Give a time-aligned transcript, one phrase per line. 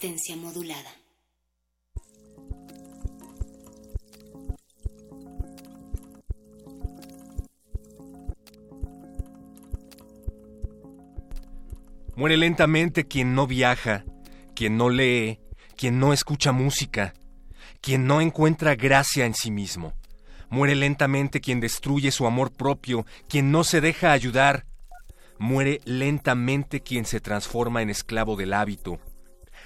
[0.00, 0.90] Modulada.
[12.14, 14.04] Muere lentamente quien no viaja,
[14.54, 15.40] quien no lee,
[15.76, 17.12] quien no escucha música,
[17.80, 19.94] quien no encuentra gracia en sí mismo.
[20.48, 24.64] Muere lentamente quien destruye su amor propio, quien no se deja ayudar.
[25.40, 29.00] Muere lentamente quien se transforma en esclavo del hábito,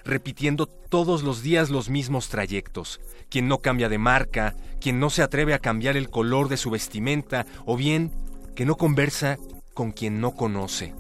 [0.05, 5.23] repitiendo todos los días los mismos trayectos, quien no cambia de marca, quien no se
[5.23, 8.13] atreve a cambiar el color de su vestimenta, o bien
[8.55, 9.39] que no conversa
[9.75, 10.95] con quien no conoce.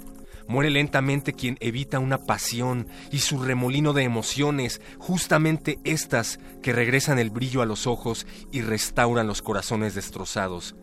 [0.49, 7.19] Muere lentamente quien evita una pasión y su remolino de emociones, justamente estas que regresan
[7.19, 10.75] el brillo a los ojos y restauran los corazones destrozados.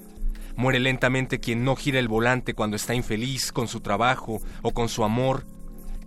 [0.55, 4.89] Muere lentamente quien no gira el volante cuando está infeliz con su trabajo o con
[4.89, 5.45] su amor,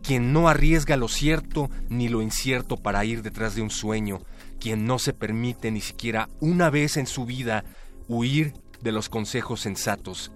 [0.02, 4.20] quien no arriesga lo cierto ni lo incierto para ir detrás de un sueño,
[4.60, 7.64] quien no se permite ni siquiera una vez en su vida
[8.08, 10.32] huir de los consejos sensatos.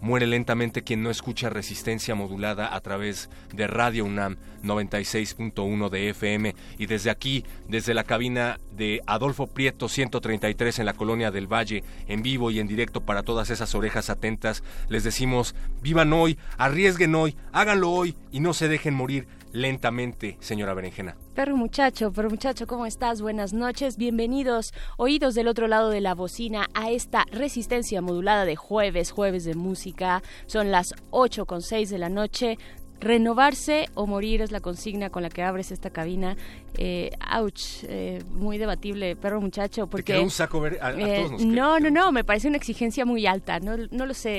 [0.00, 6.54] Muere lentamente quien no escucha resistencia modulada a través de Radio UNAM 96.1 de FM
[6.78, 11.84] y desde aquí, desde la cabina de Adolfo Prieto 133 en la colonia del Valle,
[12.08, 17.14] en vivo y en directo para todas esas orejas atentas, les decimos, vivan hoy, arriesguen
[17.14, 21.16] hoy, háganlo hoy y no se dejen morir lentamente, señora Berenjena.
[21.34, 23.22] Perro muchacho, perro muchacho, ¿cómo estás?
[23.22, 28.56] Buenas noches, bienvenidos, oídos del otro lado de la bocina, a esta resistencia modulada de
[28.56, 30.22] jueves, jueves de música.
[30.46, 32.58] Son las 8 con 6 de la noche.
[33.00, 36.36] Renovarse o morir es la consigna con la que abres esta cabina.
[36.74, 40.18] Eh, ouch, eh, muy debatible, perro muchacho, porque...
[40.18, 43.26] un saco ver a, eh, todos nos no, no, no, me parece una exigencia muy
[43.26, 44.30] alta, no, no lo sé,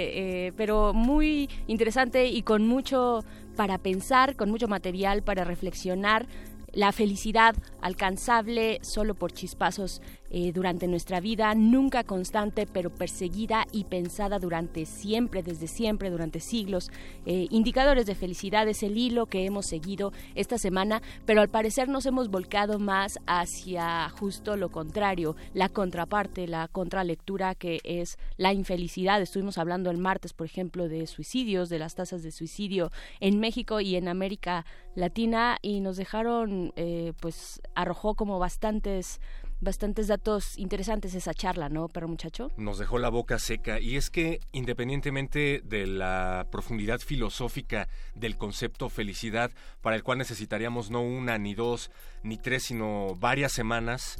[0.48, 6.28] eh, pero muy interesante y con mucho para pensar, con mucho material para reflexionar.
[6.74, 13.84] La felicidad alcanzable solo por chispazos eh, durante nuestra vida, nunca constante, pero perseguida y
[13.84, 16.90] pensada durante siempre, desde siempre, durante siglos.
[17.26, 21.90] Eh, indicadores de felicidad es el hilo que hemos seguido esta semana, pero al parecer
[21.90, 28.54] nos hemos volcado más hacia justo lo contrario, la contraparte, la contralectura que es la
[28.54, 29.22] infelicidad.
[29.22, 33.82] Estuvimos hablando el martes, por ejemplo, de suicidios, de las tasas de suicidio en México
[33.82, 34.66] y en América
[34.96, 39.20] Latina y nos dejaron, eh, pues arrojó como bastantes
[39.62, 42.52] bastantes datos interesantes esa charla, ¿no, perro muchacho?
[42.58, 48.90] Nos dejó la boca seca y es que independientemente de la profundidad filosófica del concepto
[48.90, 49.52] felicidad,
[49.82, 51.92] para el cual necesitaríamos no una, ni dos,
[52.24, 54.20] ni tres, sino varias semanas,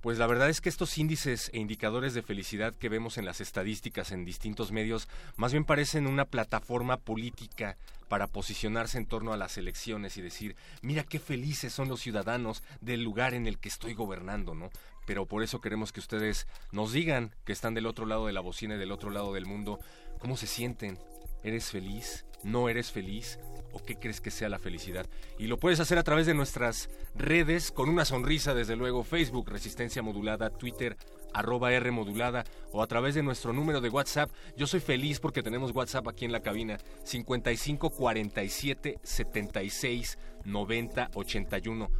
[0.00, 3.40] pues la verdad es que estos índices e indicadores de felicidad que vemos en las
[3.40, 7.76] estadísticas en distintos medios más bien parecen una plataforma política
[8.08, 12.62] para posicionarse en torno a las elecciones y decir, mira qué felices son los ciudadanos
[12.80, 14.70] del lugar en el que estoy gobernando, ¿no?
[15.06, 18.40] Pero por eso queremos que ustedes nos digan que están del otro lado de la
[18.40, 19.78] bocina y del otro lado del mundo,
[20.18, 20.98] cómo se sienten.
[21.42, 22.24] ¿Eres feliz?
[22.42, 23.38] ¿No eres feliz?
[23.78, 25.06] ¿O qué crees que sea la felicidad?
[25.38, 29.48] Y lo puedes hacer a través de nuestras redes, con una sonrisa, desde luego, Facebook,
[29.48, 30.96] Resistencia Modulada, Twitter,
[31.32, 34.30] arroba R modulada o a través de nuestro número de WhatsApp.
[34.56, 41.90] Yo soy feliz porque tenemos WhatsApp aquí en la cabina 55 47 76 90 81.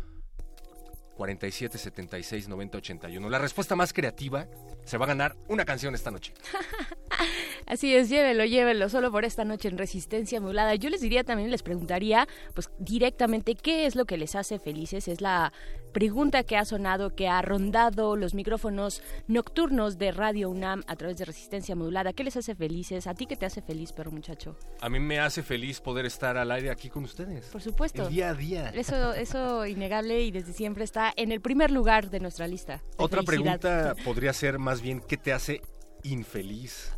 [1.16, 3.30] 47 76 90 81.
[3.30, 4.46] La respuesta más creativa
[4.88, 6.32] se va a ganar una canción esta noche.
[7.66, 10.74] Así es, llévelo, llévelo, solo por esta noche en Resistencia Modulada.
[10.76, 15.06] Yo les diría también, les preguntaría, pues directamente, ¿qué es lo que les hace felices?
[15.08, 15.52] Es la
[15.92, 21.18] pregunta que ha sonado, que ha rondado los micrófonos nocturnos de Radio UNAM a través
[21.18, 22.12] de Resistencia Modulada.
[22.12, 23.06] ¿Qué les hace felices?
[23.06, 24.56] ¿A ti qué te hace feliz, perro muchacho?
[24.80, 27.46] A mí me hace feliz poder estar al aire aquí con ustedes.
[27.46, 28.04] Por supuesto.
[28.04, 28.68] El día a día.
[28.70, 32.76] Eso, eso innegable y desde siempre está en el primer lugar de nuestra lista.
[32.76, 33.60] de Otra felicidad.
[33.60, 35.60] pregunta podría ser más bien, ¿qué te hace
[36.02, 36.92] infeliz?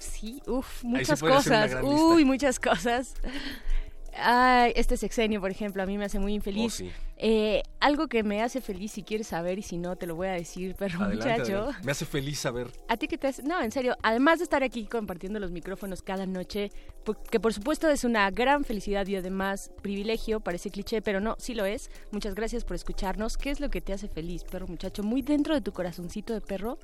[0.00, 1.76] Sí, uff, muchas cosas.
[1.82, 3.14] Uy, muchas cosas.
[4.14, 6.74] Ay, este sexenio, por ejemplo, a mí me hace muy infeliz.
[6.74, 6.90] Oh, sí.
[7.20, 10.28] Eh, algo que me hace feliz, si quieres saber, y si no, te lo voy
[10.28, 11.56] a decir, perro Adelante, muchacho.
[11.58, 11.84] adelante.
[11.84, 12.68] Me hace feliz saber.
[12.88, 13.42] ¿A ti qué te hace?
[13.42, 16.70] No, en serio, además de estar aquí compartiendo los micrófonos cada noche,
[17.30, 21.54] que por supuesto es una gran felicidad y además privilegio, parece cliché, pero no, sí
[21.54, 21.90] lo es.
[22.12, 23.36] Muchas gracias por escucharnos.
[23.36, 25.02] ¿Qué es lo que te hace feliz, perro muchacho?
[25.02, 26.78] Muy dentro de tu corazoncito de perro,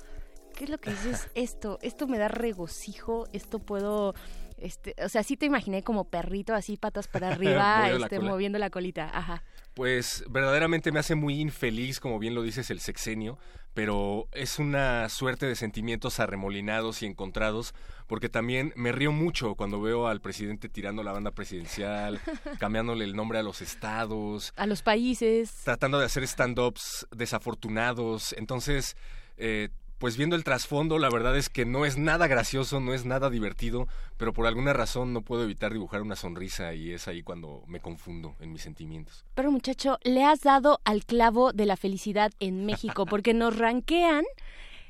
[0.55, 1.29] ¿qué es lo que dices?
[1.35, 4.13] Esto, esto me da regocijo, esto puedo...
[4.57, 8.57] Este, o sea, sí te imaginé como perrito, así patas para arriba, la este, moviendo
[8.59, 9.09] la colita.
[9.13, 9.43] Ajá.
[9.73, 13.37] Pues verdaderamente me hace muy infeliz, como bien lo dices, el sexenio,
[13.73, 17.73] pero es una suerte de sentimientos arremolinados y encontrados,
[18.07, 22.21] porque también me río mucho cuando veo al presidente tirando la banda presidencial,
[22.59, 25.53] cambiándole el nombre a los estados, A los países.
[25.65, 28.33] tratando de hacer stand-ups desafortunados.
[28.37, 28.95] Entonces,
[29.35, 29.69] eh,
[30.05, 33.31] pues viendo el trasfondo, la verdad es que no es nada gracioso, no es nada
[33.31, 33.87] divertido,
[34.17, 37.79] pero por alguna razón no puedo evitar dibujar una sonrisa y es ahí cuando me
[37.79, 39.25] confundo en mis sentimientos.
[39.33, 44.23] Pero muchacho, le has dado al clavo de la felicidad en México, porque nos ranquean,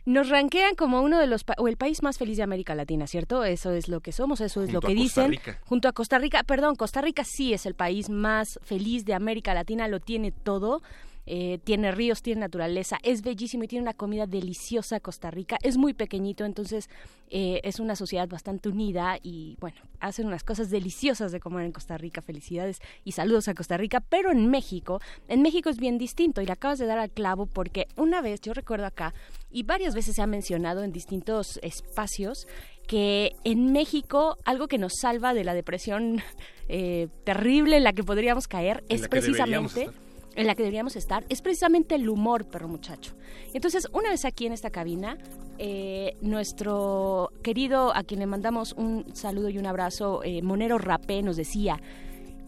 [0.03, 3.07] nos ranquean como uno de los pa- o el país más feliz de América Latina,
[3.07, 3.45] ¿cierto?
[3.45, 5.31] Eso es lo que somos, eso es Junto lo que a Costa dicen.
[5.31, 5.59] Rica.
[5.63, 9.53] Junto a Costa Rica, perdón, Costa Rica sí es el país más feliz de América
[9.53, 10.81] Latina, lo tiene todo.
[11.27, 15.57] Eh, tiene ríos, tiene naturaleza, es bellísimo y tiene una comida deliciosa Costa Rica.
[15.63, 16.89] Es muy pequeñito, entonces
[17.31, 21.71] eh, es una sociedad bastante unida y bueno, hacen unas cosas deliciosas de comer en
[21.71, 22.21] Costa Rica.
[22.21, 24.01] Felicidades y saludos a Costa Rica.
[24.01, 27.47] Pero en México, en México es bien distinto y le acabas de dar al clavo
[27.47, 29.13] porque una vez, yo recuerdo acá,
[29.51, 32.47] y varias veces se ha mencionado en distintos espacios,
[32.87, 36.21] que en México algo que nos salva de la depresión
[36.69, 39.89] eh, terrible en la que podríamos caer En es precisamente.
[40.35, 43.15] En la que deberíamos estar es precisamente el humor, perro muchacho.
[43.53, 45.17] Entonces, una vez aquí en esta cabina,
[45.57, 51.21] eh, nuestro querido, a quien le mandamos un saludo y un abrazo, eh, Monero Rapé,
[51.21, 51.81] nos decía,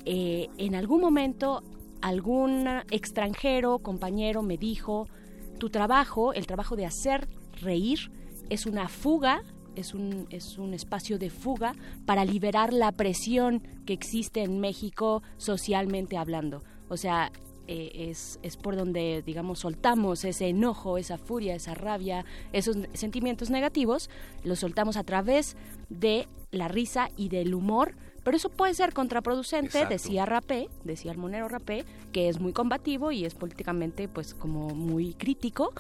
[0.06, 1.64] eh, en algún momento
[2.02, 5.08] algún extranjero, compañero, me dijo,
[5.58, 7.28] tu trabajo, el trabajo de hacer
[7.62, 8.12] reír,
[8.50, 9.42] es una fuga,
[9.76, 11.74] es un, es un espacio de fuga
[12.06, 16.64] para liberar la presión que existe en México socialmente hablando.
[16.90, 17.32] O sea,
[17.68, 23.50] eh, es, es por donde, digamos, soltamos ese enojo, esa furia, esa rabia, esos sentimientos
[23.50, 24.10] negativos,
[24.44, 25.56] los soltamos a través
[25.90, 29.94] de la risa y del humor, pero eso puede ser contraproducente, Exacto.
[29.94, 34.70] decía Rapé, decía el monero Rapé, que es muy combativo y es políticamente pues como
[34.70, 35.74] muy crítico,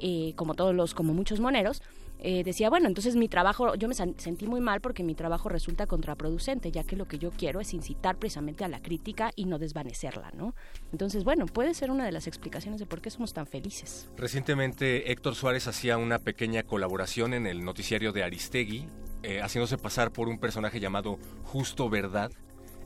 [0.00, 1.82] eh, como todos los, como muchos moneros,
[2.26, 5.86] eh, decía, bueno, entonces mi trabajo, yo me sentí muy mal porque mi trabajo resulta
[5.86, 9.58] contraproducente, ya que lo que yo quiero es incitar precisamente a la crítica y no
[9.58, 10.54] desvanecerla, ¿no?
[10.90, 14.08] Entonces, bueno, puede ser una de las explicaciones de por qué somos tan felices.
[14.16, 18.88] Recientemente Héctor Suárez hacía una pequeña colaboración en el noticiario de Aristegui,
[19.22, 22.32] eh, haciéndose pasar por un personaje llamado Justo Verdad,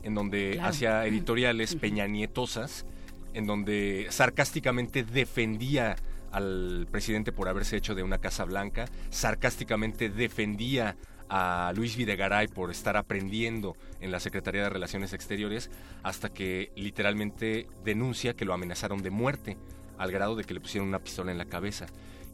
[0.03, 0.67] en donde Claro.
[0.69, 2.85] hacía editoriales peñanietosas,
[3.33, 5.95] en donde sarcásticamente defendía
[6.31, 10.95] al presidente por haberse hecho de una Casa Blanca, sarcásticamente defendía
[11.29, 15.69] a Luis Videgaray por estar aprendiendo en la Secretaría de Relaciones Exteriores,
[16.03, 19.57] hasta que literalmente denuncia que lo amenazaron de muerte,
[19.97, 21.85] al grado de que le pusieron una pistola en la cabeza.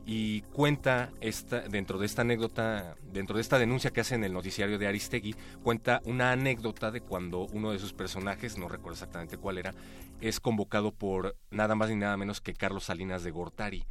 [0.07, 4.33] Y cuenta esta, dentro de esta anécdota, dentro de esta denuncia que hace en el
[4.33, 9.37] noticiario de Aristegui, cuenta una anécdota de cuando uno de sus personajes, no recuerdo exactamente
[9.37, 9.73] cuál era,
[10.21, 13.85] es convocado por nada más ni nada menos que Carlos Salinas de Gortari.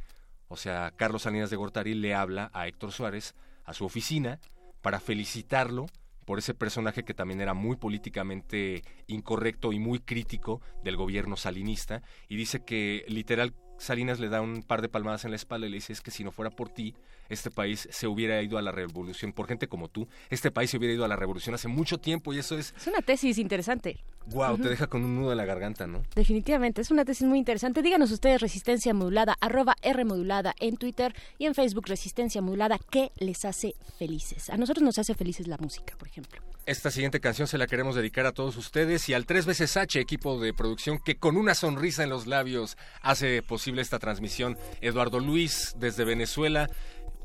[0.47, 4.39] O sea, Carlos Salinas de Gortari le habla a Héctor Suárez a su oficina
[4.81, 5.87] para felicitarlo
[6.25, 12.01] por ese personaje que también era muy políticamente incorrecto y muy crítico del gobierno salinista
[12.27, 15.69] y dice que literal Salinas le da un par de palmadas en la espalda y
[15.69, 16.95] le dice es que si no fuera por ti,
[17.29, 20.77] este país se hubiera ido a la revolución, por gente como tú, este país se
[20.77, 23.97] hubiera ido a la revolución hace mucho tiempo y eso es, Es una tesis interesante.
[24.27, 26.03] wow, te deja con un nudo en la garganta, ¿no?
[26.15, 27.81] Definitivamente, es una tesis muy interesante.
[27.81, 33.11] Díganos ustedes Resistencia Modulada, arroba R Modulada en Twitter y en Facebook Resistencia Modulada, ¿qué
[33.17, 34.49] les hace felices?
[34.49, 36.41] A nosotros nos hace felices la música, por ejemplo.
[36.65, 39.99] Esta siguiente canción se la queremos dedicar a todos ustedes y al tres veces H,
[39.99, 44.57] equipo de producción que con una sonrisa en los labios hace posible esta transmisión.
[44.81, 46.67] Eduardo Luis desde Venezuela,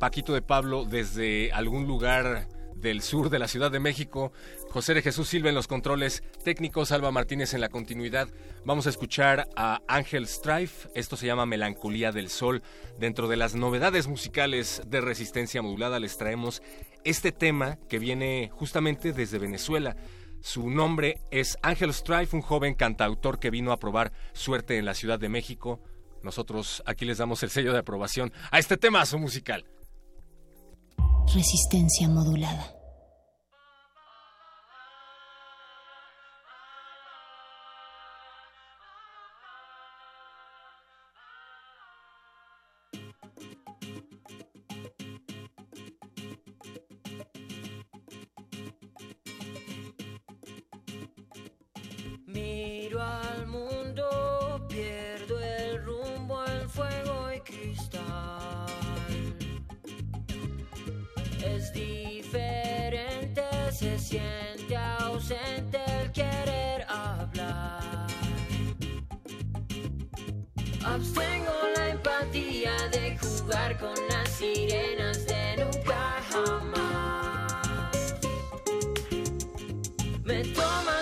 [0.00, 4.32] Paquito de Pablo desde algún lugar del sur de la Ciudad de México,
[4.70, 8.26] José de Jesús Silva en los controles técnicos, Alba Martínez en la continuidad.
[8.64, 12.62] Vamos a escuchar a Ángel Strife, esto se llama Melancolía del Sol.
[12.98, 16.62] Dentro de las novedades musicales de resistencia modulada les traemos
[17.04, 19.96] este tema que viene justamente desde Venezuela.
[20.40, 24.94] Su nombre es Ángel Strife, un joven cantautor que vino a probar suerte en la
[24.94, 25.78] Ciudad de México.
[26.22, 29.66] Nosotros aquí les damos el sello de aprobación a este temazo musical.
[31.34, 32.79] Resistencia modulada.
[74.40, 78.14] Sirenas de nunca jamás.
[80.24, 80.99] Me tomas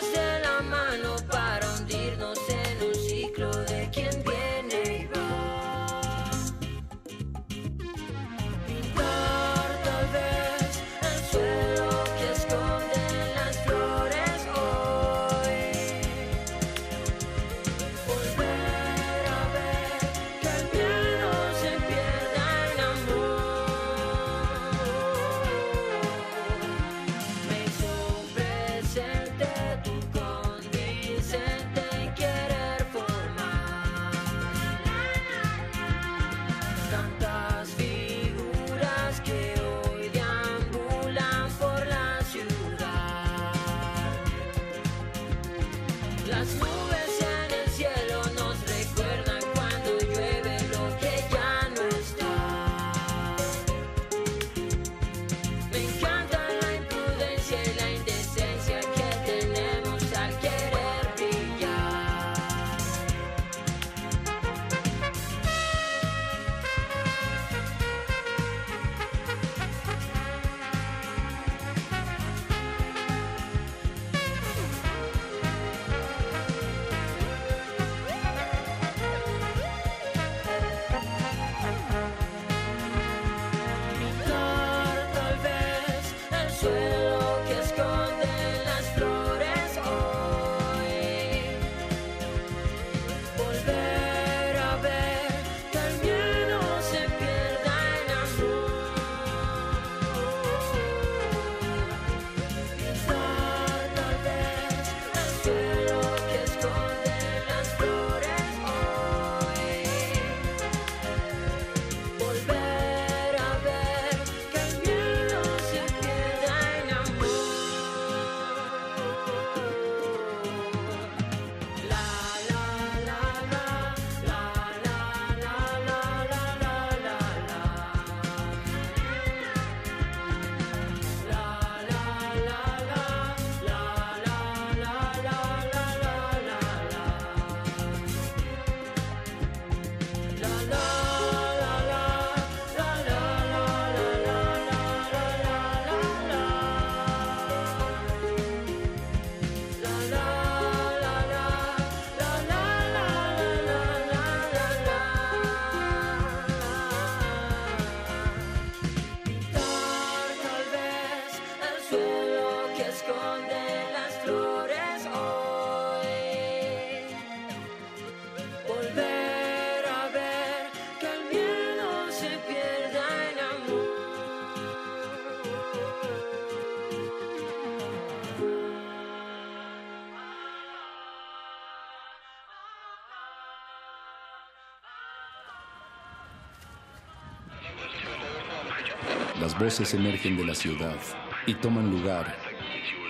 [189.59, 190.97] Las voces emergen de la ciudad
[191.45, 192.33] y toman lugar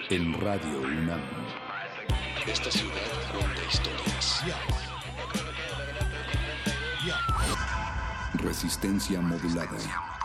[0.08, 1.20] en Radio UNAM.
[2.46, 2.94] Esta ciudad
[3.30, 4.44] cuenta historias.
[8.32, 10.17] Resistencia modulada.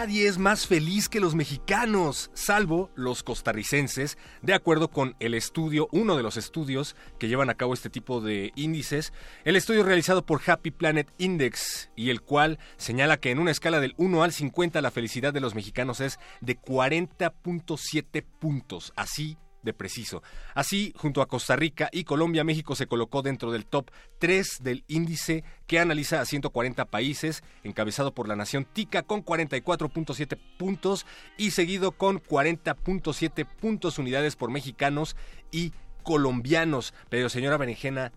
[0.00, 5.90] Nadie es más feliz que los mexicanos, salvo los costarricenses, de acuerdo con el estudio,
[5.92, 9.12] uno de los estudios que llevan a cabo este tipo de índices,
[9.44, 13.78] el estudio realizado por Happy Planet Index, y el cual señala que en una escala
[13.78, 19.72] del 1 al 50 la felicidad de los mexicanos es de 40.7 puntos, así de
[19.72, 20.22] preciso.
[20.54, 24.84] Así, junto a Costa Rica y Colombia, México se colocó dentro del top 3 del
[24.88, 31.52] índice que analiza a 140 países, encabezado por la nación Tica con 44.7 puntos y
[31.52, 35.16] seguido con 40.7 puntos unidades por mexicanos
[35.50, 36.94] y colombianos.
[37.08, 38.12] Pero señora Berenjena,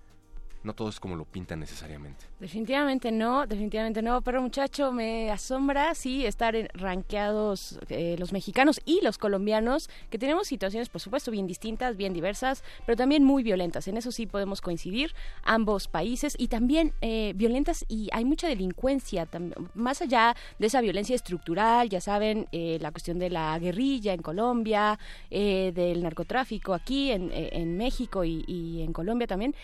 [0.63, 2.25] no todo es como lo pintan necesariamente.
[2.39, 9.01] Definitivamente no, definitivamente no, pero muchacho, me asombra, sí, estar rankeados eh, los mexicanos y
[9.01, 13.87] los colombianos, que tenemos situaciones, por supuesto, bien distintas, bien diversas, pero también muy violentas.
[13.87, 19.27] En eso sí podemos coincidir, ambos países, y también eh, violentas, y hay mucha delincuencia,
[19.73, 24.21] más allá de esa violencia estructural, ya saben, eh, la cuestión de la guerrilla en
[24.21, 29.55] Colombia, eh, del narcotráfico aquí en, en México y en Colombia también.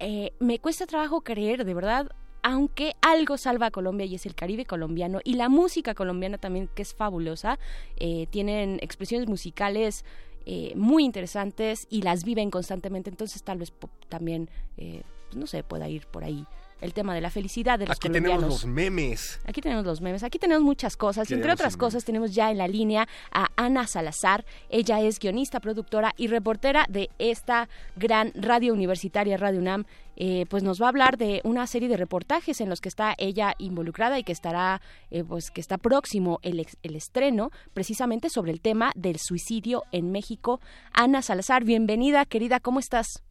[0.00, 2.08] Eh, me cuesta trabajo creer, de verdad,
[2.42, 6.68] aunque algo salva a Colombia y es el Caribe colombiano y la música colombiana también
[6.74, 7.58] que es fabulosa,
[7.96, 10.04] eh, tienen expresiones musicales
[10.46, 13.72] eh, muy interesantes y las viven constantemente, entonces tal vez
[14.08, 16.46] también, eh, pues, no sé, pueda ir por ahí
[16.80, 18.38] el tema de la felicidad de los Aquí colombianos.
[18.40, 19.40] tenemos los memes.
[19.44, 21.30] Aquí tenemos los memes, aquí tenemos muchas cosas.
[21.30, 24.44] Entre otras cosas, tenemos ya en la línea a Ana Salazar.
[24.70, 29.84] Ella es guionista, productora y reportera de esta gran radio universitaria, Radio UNAM.
[30.20, 33.14] Eh, pues nos va a hablar de una serie de reportajes en los que está
[33.18, 34.80] ella involucrada y que estará,
[35.12, 40.10] eh, pues que está próximo el, el estreno, precisamente sobre el tema del suicidio en
[40.10, 40.60] México.
[40.92, 43.22] Ana Salazar, bienvenida, querida, ¿cómo estás?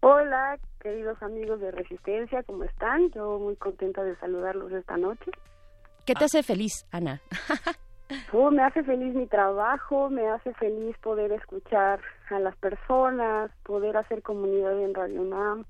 [0.00, 3.10] Hola, queridos amigos de Resistencia, ¿cómo están?
[3.10, 5.30] Yo muy contenta de saludarlos esta noche.
[6.06, 7.20] ¿Qué te hace feliz, Ana?
[8.32, 12.00] Oh, me hace feliz mi trabajo, me hace feliz poder escuchar
[12.30, 15.64] a las personas, poder hacer comunidad en Radio UNAM,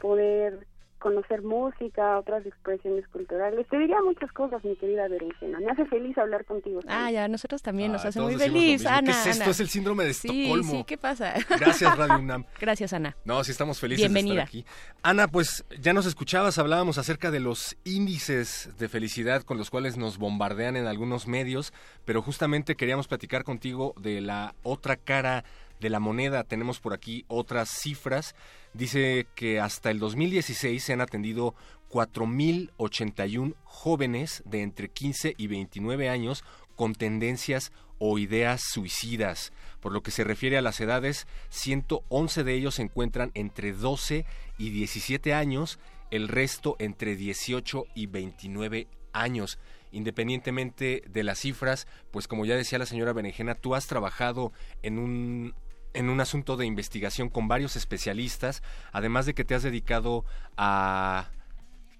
[0.00, 0.66] poder
[1.02, 3.66] conocer música, otras expresiones culturales.
[3.68, 5.58] Te diría muchas cosas, mi querida Berenjena.
[5.60, 6.80] Me hace feliz hablar contigo.
[6.86, 8.86] Ah, ya, a nosotros también nos Ah, hace muy feliz.
[8.86, 9.02] Ana.
[9.02, 9.42] ¿Qué es esto?
[9.42, 9.50] Ana.
[9.50, 10.70] Es el síndrome de Sí, Estocolmo.
[10.72, 11.34] sí, ¿qué pasa?
[11.58, 12.44] Gracias, Radio UNAM.
[12.60, 13.16] Gracias, Ana.
[13.24, 14.34] No, sí estamos felices Bienvenida.
[14.34, 14.64] de estar aquí.
[15.02, 19.96] Ana, pues ya nos escuchabas, hablábamos acerca de los índices de felicidad con los cuales
[19.96, 21.72] nos bombardean en algunos medios,
[22.04, 25.44] pero justamente queríamos platicar contigo de la otra cara
[25.82, 26.44] de la moneda.
[26.44, 28.34] Tenemos por aquí otras cifras.
[28.72, 31.54] Dice que hasta el 2016 se han atendido
[31.90, 36.42] 4.081 jóvenes de entre 15 y 29 años
[36.74, 39.52] con tendencias o ideas suicidas.
[39.80, 44.24] Por lo que se refiere a las edades, 111 de ellos se encuentran entre 12
[44.58, 45.78] y 17 años,
[46.10, 49.58] el resto entre 18 y 29 años.
[49.92, 54.98] Independientemente de las cifras, pues como ya decía la señora Berenjena, tú has trabajado en
[54.98, 55.54] un
[55.94, 60.24] en un asunto de investigación con varios especialistas, además de que te has dedicado
[60.56, 61.28] a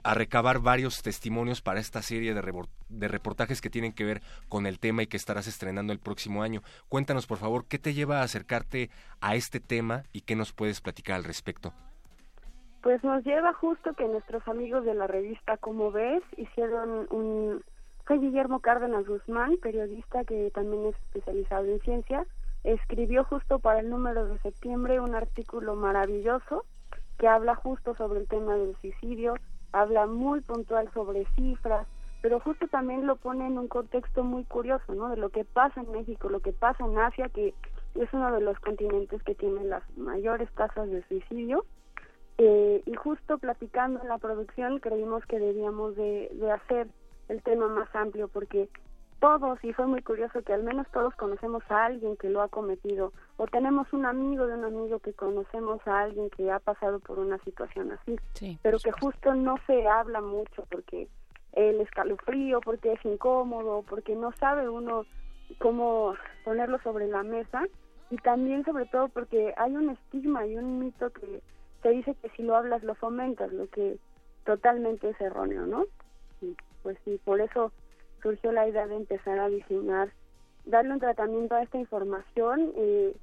[0.04, 4.66] a recabar varios testimonios para esta serie de, de reportajes que tienen que ver con
[4.66, 6.62] el tema y que estarás estrenando el próximo año.
[6.88, 10.80] Cuéntanos, por favor, qué te lleva a acercarte a este tema y qué nos puedes
[10.80, 11.72] platicar al respecto.
[12.82, 17.62] Pues nos lleva justo que nuestros amigos de la revista Como ves hicieron un...
[18.04, 22.26] Fue Guillermo Cárdenas Guzmán, periodista que también es especializado en ciencia,
[22.64, 26.64] escribió justo para el número de septiembre un artículo maravilloso
[27.18, 29.34] que habla justo sobre el tema del suicidio,
[29.72, 31.86] habla muy puntual sobre cifras,
[32.20, 35.08] pero justo también lo pone en un contexto muy curioso, ¿no?
[35.08, 37.54] De lo que pasa en México, lo que pasa en Asia, que
[37.94, 41.64] es uno de los continentes que tiene las mayores tasas de suicidio.
[42.38, 46.88] Eh, y justo platicando en la producción creímos que debíamos de, de hacer
[47.28, 48.68] el tema más amplio porque
[49.22, 52.48] todos, y fue muy curioso que al menos todos conocemos a alguien que lo ha
[52.48, 56.98] cometido, o tenemos un amigo de un amigo que conocemos a alguien que ha pasado
[56.98, 61.06] por una situación así, Sí, pero que justo no se habla mucho porque
[61.52, 65.06] el escalofrío, porque es incómodo, porque no sabe uno
[65.58, 67.62] cómo ponerlo sobre la mesa,
[68.10, 71.40] y también sobre todo porque hay un estigma y un mito que
[71.80, 73.98] se dice que si lo hablas lo fomentas, lo que
[74.44, 75.84] totalmente es erróneo, ¿no?
[76.40, 77.70] Y pues sí, por eso
[78.22, 80.10] surgió la idea de empezar a diseñar,
[80.64, 83.14] darle un tratamiento a esta información, eh,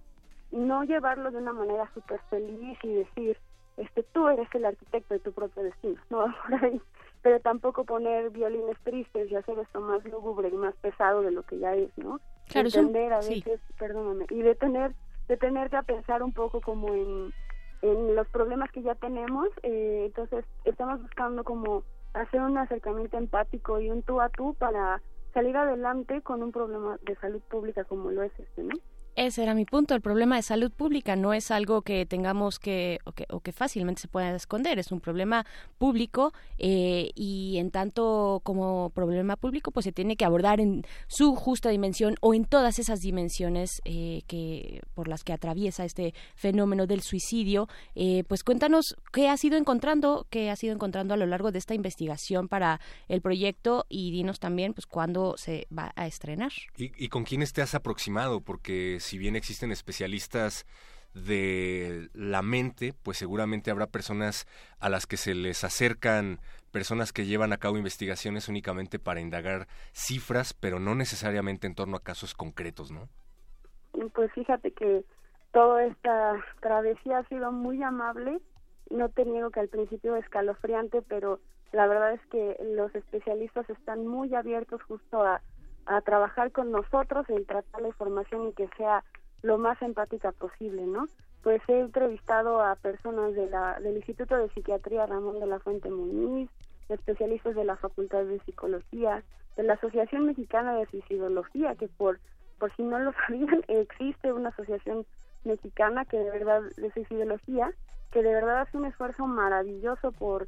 [0.51, 3.37] no llevarlo de una manera súper feliz y decir,
[3.77, 6.81] este, tú eres el arquitecto de tu propio destino, no por ahí,
[7.21, 11.43] pero tampoco poner violines tristes y hacer esto más lúgubre y más pesado de lo
[11.43, 12.19] que ya es, ¿no?
[12.47, 13.35] Claro, Entender a sí.
[13.35, 14.93] veces, perdóname, y de tener,
[15.27, 17.31] de tenerte a pensar un poco como en,
[17.81, 21.83] en los problemas que ya tenemos, eh, entonces estamos buscando como
[22.13, 25.01] hacer un acercamiento empático y un tú a tú para
[25.33, 28.75] salir adelante con un problema de salud pública como lo es este, ¿no?
[29.19, 29.95] Ese era mi punto.
[29.95, 33.51] El problema de salud pública no es algo que tengamos que o que, o que
[33.51, 34.79] fácilmente se pueda esconder.
[34.79, 35.45] Es un problema
[35.77, 41.35] público eh, y en tanto como problema público, pues se tiene que abordar en su
[41.35, 46.87] justa dimensión o en todas esas dimensiones eh, que por las que atraviesa este fenómeno
[46.87, 47.67] del suicidio.
[47.95, 51.59] Eh, pues cuéntanos qué has ido encontrando, qué has ido encontrando a lo largo de
[51.59, 52.79] esta investigación para
[53.09, 56.53] el proyecto y dinos también, pues cuándo se va a estrenar.
[56.77, 58.39] ¿Y, y con quiénes te has aproximado?
[58.39, 60.67] Porque si bien existen especialistas
[61.15, 64.45] de la mente, pues seguramente habrá personas
[64.79, 66.39] a las que se les acercan
[66.71, 71.97] personas que llevan a cabo investigaciones únicamente para indagar cifras, pero no necesariamente en torno
[71.97, 73.09] a casos concretos, ¿no?
[74.13, 75.03] Pues fíjate que
[75.51, 78.39] toda esta travesía ha sido muy amable.
[78.91, 81.39] No te niego que al principio escalofriante, pero
[81.71, 85.41] la verdad es que los especialistas están muy abiertos justo a,
[85.89, 89.03] a trabajar con nosotros en tratar la información y que sea
[89.41, 91.07] lo más empática posible, ¿no?
[91.41, 95.89] Pues he entrevistado a personas de la, del Instituto de Psiquiatría Ramón de la Fuente
[95.89, 96.49] Muñiz,
[96.89, 99.23] especialistas de la Facultad de Psicología,
[99.57, 102.19] de la Asociación Mexicana de Suicidología, que por,
[102.59, 105.07] por si no lo sabían, existe una asociación
[105.43, 107.71] mexicana que de verdad de suicidología,
[108.11, 110.47] que de verdad hace un esfuerzo maravilloso por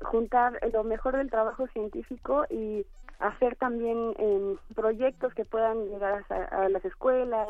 [0.00, 2.86] juntar lo mejor del trabajo científico y
[3.18, 7.48] hacer también eh, proyectos que puedan llegar a, a, las escuelas,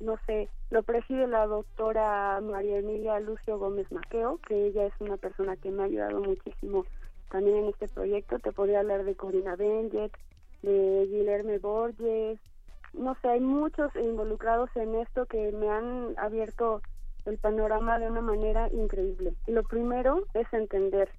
[0.00, 5.16] no sé, lo preside la doctora María Emilia Lucio Gómez Maqueo, que ella es una
[5.16, 6.84] persona que me ha ayudado muchísimo
[7.30, 8.38] también en este proyecto.
[8.38, 10.12] Te podría hablar de Corina Benjet,
[10.62, 12.38] de Guilherme Borges,
[12.92, 16.80] no sé, hay muchos involucrados en esto que me han abierto
[17.26, 19.34] el panorama de una manera increíble.
[19.46, 21.10] Lo primero es entender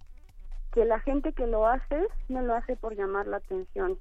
[0.72, 3.98] que la gente que lo hace no lo hace por llamar la atención,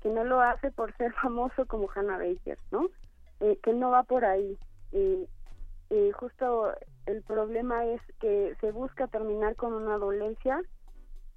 [0.00, 2.88] que no lo hace por ser famoso como Hannah Baker, ¿no?
[3.40, 4.56] Eh, que no va por ahí.
[4.92, 5.26] Eh,
[5.90, 6.72] eh, justo
[7.06, 10.60] el problema es que se busca terminar con una dolencia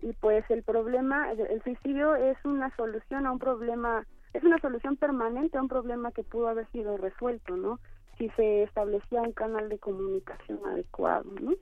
[0.02, 4.98] y pues el problema, el suicidio es una solución a un problema, es una solución
[4.98, 7.80] permanente a un problema que pudo haber sido resuelto, ¿no?
[8.18, 11.54] Si se establecía un canal de comunicación adecuado, ¿no?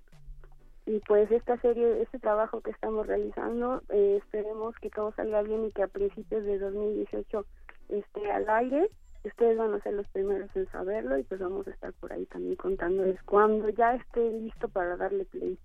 [0.86, 5.66] Y pues esta serie, este trabajo que estamos realizando, eh, esperemos que todo salga bien
[5.66, 7.46] y que a principios de 2018
[7.90, 8.90] esté al aire.
[9.24, 12.26] Ustedes van a ser los primeros en saberlo y pues vamos a estar por ahí
[12.26, 15.58] también contándoles cuando ya esté listo para darle play.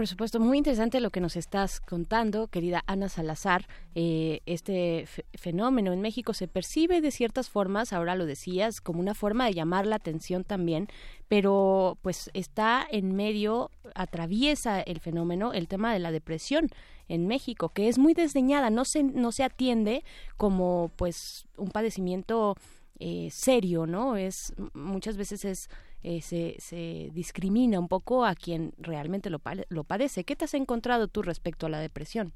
[0.00, 3.68] Por supuesto, muy interesante lo que nos estás contando, querida Ana Salazar.
[3.94, 9.12] Eh, este fenómeno en México se percibe de ciertas formas, ahora lo decías, como una
[9.12, 10.88] forma de llamar la atención también,
[11.28, 16.70] pero pues está en medio, atraviesa el fenómeno el tema de la depresión
[17.08, 20.02] en México, que es muy desdeñada, no se, no se atiende
[20.38, 22.56] como pues un padecimiento
[23.00, 24.16] eh, serio, ¿no?
[24.16, 25.68] Es muchas veces es
[26.02, 30.24] eh, se, se, discrimina un poco a quien realmente lo, lo padece.
[30.24, 32.32] ¿Qué te has encontrado tú respecto a la depresión?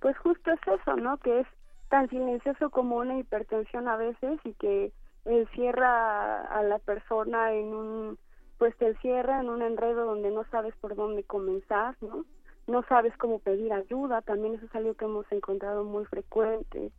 [0.00, 1.18] Pues justo es eso, ¿no?
[1.18, 1.46] Que es
[1.90, 4.92] tan silencioso como una hipertensión a veces y que
[5.26, 8.18] encierra a la persona en un,
[8.58, 12.24] pues te encierra en un enredo donde no sabes por dónde comenzar, ¿no?
[12.66, 16.92] No sabes cómo pedir ayuda, también eso es algo que hemos encontrado muy frecuente,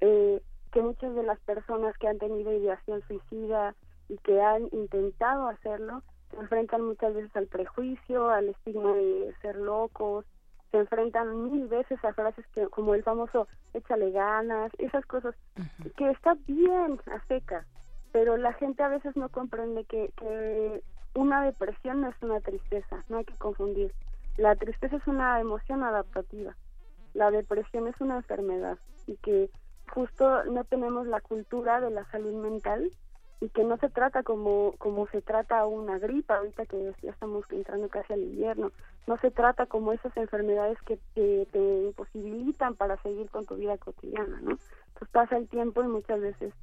[0.00, 0.42] eh,
[0.76, 3.74] que muchas de las personas que han tenido ideación suicida
[4.10, 9.56] y que han intentado hacerlo se enfrentan muchas veces al prejuicio, al estigma de ser
[9.56, 10.26] locos,
[10.70, 15.34] se enfrentan mil veces a frases que, como el famoso échale ganas, esas cosas
[15.96, 17.64] que está bien a seca,
[18.12, 20.82] pero la gente a veces no comprende que, que
[21.14, 23.94] una depresión no es una tristeza, no hay que confundir.
[24.36, 26.54] La tristeza es una emoción adaptativa,
[27.14, 29.48] la depresión es una enfermedad y que
[29.92, 32.90] justo no tenemos la cultura de la salud mental
[33.40, 37.44] y que no se trata como como se trata una gripa ahorita que ya estamos
[37.50, 38.72] entrando casi al invierno
[39.06, 43.76] no se trata como esas enfermedades que te, te imposibilitan para seguir con tu vida
[43.76, 44.56] cotidiana no
[44.98, 46.54] pues pasa el tiempo y muchas veces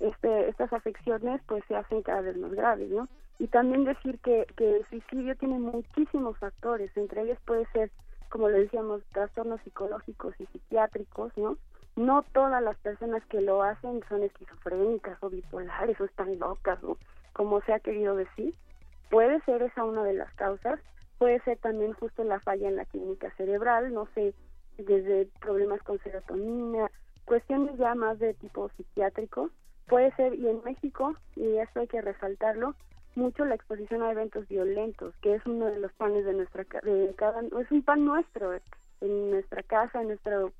[0.00, 4.46] este estas afecciones pues se hacen cada vez más graves no y también decir que
[4.56, 7.90] que el suicidio tiene muchísimos factores entre ellos puede ser
[8.30, 11.58] como le decíamos trastornos psicológicos y psiquiátricos no
[11.96, 16.96] no todas las personas que lo hacen son esquizofrénicas o bipolares o están locas o
[17.32, 18.54] como se ha querido decir.
[19.10, 20.80] Puede ser esa una de las causas,
[21.18, 24.34] puede ser también justo la falla en la química cerebral, no sé,
[24.78, 26.90] desde problemas con serotonina,
[27.26, 29.50] cuestiones ya más de tipo psiquiátrico,
[29.86, 32.74] puede ser, y en México, y esto hay que resaltarlo,
[33.14, 37.14] mucho la exposición a eventos violentos, que es uno de los panes de nuestra de
[37.16, 38.54] cada es un pan nuestro
[39.02, 40.52] en nuestra casa, en nuestro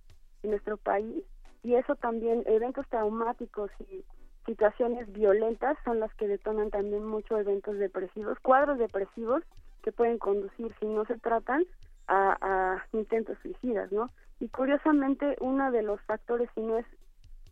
[0.42, 1.24] en nuestro país
[1.62, 4.04] y eso también, eventos traumáticos y
[4.46, 9.42] situaciones violentas son las que detonan también mucho eventos depresivos, cuadros depresivos
[9.82, 11.64] que pueden conducir, si no se tratan,
[12.08, 14.10] a, a intentos suicidas, ¿no?
[14.40, 16.86] Y curiosamente, uno de los factores, si no es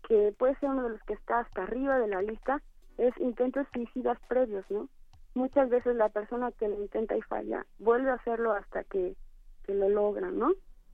[0.08, 2.60] que puede ser uno de los que está hasta arriba de la lista,
[2.98, 4.88] es intentos suicidas previos, ¿no?
[5.34, 9.14] Muchas veces la persona que lo intenta y falla vuelve a hacerlo hasta que,
[9.62, 10.50] que lo logra, ¿no?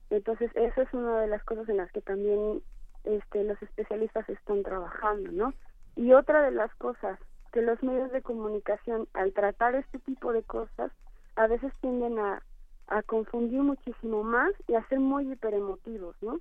[0.09, 2.61] Entonces, eso es una de las cosas en las que también
[3.03, 5.53] este, los especialistas están trabajando, ¿no?
[5.95, 7.19] Y otra de las cosas
[7.51, 10.91] que los medios de comunicación, al tratar este tipo de cosas,
[11.35, 12.41] a veces tienden a,
[12.87, 16.39] a confundir muchísimo más y a ser muy hiperemotivos, ¿no?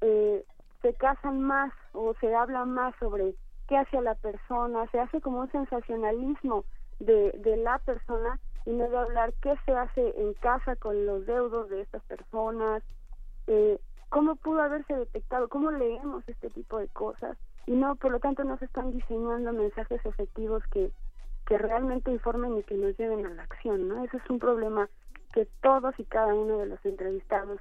[0.00, 0.44] Eh,
[0.82, 3.34] se casan más o se habla más sobre
[3.66, 6.64] qué hace la persona, se hace como un sensacionalismo
[7.00, 11.26] de, de la persona y no de hablar qué se hace en casa con los
[11.26, 12.82] deudos de estas personas,
[13.48, 13.80] eh,
[14.10, 18.44] cómo pudo haberse detectado, cómo leemos este tipo de cosas y no, por lo tanto
[18.44, 20.90] no se están diseñando mensajes efectivos que,
[21.46, 24.04] que realmente informen y que nos lleven a la acción, ¿no?
[24.04, 24.88] Ese es un problema
[25.32, 27.60] que todos y cada uno de los entrevistados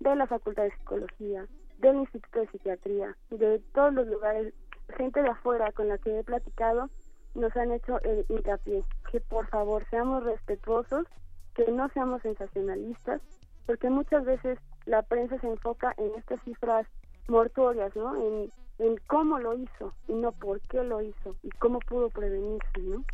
[0.00, 1.46] de la Facultad de Psicología,
[1.78, 4.54] del Instituto de Psiquiatría, de todos los lugares,
[4.96, 6.90] gente de afuera con la que he platicado,
[7.34, 11.06] nos han hecho el hincapié, que por favor seamos respetuosos,
[11.54, 13.20] que no seamos sensacionalistas,
[13.66, 16.86] porque muchas veces la prensa se enfoca en estas cifras
[17.28, 18.16] mortuorias, ¿no?
[18.16, 22.80] En, en cómo lo hizo y no por qué lo hizo y cómo pudo prevenirse,
[22.82, 23.04] ¿no?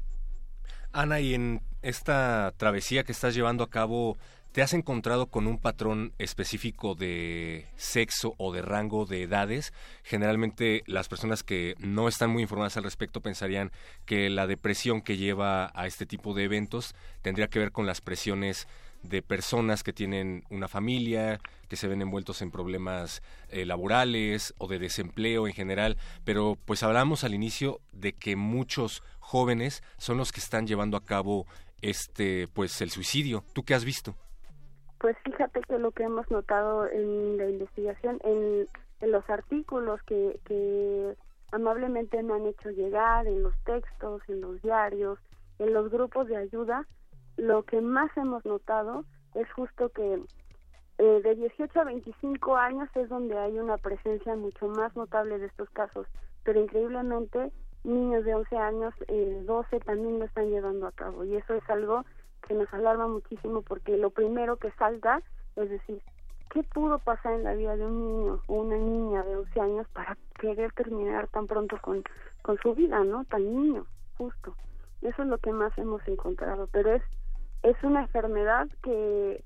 [0.92, 4.18] Ana, y en esta travesía que estás llevando a cabo,
[4.52, 9.72] ¿te has encontrado con un patrón específico de sexo o de rango de edades?
[10.02, 13.72] Generalmente las personas que no están muy informadas al respecto pensarían
[14.04, 18.02] que la depresión que lleva a este tipo de eventos tendría que ver con las
[18.02, 18.68] presiones
[19.02, 24.68] de personas que tienen una familia, que se ven envueltos en problemas eh, laborales o
[24.68, 30.32] de desempleo en general, pero pues hablamos al inicio de que muchos jóvenes son los
[30.32, 31.46] que están llevando a cabo
[31.80, 33.44] este pues el suicidio.
[33.52, 34.14] ¿Tú qué has visto?
[34.98, 38.68] Pues fíjate que lo que hemos notado en la investigación, en,
[39.00, 41.16] en los artículos que, que
[41.50, 45.18] amablemente me han hecho llegar, en los textos, en los diarios,
[45.58, 46.86] en los grupos de ayuda,
[47.36, 50.20] lo que más hemos notado es justo que
[50.98, 55.46] eh, de 18 a 25 años es donde hay una presencia mucho más notable de
[55.46, 56.06] estos casos,
[56.44, 57.50] pero increíblemente
[57.84, 61.68] niños de 11 años, eh, 12 también lo están llevando a cabo y eso es
[61.68, 62.04] algo
[62.46, 65.22] que nos alarma muchísimo porque lo primero que salta
[65.56, 66.02] es decir,
[66.50, 69.86] ¿qué pudo pasar en la vida de un niño o una niña de 11 años
[69.92, 72.02] para querer terminar tan pronto con,
[72.42, 73.24] con su vida, ¿no?
[73.24, 74.54] Tan niño, justo.
[75.00, 77.02] Eso es lo que más hemos encontrado, pero es
[77.62, 79.44] es una enfermedad que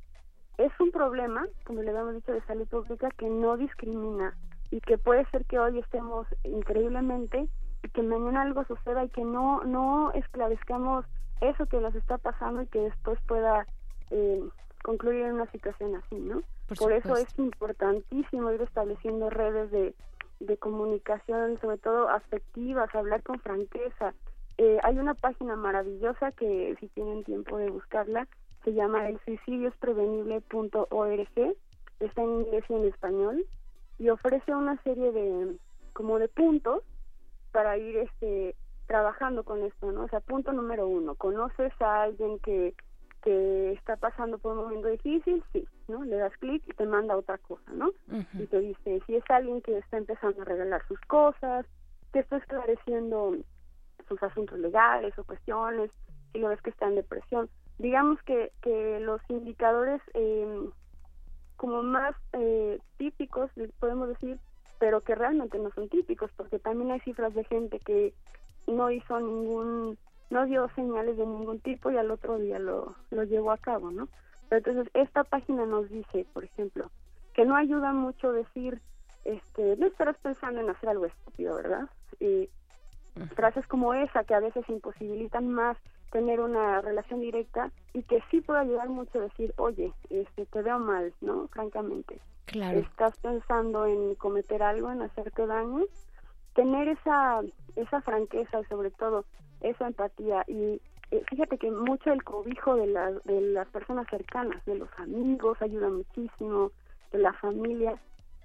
[0.59, 4.35] es un problema, como le habíamos dicho, de salud pública que no discrimina
[4.71, 7.47] y que puede ser que hoy estemos increíblemente
[7.83, 11.05] y que mañana algo suceda y que no no esclarezcamos
[11.41, 13.67] eso que nos está pasando y que después pueda
[14.11, 14.43] eh,
[14.83, 16.43] concluir en una situación así, ¿no?
[16.69, 19.95] Por Por, eso es importantísimo ir estableciendo redes de,
[20.41, 24.15] de comunicación, sobre todo afectivas, hablar con franqueza.
[24.59, 28.27] Eh, hay una página maravillosa que si tienen tiempo de buscarla,
[28.65, 31.57] se llama el suicidiosprevenible.org,
[32.01, 33.47] está en inglés y en español,
[33.99, 35.57] y ofrece una serie de
[35.93, 36.83] como de puntos
[37.53, 40.05] para ir este trabajando con esto, ¿no?
[40.05, 42.75] O sea, punto número uno, ¿conoces a alguien que,
[43.23, 45.43] que está pasando por un momento difícil?
[45.53, 46.05] Sí, ¿no?
[46.05, 47.93] Le das clic y te manda otra cosa, ¿no?
[48.35, 51.67] Y te dice, si es alguien que está empezando a regalar sus cosas,
[52.13, 53.37] te está esclareciendo
[54.09, 55.91] sus asuntos legales o cuestiones,
[56.33, 57.49] si lo ves que está en depresión.
[57.79, 60.69] Digamos que, que los indicadores eh,
[61.57, 64.39] como más eh, típicos, podemos decir,
[64.79, 68.15] pero que realmente no son típicos, porque también hay cifras de gente que
[68.67, 69.99] no hizo ningún,
[70.31, 73.91] no dio señales de ningún tipo y al otro día lo, lo llevó a cabo,
[73.91, 74.09] ¿no?
[74.49, 76.91] Pero entonces esta página nos dice, por ejemplo,
[77.35, 78.81] que no ayuda mucho decir,
[79.25, 81.89] este, no estarás pensando en hacer algo estúpido, ¿verdad?
[83.35, 85.77] Frases como esa que a veces imposibilitan más
[86.13, 90.79] tener una relación directa y que sí puede ayudar mucho decir, oye, este, te veo
[90.79, 91.49] mal, ¿no?
[91.49, 92.21] Francamente.
[92.47, 92.79] Claro.
[92.79, 95.85] Estás pensando en cometer algo, en hacerte daño.
[96.55, 97.43] Tener esa,
[97.75, 99.25] esa franqueza y sobre todo
[99.61, 104.65] esa empatía y eh, fíjate que mucho el cobijo de, la, de las personas cercanas,
[104.65, 106.73] de los amigos, ayuda muchísimo,
[107.13, 107.97] de la familia.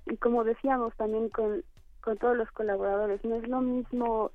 [0.05, 1.63] Y como decíamos también con,
[2.01, 4.31] con todos los colaboradores, no es lo mismo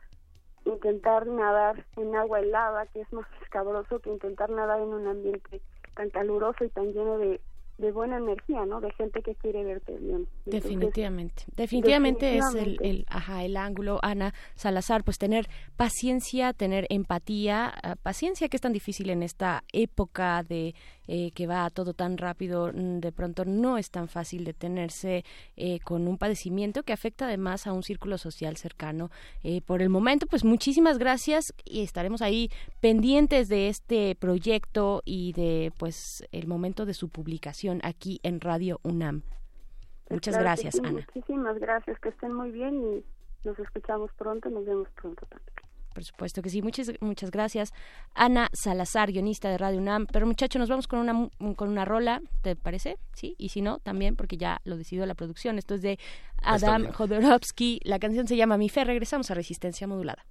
[0.67, 5.63] intentar nadar en agua helada, que es más escabroso que intentar nadar en un ambiente
[5.95, 7.41] tan caluroso y tan lleno de,
[7.79, 8.81] de buena energía, ¿no?
[8.81, 10.29] De gente que quiere verte bien.
[10.45, 17.73] Entonces, Definitivamente, definitivamente, es el, ajá, el ángulo, Ana Salazar, pues tener paciencia, tener empatía,
[17.83, 20.75] ah, paciencia que es tan difícil en esta época de
[21.09, 25.25] eh, que va todo tan rápido, mm, de pronto no es tan fácil detenerse
[25.57, 29.11] eh, con un padecimiento que afecta además a un círculo social cercano.
[29.43, 35.33] Eh, por el momento, pues muchísimas gracias y estaremos ahí pendientes de este proyecto y
[35.33, 39.23] de pues el momento de su publicación aquí en Radio UNAM.
[39.23, 40.93] pues, Muchas claro gracias, sí, Ana.
[40.93, 43.05] Muchísimas gracias, que estén muy bien y
[43.47, 45.66] nos escuchamos pronto, nos vemos pronto también.
[45.97, 46.61] Por supuesto que sí.
[46.61, 47.73] Muchas, muchas gracias.
[48.15, 50.07] Ana Salazar, guionista de Radio UNAM.
[50.13, 52.99] Pero muchachos, nos vamos con una, con una rola, ¿te parece?
[53.15, 53.35] Sí.
[53.39, 55.57] Y si no, también, porque ya lo decidió la producción.
[55.57, 55.99] Esto es de
[56.43, 56.93] Adam.
[56.93, 57.81] Jodorowsky.
[57.85, 58.85] La canción se llama Mi Fe.
[58.85, 60.27] Regresamos a Resistencia Modulada.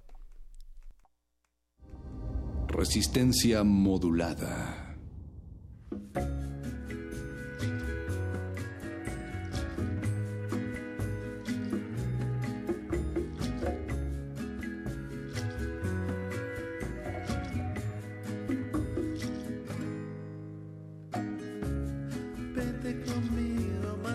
[2.68, 4.96] Resistencia modulada.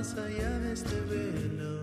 [0.01, 1.81] Más allá de este velo.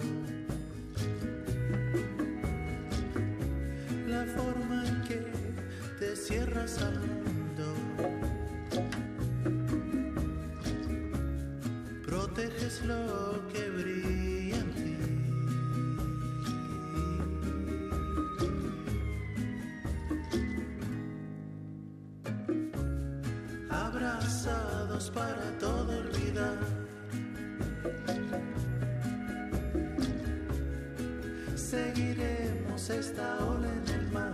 [4.08, 5.20] La forma en que
[6.00, 7.66] te cierras al mundo.
[12.04, 14.96] Proteges lo que brilla en ti.
[23.70, 26.77] Abrazados para todo olvidar.
[31.70, 34.32] Seguiremos esta ola en el mar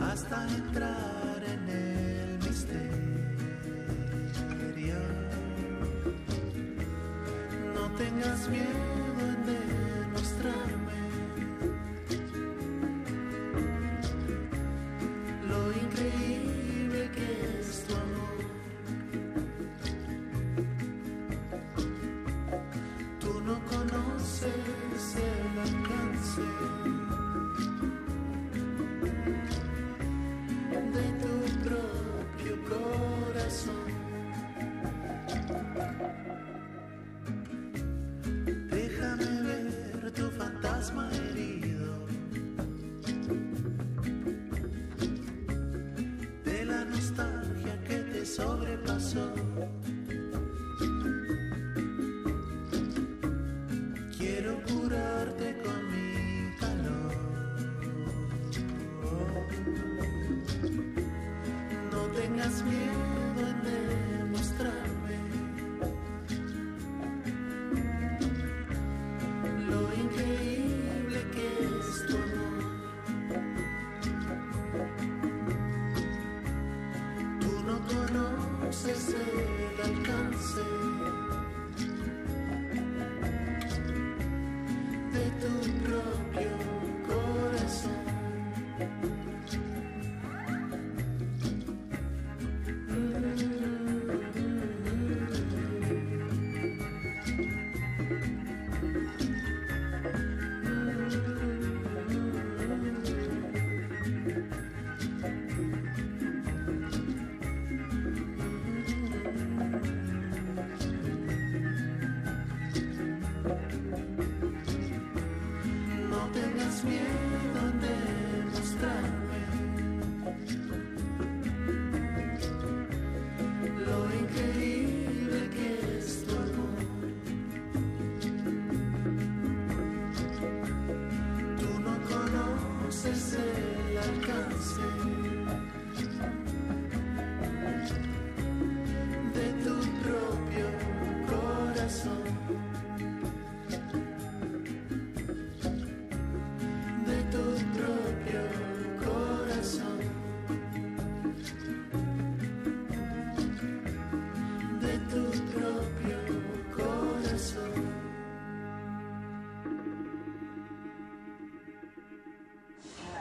[0.00, 2.88] hasta entrar en el misterio.
[7.74, 10.87] No tengas miedo en demostrarme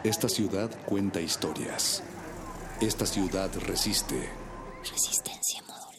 [0.07, 2.01] Esta ciudad cuenta historias.
[2.79, 4.29] Esta ciudad resiste.
[4.79, 5.97] Resistencia modulada.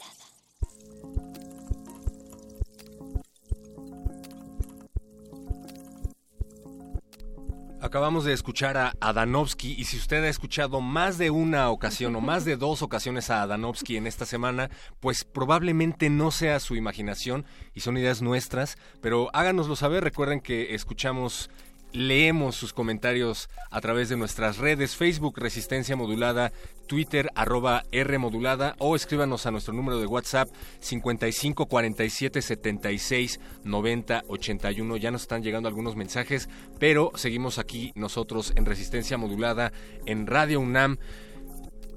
[7.83, 12.23] Acabamos de escuchar a Adanovsky y si usted ha escuchado más de una ocasión o
[12.23, 17.45] más de dos ocasiones a Adanovsky en esta semana, pues probablemente no sea su imaginación
[17.75, 20.03] y son ideas nuestras, pero háganoslo saber.
[20.03, 21.51] Recuerden que escuchamos
[21.93, 26.53] leemos sus comentarios a través de nuestras redes Facebook Resistencia Modulada,
[26.87, 30.49] Twitter arroba R Modulada o escríbanos a nuestro número de WhatsApp
[30.81, 34.97] 55 47 76 90 81.
[34.97, 39.73] Ya nos están llegando algunos mensajes, pero seguimos aquí nosotros en Resistencia Modulada
[40.07, 40.99] en Radio UNAM.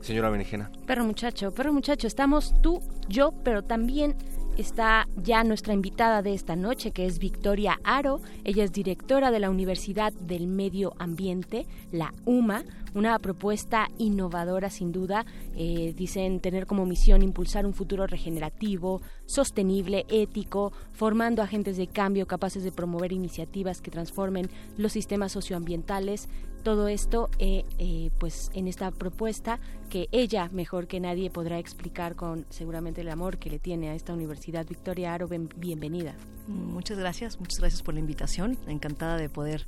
[0.02, 0.72] Señora Benejena.
[0.88, 4.16] Perro muchacho, perro muchacho, estamos tú, yo, pero también
[4.58, 8.22] está ya nuestra invitada de esta noche, que es Victoria Aro.
[8.43, 14.91] Ella es directora de la Universidad del Medio Ambiente, la UMA, una propuesta innovadora sin
[14.91, 15.26] duda.
[15.56, 22.28] Eh, dicen tener como misión impulsar un futuro regenerativo, sostenible, ético, formando agentes de cambio
[22.28, 26.28] capaces de promover iniciativas que transformen los sistemas socioambientales.
[26.64, 29.59] Todo esto, eh, eh, pues, en esta propuesta
[29.89, 33.95] que ella, mejor que nadie, podrá explicar con seguramente el amor que le tiene a
[33.95, 34.68] esta universidad.
[34.68, 36.14] Victoria Aro, ben- bienvenida.
[36.47, 38.57] Muchas gracias, muchas gracias por la invitación.
[38.68, 39.66] Encantada de poder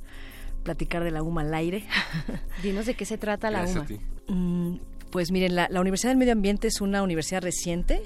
[0.62, 1.84] platicar de la UMA al aire.
[2.62, 3.88] Dinos de qué se trata la Gracias a UMA.
[3.88, 4.00] ti.
[4.32, 4.76] Mm,
[5.10, 8.02] Pues miren, la, la Universidad del Medio Ambiente es una universidad reciente.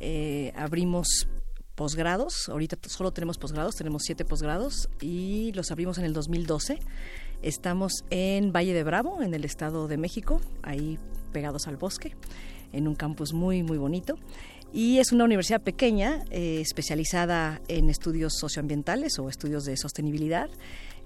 [0.00, 1.28] Eh, abrimos
[1.74, 6.78] posgrados, ahorita solo tenemos posgrados, tenemos siete posgrados y los abrimos en el 2012.
[7.42, 10.98] Estamos en Valle de Bravo, en el Estado de México, ahí
[11.32, 12.14] pegados al bosque,
[12.72, 14.18] en un campus muy, muy bonito.
[14.72, 20.50] Y es una universidad pequeña, eh, especializada en estudios socioambientales o estudios de sostenibilidad.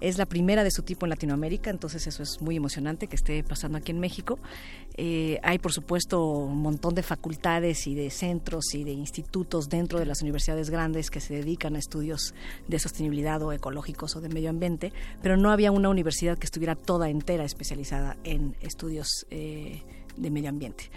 [0.01, 3.43] Es la primera de su tipo en Latinoamérica, entonces eso es muy emocionante que esté
[3.43, 4.39] pasando aquí en México.
[4.97, 9.99] Eh, hay, por supuesto, un montón de facultades y de centros y de institutos dentro
[9.99, 12.33] de las universidades grandes que se dedican a estudios
[12.67, 14.91] de sostenibilidad o ecológicos o de medio ambiente,
[15.21, 19.83] pero no había una universidad que estuviera toda entera especializada en estudios eh,
[20.17, 20.89] de medio ambiente.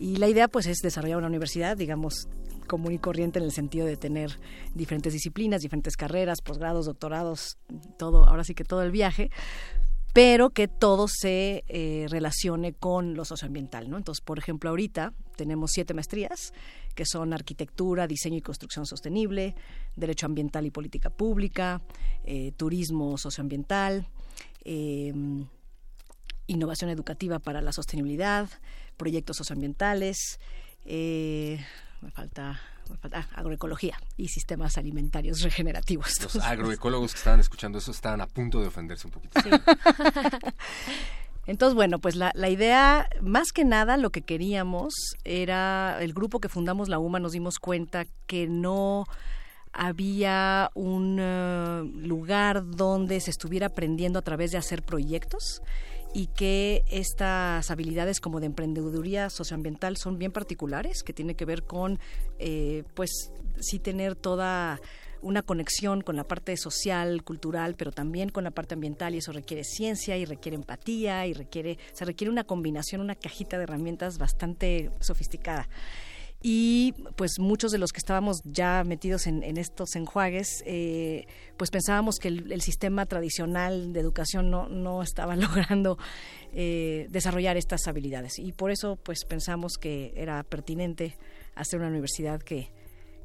[0.00, 2.28] Y la idea pues es desarrollar una universidad, digamos,
[2.64, 4.38] común y corriente en el sentido de tener
[4.74, 7.58] diferentes disciplinas, diferentes carreras, posgrados, doctorados,
[7.98, 9.30] todo, ahora sí que todo el viaje,
[10.12, 13.96] pero que todo se eh, relacione con lo socioambiental, ¿no?
[13.96, 16.52] Entonces, por ejemplo, ahorita tenemos siete maestrías
[16.94, 19.56] que son arquitectura, diseño y construcción sostenible,
[19.96, 21.82] derecho ambiental y política pública,
[22.24, 24.06] eh, turismo socioambiental,
[24.64, 25.12] eh,
[26.46, 28.48] innovación educativa para la sostenibilidad,
[28.96, 30.38] proyectos socioambientales,
[30.84, 31.58] eh,
[32.04, 36.12] me falta, me falta ah, agroecología y sistemas alimentarios regenerativos.
[36.22, 39.40] Los agroecólogos que estaban escuchando eso estaban a punto de ofenderse un poquito.
[41.46, 44.94] Entonces, bueno, pues la, la idea, más que nada, lo que queríamos
[45.24, 49.06] era, el grupo que fundamos la UMA nos dimos cuenta que no
[49.72, 55.62] había un eh, lugar donde se estuviera aprendiendo a través de hacer proyectos
[56.14, 61.64] y que estas habilidades como de emprendeduría socioambiental son bien particulares, que tiene que ver
[61.64, 61.98] con,
[62.38, 64.80] eh, pues, sí tener toda
[65.22, 69.32] una conexión con la parte social, cultural, pero también con la parte ambiental y eso
[69.32, 74.18] requiere ciencia y requiere empatía y requiere, se requiere una combinación, una cajita de herramientas
[74.18, 75.68] bastante sofisticada.
[76.46, 81.26] Y pues muchos de los que estábamos ya metidos en, en estos enjuagues, eh,
[81.56, 85.96] pues pensábamos que el, sistema tradicional de educación no, no estaba logrando
[86.52, 88.38] eh, desarrollar estas habilidades.
[88.38, 91.16] Y por eso pues pensamos que era pertinente
[91.54, 92.70] hacer una universidad que,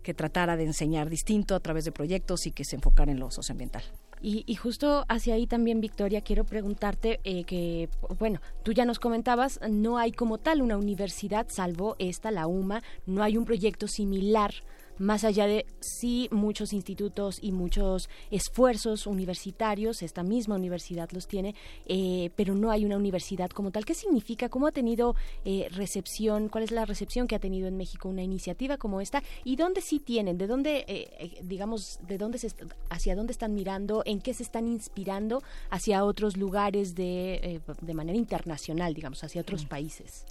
[0.02, 3.32] que tratara de enseñar distinto a través de proyectos y que se enfocara en lo
[3.32, 3.84] socioambiental.
[4.22, 7.88] Y, y, justo hacia ahí también, Victoria, quiero preguntarte eh, que,
[8.20, 12.84] bueno, tú ya nos comentabas, no hay como tal una universidad, salvo esta, la UMA,
[13.06, 14.54] no hay un proyecto similar
[15.00, 21.56] más allá de sí muchos institutos y muchos esfuerzos universitarios, esta misma universidad los tiene,
[21.86, 23.86] eh, pero no hay una universidad como tal.
[23.86, 24.50] ¿Qué significa?
[24.50, 26.50] ¿Cómo ha tenido eh, recepción?
[26.50, 29.24] ¿Cuál es la recepción que ha tenido en México una iniciativa como esta?
[29.44, 30.38] ¿Y dónde sí tienen?
[30.38, 32.50] ¿De dónde, eh, digamos, de dónde se,
[32.90, 34.04] hacia dónde están mirando?
[34.06, 39.66] ¿En qué se están inspirando hacia otros lugares de, de manera internacional, digamos, hacia otros
[39.66, 40.26] países?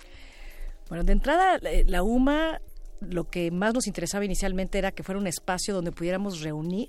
[0.89, 2.61] Bueno, de entrada, la UMA
[3.01, 6.89] lo que más nos interesaba inicialmente era que fuera un espacio donde pudiéramos reunir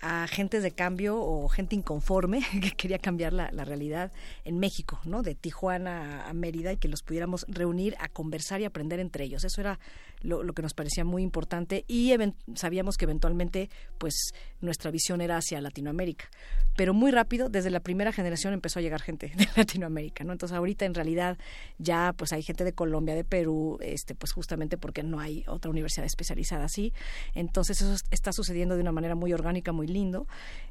[0.00, 4.12] a agentes de cambio o gente inconforme que quería cambiar la, la, realidad
[4.44, 5.22] en México, ¿no?
[5.22, 9.44] De Tijuana a Mérida y que los pudiéramos reunir a conversar y aprender entre ellos.
[9.44, 9.78] Eso era
[10.20, 12.12] lo, lo que nos parecía muy importante y
[12.54, 16.28] sabíamos que eventualmente pues nuestra visión era hacia Latinoamérica.
[16.76, 20.32] Pero muy rápido, desde la primera generación empezó a llegar gente de Latinoamérica, ¿no?
[20.32, 21.38] Entonces ahorita en realidad
[21.78, 25.70] ya pues hay gente de Colombia, de Perú, este pues justamente porque no hay otra
[25.70, 26.92] universidad especializada así.
[27.34, 30.26] Entonces eso está sucediendo de una manera muy orgánica, muy lindo,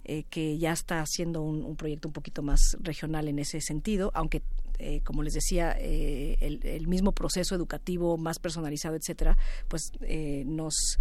[0.05, 4.41] eh, que ya está haciendo un proyecto un poquito más regional en ese sentido, aunque
[4.79, 10.97] eh, como les decía, eh, el, mismo proceso educativo más personalizado, etcétera, pues eh, nos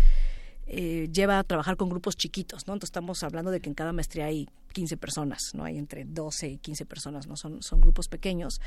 [0.68, 2.72] lleva a trabajar con grupos chiquitos, ¿no?
[2.72, 5.62] Entonces estamos hablando de que en cada maestría hay 15 personas, ¿no?
[5.62, 7.36] Hay entre 12 y 15 personas, ¿no?
[7.36, 8.60] Son, son grupos pequeños,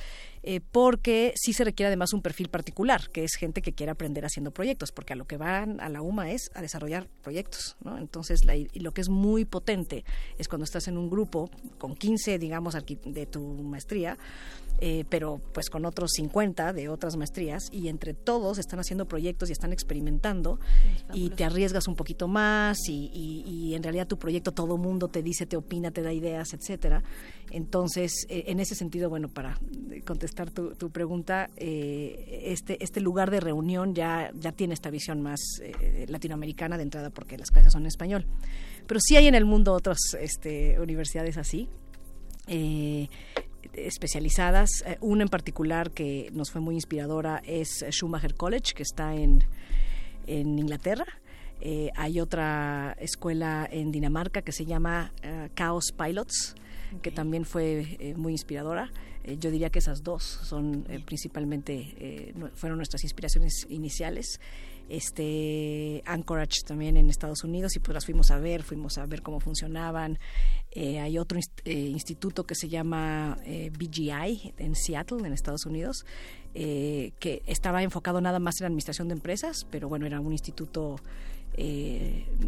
[0.71, 4.51] porque sí se requiere además un perfil particular, que es gente que quiere aprender haciendo
[4.51, 7.97] proyectos, porque a lo que van a la UMA es a desarrollar proyectos, ¿no?
[7.97, 10.05] Entonces, lo que es muy potente
[10.37, 14.17] es cuando estás en un grupo con 15, digamos, de tu maestría,
[14.81, 19.49] eh, pero pues con otros 50 de otras maestrías y entre todos están haciendo proyectos
[19.49, 20.59] y están experimentando
[21.13, 25.07] y te arriesgas un poquito más y, y- y en realidad tu proyecto todo mundo
[25.09, 27.03] te dice, te opina, te da ideas, etcétera.
[27.51, 29.57] Entonces, eh, en ese sentido, bueno, para
[30.05, 35.21] contestar tu, tu pregunta, eh, este, este lugar de reunión ya, ya tiene esta visión
[35.21, 38.25] más eh, latinoamericana de entrada porque las clases son en español.
[38.87, 41.67] Pero sí hay en el mundo otras este, universidades así.
[42.47, 43.07] Eh,
[43.73, 44.69] especializadas.
[44.85, 49.43] Eh, una en particular que nos fue muy inspiradora es Schumacher College, que está en,
[50.27, 51.05] en Inglaterra.
[51.61, 56.55] Eh, hay otra escuela en Dinamarca que se llama eh, Chaos Pilots,
[57.01, 58.91] que también fue eh, muy inspiradora.
[59.23, 64.39] Eh, yo diría que esas dos son eh, principalmente, fueron nuestras inspiraciones iniciales.
[64.89, 69.21] Este Anchorage también en Estados Unidos y pues las fuimos a ver, fuimos a ver
[69.21, 70.19] cómo funcionaban.
[70.71, 75.65] Eh, hay otro inst- eh, instituto que se llama eh, BGI en Seattle, en Estados
[75.65, 76.05] Unidos,
[76.53, 80.97] eh, que estaba enfocado nada más en administración de empresas, pero bueno, era un instituto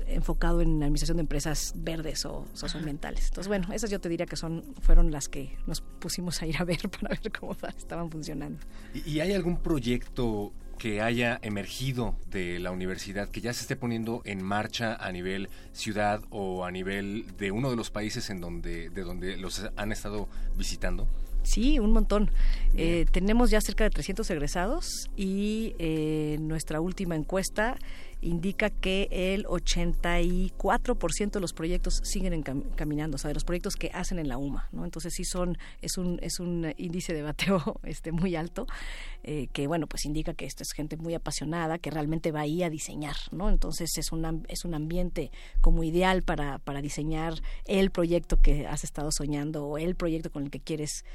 [0.08, 3.26] enfocado en administración de empresas verdes o socioambientales.
[3.28, 6.56] Entonces, bueno, esas yo te diría que son fueron las que nos pusimos a ir
[6.60, 8.60] a ver para ver cómo estaban funcionando.
[8.94, 13.76] ¿Y, y hay algún proyecto que haya emergido de la universidad que ya se esté
[13.76, 18.42] poniendo en marcha a nivel ciudad o a nivel de uno de los países en
[18.42, 20.28] donde de donde los han estado
[20.58, 21.08] visitando?
[21.44, 22.32] Sí, un montón.
[22.76, 27.78] Eh, tenemos ya cerca de 300 egresados y eh, nuestra última encuesta
[28.22, 33.76] indica que el 84% de los proyectos siguen encam- caminando, o sea, de los proyectos
[33.76, 34.86] que hacen en la UMA, ¿no?
[34.86, 38.68] Entonces sí son es un es un índice de bateo este muy alto
[39.24, 42.64] eh, que bueno pues indica que esto es gente muy apasionada que realmente va ahí
[42.64, 43.50] a diseñar, ¿no?
[43.50, 47.34] Entonces es un es un ambiente como ideal para para diseñar
[47.66, 51.06] el proyecto que has estado soñando o el proyecto con el que quieres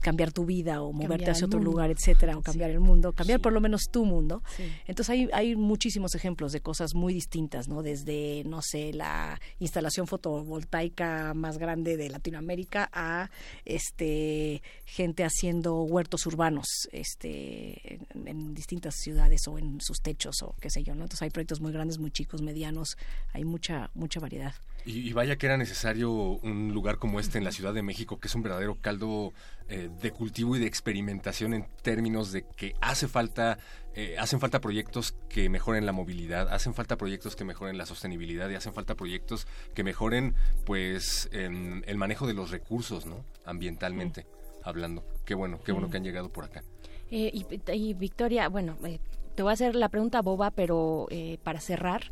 [0.00, 1.70] cambiar tu vida o moverte hacia otro mundo.
[1.72, 3.42] lugar, etcétera, o cambiar el mundo, cambiar Sí.
[3.42, 4.42] por lo menos tu mundo.
[4.56, 4.64] Sí.
[4.86, 7.82] Entonces hay, hay muchísimos ejemplos de cosas muy distintas, ¿no?
[7.82, 13.30] Desde, no sé, la instalación fotovoltaica más grande de Latinoamérica a
[13.64, 20.54] este gente haciendo huertos urbanos este en, en distintas ciudades o en sus techos o
[20.60, 21.02] qué sé yo, ¿no?
[21.02, 22.96] Entonces hay proyectos muy grandes, muy chicos, medianos,
[23.32, 24.54] hay mucha mucha variedad.
[24.86, 28.18] Y, y vaya que era necesario un lugar como este en la Ciudad de México,
[28.18, 29.32] que es un verdadero caldo
[29.68, 33.58] eh, de cultivo y de experimentación en términos de que hace falta,
[33.94, 38.48] eh, hacen falta proyectos que mejoren la movilidad, hacen falta proyectos que mejoren la sostenibilidad
[38.50, 43.24] y hacen falta proyectos que mejoren, pues, em, el manejo de los recursos, ¿no?
[43.44, 44.26] Ambientalmente
[44.64, 45.04] hablando.
[45.24, 45.90] Qué bueno, qué bueno Mm.
[45.90, 46.62] que han llegado por acá.
[47.10, 48.98] Eh, y, y Victoria, bueno, eh,
[49.34, 52.10] te voy a hacer la pregunta boba, pero eh, para cerrar,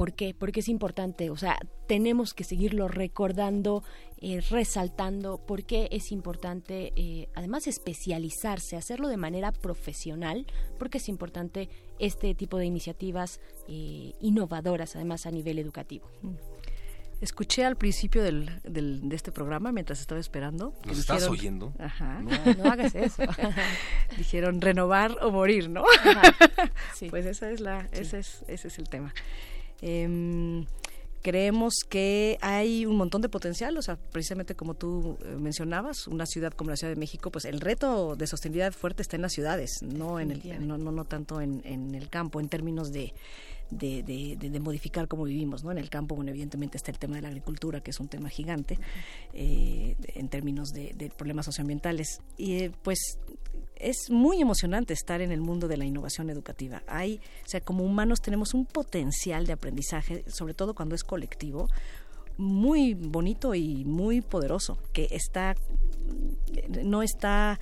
[0.00, 0.32] ¿por qué?
[0.32, 3.84] Porque es importante, o sea, tenemos que seguirlo recordando,
[4.22, 10.46] eh, resaltando, por qué es importante, eh, además, especializarse, hacerlo de manera profesional,
[10.78, 16.08] porque es importante este tipo de iniciativas eh, innovadoras, además, a nivel educativo.
[17.20, 20.72] Escuché al principio del, del- de este programa, mientras estaba esperando.
[20.86, 21.72] ¿Nos estás dijeron- oyendo?
[21.78, 22.22] Ajá.
[22.22, 23.22] No, no hagas eso.
[24.16, 25.84] dijeron renovar o morir, ¿no?
[26.06, 26.22] Ajá,
[26.94, 27.08] sí.
[27.10, 29.12] Pues esa es la, ese es, ese es el tema.
[29.82, 30.64] Em,
[31.22, 36.26] creemos que hay un montón de potencial, o sea, precisamente como tú eh, mencionabas, una
[36.26, 39.32] ciudad como la Ciudad de México, pues el reto de sostenibilidad fuerte está en las
[39.32, 43.12] ciudades, no en el, no, no, no tanto en, en el campo, en términos de
[43.70, 45.70] de, de, de- de modificar cómo vivimos, ¿no?
[45.72, 48.28] En el campo, bueno, evidentemente está el tema de la agricultura, que es un tema
[48.28, 48.78] gigante
[49.32, 52.20] eh, en términos de, problemas socioambientales.
[52.36, 53.18] Y eh, pues
[53.76, 56.82] es muy emocionante estar en el mundo de la innovación educativa.
[56.86, 61.68] Hay, o sea, como humanos tenemos un potencial de aprendizaje, sobre todo cuando es colectivo,
[62.36, 65.54] muy bonito y muy poderoso, que está
[66.82, 67.60] no está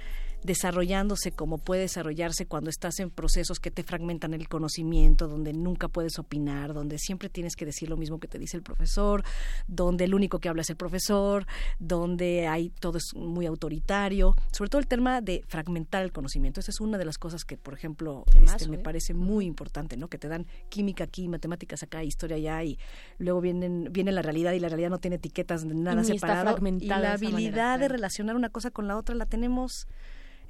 [0.49, 5.89] desarrollándose como puede desarrollarse cuando estás en procesos que te fragmentan el conocimiento, donde nunca
[5.89, 9.23] puedes opinar, donde siempre tienes que decir lo mismo que te dice el profesor,
[9.67, 11.47] donde el único que habla es el profesor,
[11.79, 16.61] donde hay todo es muy autoritario, sobre todo el tema de fragmentar el conocimiento.
[16.61, 18.81] Esa es una de las cosas que, por ejemplo, este, me ¿eh?
[18.81, 20.09] parece muy importante, ¿no?
[20.09, 22.79] Que te dan química aquí, matemáticas acá, historia allá y
[23.19, 26.63] luego vienen viene la realidad y la realidad no tiene etiquetas nada está separado y
[26.63, 29.87] la de esa manera, habilidad de relacionar una cosa con la otra la tenemos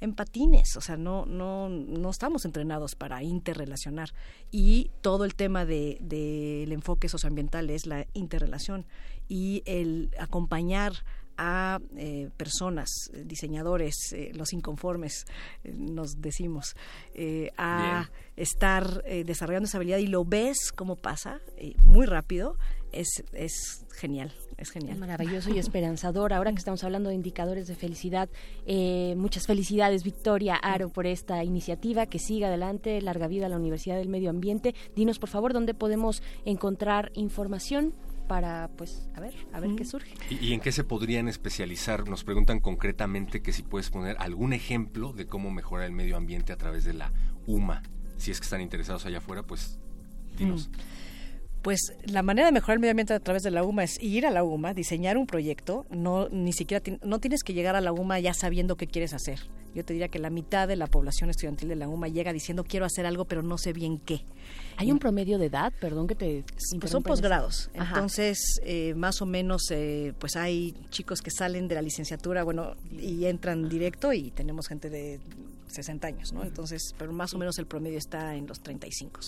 [0.01, 4.13] en patines, o sea, no, no, no estamos entrenados para interrelacionar.
[4.51, 8.85] Y todo el tema del de, del enfoque socioambiental es la interrelación
[9.27, 10.93] y el acompañar
[11.39, 12.89] a eh, personas,
[13.23, 15.25] diseñadores, eh, los inconformes,
[15.63, 16.75] eh, nos decimos,
[17.13, 21.39] eh, a estar desarrollando esa habilidad y lo ves cómo pasa
[21.83, 22.57] muy rápido,
[22.91, 24.97] es, es genial, es genial.
[24.97, 26.33] Maravilloso y esperanzador.
[26.33, 28.29] Ahora que estamos hablando de indicadores de felicidad,
[28.65, 32.05] eh, muchas felicidades, Victoria Aro, por esta iniciativa.
[32.05, 33.01] Que siga adelante.
[33.01, 34.75] Larga vida a la Universidad del Medio Ambiente.
[34.95, 37.93] Dinos, por favor, dónde podemos encontrar información
[38.27, 40.13] para, pues, a ver, a ver qué surge.
[40.29, 42.07] ¿Y, y en qué se podrían especializar?
[42.07, 46.53] Nos preguntan concretamente que si puedes poner algún ejemplo de cómo mejorar el medio ambiente
[46.53, 47.11] a través de la
[47.47, 47.81] UMA.
[48.17, 49.79] Si es que están interesados allá afuera, pues
[50.37, 50.69] dinos.
[51.61, 54.25] Pues la manera de mejorar el medio ambiente a través de la UMA es ir
[54.25, 57.91] a la UMA, diseñar un proyecto, no ni siquiera no tienes que llegar a la
[57.91, 59.39] UMA ya sabiendo qué quieres hacer.
[59.75, 62.63] Yo te diría que la mitad de la población estudiantil de la UMA llega diciendo
[62.63, 64.21] quiero hacer algo pero no sé bien qué.
[64.77, 65.73] ¿Hay un promedio de edad?
[65.81, 66.45] Perdón que te
[66.79, 71.75] Pues son posgrados, entonces eh, más o menos eh, pues hay chicos que salen de
[71.75, 75.19] la licenciatura, bueno, y entran directo y tenemos gente de
[75.67, 76.43] 60 años, ¿no?
[76.43, 79.19] Entonces, pero más o menos el promedio está en los 35.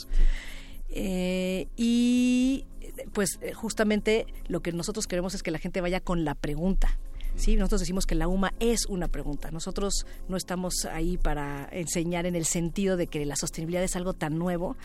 [0.92, 2.66] Eh, y
[3.14, 6.98] pues eh, justamente lo que nosotros queremos es que la gente vaya con la pregunta.
[7.36, 9.52] Sí, nosotros decimos que la UMA es una pregunta.
[9.52, 14.14] Nosotros no estamos ahí para enseñar en el sentido de que la sostenibilidad es algo
[14.14, 14.76] tan nuevo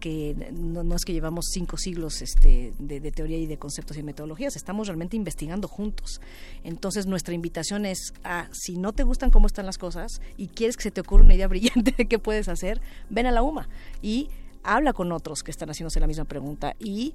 [0.00, 3.96] que no, no es que llevamos cinco siglos este, de, de teoría y de conceptos
[3.96, 6.20] y metodologías, estamos realmente investigando juntos.
[6.64, 10.76] Entonces nuestra invitación es a, si no te gustan cómo están las cosas y quieres
[10.76, 12.80] que se te ocurra una idea brillante de qué puedes hacer,
[13.10, 13.68] ven a la UMA
[14.02, 14.28] y
[14.66, 17.14] habla con otros que están haciéndose la misma pregunta y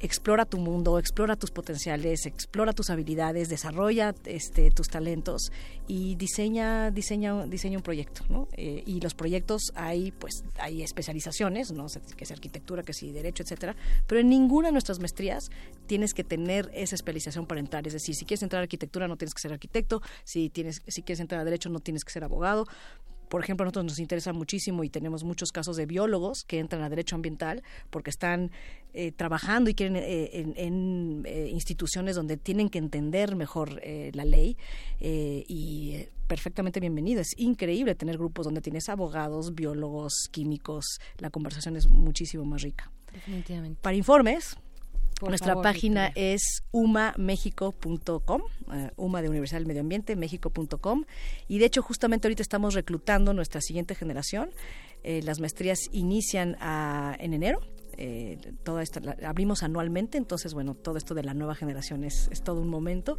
[0.00, 5.50] explora tu mundo, explora tus potenciales, explora tus habilidades, desarrolla este, tus talentos
[5.86, 8.48] y diseña, diseña, diseña un proyecto, ¿no?
[8.56, 11.86] Eh, y los proyectos hay, pues, hay especializaciones, no
[12.16, 13.76] que es arquitectura, que si derecho, etcétera,
[14.06, 15.50] pero en ninguna de nuestras maestrías
[15.86, 17.86] tienes que tener esa especialización para entrar.
[17.86, 21.02] Es decir, si quieres entrar a arquitectura no tienes que ser arquitecto, si tienes, si
[21.02, 22.66] quieres entrar a derecho no tienes que ser abogado,
[23.34, 26.82] por ejemplo, a nosotros nos interesa muchísimo y tenemos muchos casos de biólogos que entran
[26.82, 28.52] a derecho ambiental porque están
[28.92, 34.12] eh, trabajando y quieren eh, en, en, eh, instituciones donde tienen que entender mejor eh,
[34.14, 34.56] la ley
[35.00, 37.20] eh, y perfectamente bienvenido.
[37.20, 41.00] Es increíble tener grupos donde tienes abogados, biólogos, químicos.
[41.18, 42.92] La conversación es muchísimo más rica.
[43.12, 43.80] Definitivamente.
[43.82, 44.56] Para informes,
[45.20, 46.34] Por nuestra favor, página Victoria.
[46.34, 48.42] es umamexico.com,
[48.72, 51.04] eh, UMA de Universidad del Medio Ambiente, mexico.com.
[51.48, 54.50] Y de hecho, justamente ahorita estamos reclutando nuestra siguiente generación.
[55.02, 57.60] Eh, las maestrías inician a- en enero.
[57.96, 62.28] Eh, toda esta, la- abrimos anualmente, entonces, bueno, todo esto de la nueva generación es,
[62.32, 63.18] es todo un momento.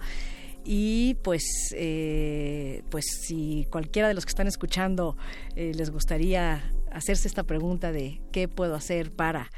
[0.65, 1.43] Y pues,
[1.75, 5.15] eh, pues si cualquiera de los que están escuchando
[5.55, 9.51] les gustaría hacerse esta pregunta de qué puedo hacer para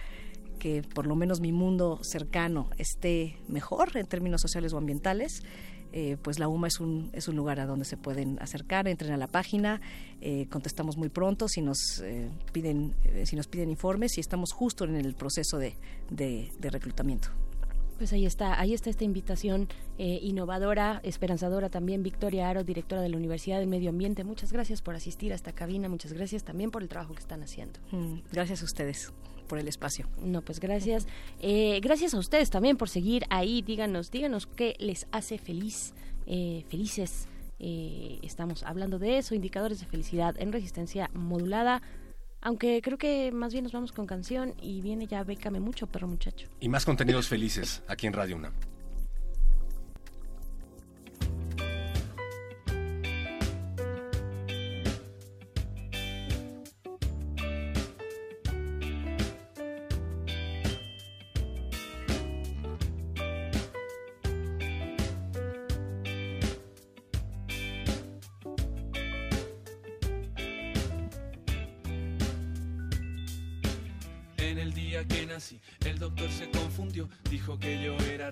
[0.58, 5.44] que por lo menos mi mundo cercano esté mejor en términos sociales o ambientales,
[5.94, 9.14] eh, pues la UMA es un, es un lugar a donde se pueden acercar, entren
[9.14, 9.82] a la página,
[10.22, 12.94] eh, contestamos muy pronto si nos eh, piden
[13.24, 15.78] si nos piden informes y estamos justo en el proceso de,
[16.10, 17.30] de, de reclutamiento.
[17.98, 22.04] Pues ahí está, ahí está esta invitación eh, innovadora, esperanzadora también.
[22.04, 24.24] Victoria Aro, directora de la Universidad del Medio Ambiente.
[24.24, 27.42] Muchas gracias por asistir a esta cabina, muchas gracias también por el trabajo que están
[27.42, 27.80] haciendo.
[27.92, 29.12] Mm, Gracias a ustedes
[29.48, 30.08] por el espacio.
[30.22, 31.08] No, pues gracias.
[31.42, 33.62] Eh, gracias a ustedes también por seguir ahí.
[33.62, 35.94] Díganos, díganos qué les hace feliz,
[36.26, 37.28] eh, felices.
[37.60, 41.82] Eh, estamos hablando de eso, indicadores de felicidad en resistencia modulada.
[42.42, 46.08] Aunque creo que más bien nos vamos con canción y viene ya Bécame mucho, perro
[46.08, 46.48] muchacho.
[46.60, 48.54] Y más contenidos felices aquí en Radio UNAM.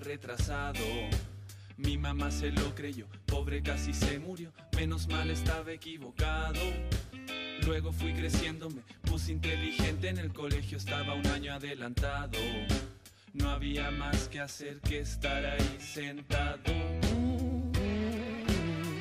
[0.00, 0.84] Retrasado.
[1.76, 6.60] Mi mamá se lo creyó, pobre casi se murió, menos mal estaba equivocado.
[7.66, 12.38] Luego fui creciendo, me puse inteligente, en el colegio estaba un año adelantado.
[13.34, 16.62] No había más que hacer que estar ahí sentado.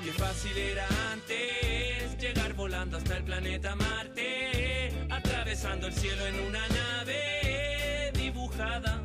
[0.04, 6.68] Qué fácil era antes llegar volando hasta el planeta Marte, atravesando el cielo en una
[6.68, 9.05] nave dibujada.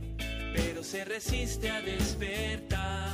[0.53, 3.10] pero se resiste a despertar.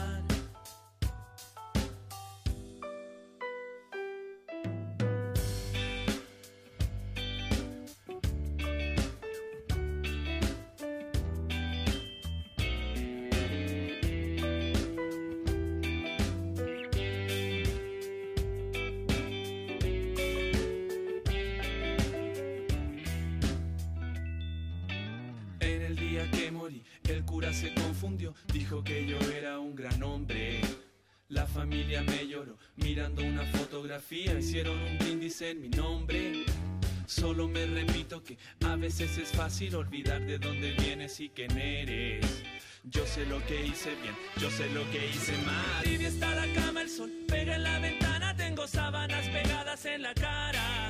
[39.57, 42.43] Fácil olvidar de dónde vienes y quién eres.
[42.83, 45.83] Yo sé lo que hice bien, yo sé lo que hice mal.
[45.83, 50.13] Tibia está la cama, el sol pega en la ventana, tengo sábanas pegadas en la
[50.13, 50.87] cara.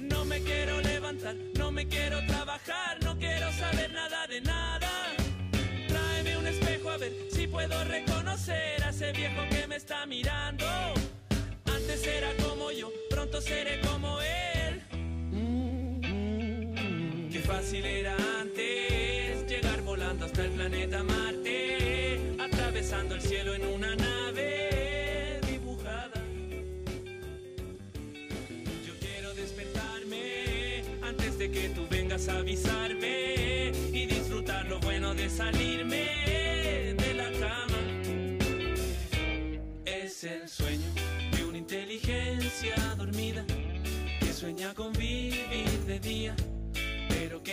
[0.00, 4.88] No me quiero levantar, no me quiero trabajar, no quiero saber nada de nada.
[5.88, 10.64] Tráeme un espejo a ver si puedo reconocer a ese viejo que me está mirando.
[11.64, 14.55] Antes era como yo, pronto seré como él.
[17.46, 25.40] Fácil era antes llegar volando hasta el planeta Marte, atravesando el cielo en una nave
[25.48, 26.20] dibujada.
[28.84, 35.30] Yo quiero despertarme antes de que tú vengas a avisarme y disfrutar lo bueno de
[35.30, 37.78] salirme de la cama.
[39.84, 40.88] Es el sueño
[41.36, 43.44] de una inteligencia dormida
[44.18, 46.34] que sueña con vivir de día,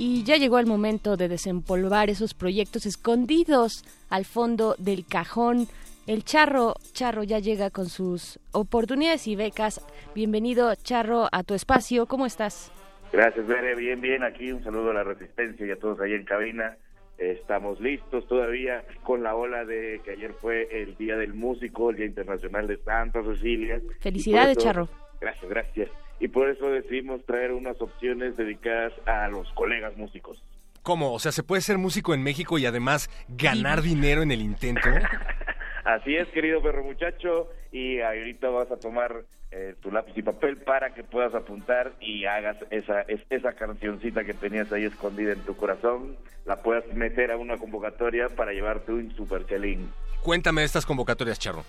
[0.00, 5.66] Y ya llegó el momento de desempolvar esos proyectos escondidos al fondo del cajón.
[6.06, 9.84] El Charro, Charro ya llega con sus oportunidades y becas.
[10.14, 12.06] Bienvenido, Charro, a tu espacio.
[12.06, 12.70] ¿Cómo estás?
[13.12, 13.74] Gracias, Bere.
[13.74, 14.22] Bien, bien.
[14.22, 16.76] Aquí un saludo a la Resistencia y a todos ahí en cabina.
[17.18, 21.96] Estamos listos todavía con la ola de que ayer fue el Día del Músico, el
[21.96, 23.80] Día Internacional de Santa Cecilia.
[23.98, 24.88] Felicidades, Charro.
[25.20, 25.88] Gracias, gracias.
[26.20, 30.42] Y por eso decidimos traer unas opciones dedicadas a los colegas músicos.
[30.82, 31.12] ¿Cómo?
[31.12, 34.88] O sea, ¿se puede ser músico en México y además ganar dinero en el intento?
[35.84, 40.58] Así es, querido perro muchacho, y ahorita vas a tomar eh, tu lápiz y papel
[40.58, 45.40] para que puedas apuntar y hagas esa, es- esa cancioncita que tenías ahí escondida en
[45.40, 49.90] tu corazón, la puedas meter a una convocatoria para llevarte un super chelín.
[50.22, 51.64] Cuéntame estas convocatorias, Charro.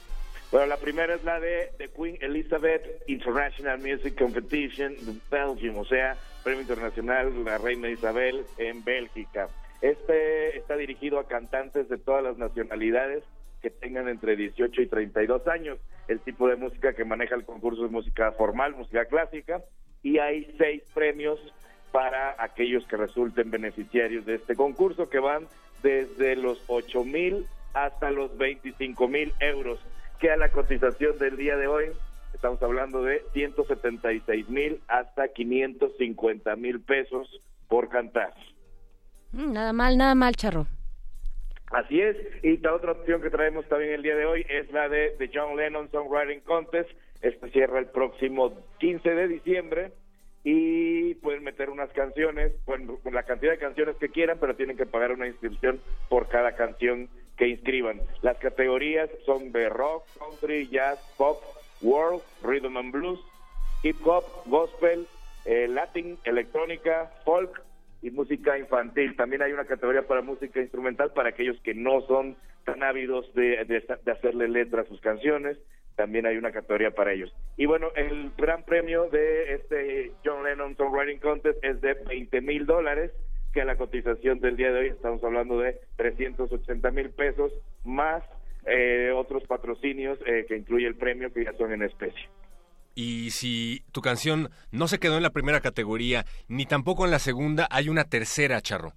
[0.52, 4.95] Bueno, la primera es la de Queen Elizabeth International Music Competition
[5.30, 9.47] Belgium, o sea, Premio Internacional La Reina Isabel en Bélgica.
[9.82, 13.24] Este está dirigido a cantantes de todas las nacionalidades
[13.62, 15.78] que tengan entre 18 y 32 años.
[16.08, 19.62] El tipo de música que maneja el concurso es música formal, música clásica,
[20.02, 21.39] y hay seis premios
[21.91, 25.47] para aquellos que resulten beneficiarios de este concurso, que van
[25.84, 29.80] desde los 8 mil hasta los 25 mil euros,
[30.20, 31.86] que a la cotización del día de hoy
[32.34, 37.28] estamos hablando de 176 mil hasta 550 mil pesos
[37.67, 38.34] por cantar.
[39.32, 40.67] Mm, Nada mal, nada mal, Charro.
[41.72, 44.89] Así es, y la otra opción que traemos también el día de hoy es la
[44.89, 46.89] de The John Lennon Songwriting Contest.
[47.22, 49.91] Este cierra el próximo 15 de diciembre
[50.43, 54.86] y pueden meter unas canciones, bueno, la cantidad de canciones que quieran, pero tienen que
[54.88, 57.07] pagar una inscripción por cada canción
[57.40, 58.02] que inscriban.
[58.22, 61.42] Las categorías son de rock, country, jazz, pop,
[61.82, 63.20] world, rhythm and blues,
[63.82, 65.08] hip hop, gospel,
[65.46, 67.64] eh, latin, electrónica, folk
[68.02, 69.16] y música infantil.
[69.16, 72.36] También hay una categoría para música instrumental para aquellos que no son
[72.66, 75.58] tan ávidos de, de, hacerle letra a sus canciones.
[75.96, 77.34] También hay una categoría para ellos.
[77.56, 82.66] Y bueno, el gran premio de este John Lennon Songwriting Contest es de 20 mil
[82.66, 83.12] dólares,
[83.54, 87.52] que la cotización del día de hoy estamos hablando de 380 mil pesos,
[87.84, 88.24] más
[88.66, 92.30] eh, otros patrocinios eh, que incluye el premio que ya son en especie.
[92.95, 97.20] Y si tu canción no se quedó en la primera categoría, ni tampoco en la
[97.20, 98.91] segunda, hay una tercera, Charro.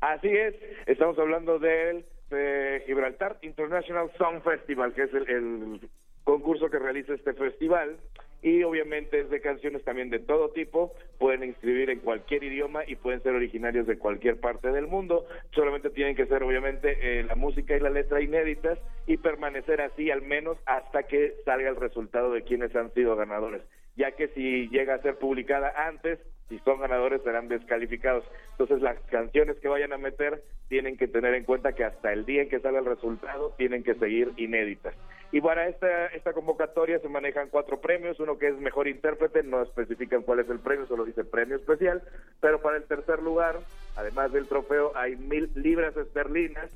[0.00, 0.54] Así es,
[0.86, 5.90] estamos hablando del eh, Gibraltar International Song Festival, que es el, el
[6.24, 7.96] concurso que realiza este festival
[8.42, 12.96] y obviamente es de canciones también de todo tipo, pueden inscribir en cualquier idioma y
[12.96, 17.34] pueden ser originarios de cualquier parte del mundo, solamente tienen que ser obviamente eh, la
[17.34, 22.32] música y la letra inéditas y permanecer así al menos hasta que salga el resultado
[22.32, 23.62] de quienes han sido ganadores,
[23.96, 28.24] ya que si llega a ser publicada antes, si son ganadores serán descalificados.
[28.52, 32.24] Entonces las canciones que vayan a meter tienen que tener en cuenta que hasta el
[32.24, 34.94] día en que salga el resultado tienen que seguir inéditas.
[35.30, 39.62] Y para esta, esta convocatoria se manejan cuatro premios, uno que es mejor intérprete, no
[39.62, 42.02] especifican cuál es el premio, solo dice premio especial,
[42.40, 43.60] pero para el tercer lugar,
[43.96, 46.70] además del trofeo, hay mil libras esterlinas,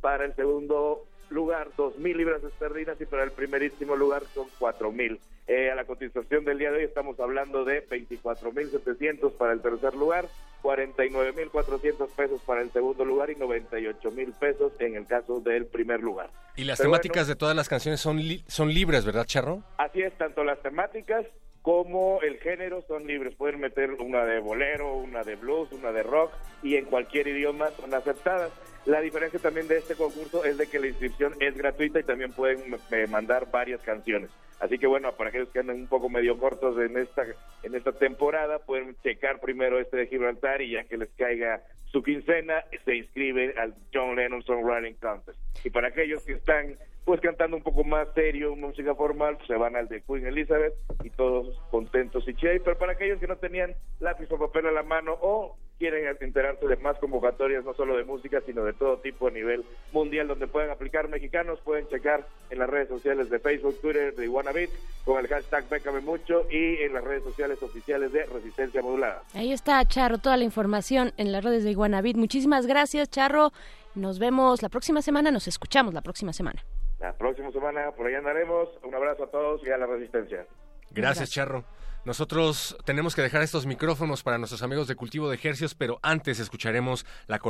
[0.00, 4.90] para el segundo lugar, dos mil libras esterlinas y para el primerísimo lugar son cuatro
[4.92, 5.20] mil.
[5.46, 9.94] Eh, a la cotización del día de hoy estamos hablando de 24.700 para el tercer
[9.94, 10.26] lugar,
[10.62, 16.30] 49.400 pesos para el segundo lugar y 98.000 pesos en el caso del primer lugar.
[16.56, 19.62] Y las Pero temáticas bueno, de todas las canciones son, li- son libres, ¿verdad, Charro?
[19.78, 21.24] Así es, tanto las temáticas
[21.62, 23.34] como el género son libres.
[23.34, 27.68] Pueden meter una de bolero, una de blues, una de rock y en cualquier idioma
[27.70, 28.50] son aceptadas.
[28.88, 32.32] La diferencia también de este concurso es de que la inscripción es gratuita y también
[32.32, 34.30] pueden eh, mandar varias canciones.
[34.60, 37.26] Así que bueno, para aquellos que andan un poco medio cortos en esta
[37.62, 41.62] en esta temporada, pueden checar primero este de Gibraltar y ya que les caiga
[41.92, 45.38] su quincena, se inscriben al John Lennon Songwriting Contest.
[45.62, 46.74] Y para aquellos que están
[47.08, 50.74] pues cantando un poco más serio, música formal, pues se van al de Queen Elizabeth
[51.02, 52.60] y todos contentos y chéveres.
[52.62, 56.66] Pero para aquellos que no tenían lápiz o papel a la mano o quieren enterarse
[56.66, 60.48] de más convocatorias, no solo de música, sino de todo tipo a nivel mundial, donde
[60.48, 64.68] pueden aplicar mexicanos, pueden checar en las redes sociales de Facebook, Twitter, de Iguanabit,
[65.06, 69.22] con el hashtag Bécame Mucho y en las redes sociales oficiales de Resistencia Modulada.
[69.32, 72.18] Ahí está, Charro, toda la información en las redes de Iguanabit.
[72.18, 73.50] Muchísimas gracias, Charro.
[73.94, 76.62] Nos vemos la próxima semana, nos escuchamos la próxima semana.
[76.98, 78.68] La próxima semana por allá andaremos.
[78.82, 80.46] Un abrazo a todos y a la Resistencia.
[80.90, 81.64] Gracias, Charro.
[82.04, 86.38] Nosotros tenemos que dejar estos micrófonos para nuestros amigos de Cultivo de Ejercios, pero antes
[86.38, 87.40] escucharemos la,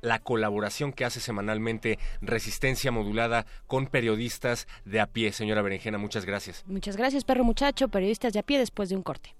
[0.00, 5.32] la colaboración que hace semanalmente Resistencia Modulada con periodistas de a pie.
[5.32, 6.64] Señora Berenjena, muchas gracias.
[6.66, 9.36] Muchas gracias, perro muchacho, periodistas de a pie después de un corte.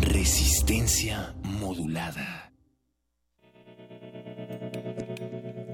[0.00, 2.47] Resistencia modulada.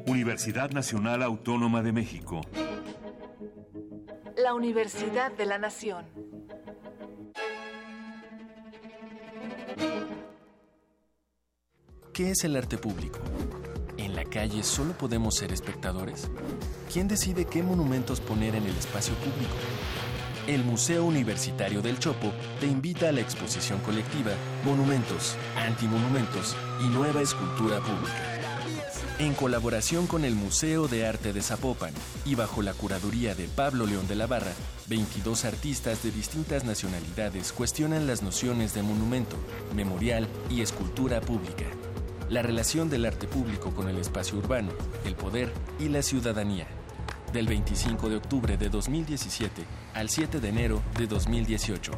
[0.06, 2.42] Universidad Nacional Autónoma de México.
[4.36, 6.04] La Universidad de la Nación.
[12.12, 13.18] ¿Qué es el arte público?
[13.96, 16.30] ¿En la calle solo podemos ser espectadores?
[16.92, 19.54] ¿Quién decide qué monumentos poner en el espacio público?
[20.46, 22.30] El Museo Universitario del Chopo
[22.60, 24.32] te invita a la exposición colectiva
[24.64, 28.33] Monumentos, Antimonumentos y Nueva Escultura Pública.
[29.20, 31.94] En colaboración con el Museo de Arte de Zapopan
[32.24, 34.50] y bajo la curaduría de Pablo León de la Barra,
[34.88, 39.36] 22 artistas de distintas nacionalidades cuestionan las nociones de monumento,
[39.74, 41.66] memorial y escultura pública.
[42.30, 44.72] la relación del arte público con el espacio urbano,
[45.04, 46.66] el poder y la ciudadanía.
[47.32, 49.62] Del 25 de octubre de 2017
[49.92, 51.92] al 7 de enero de 2018.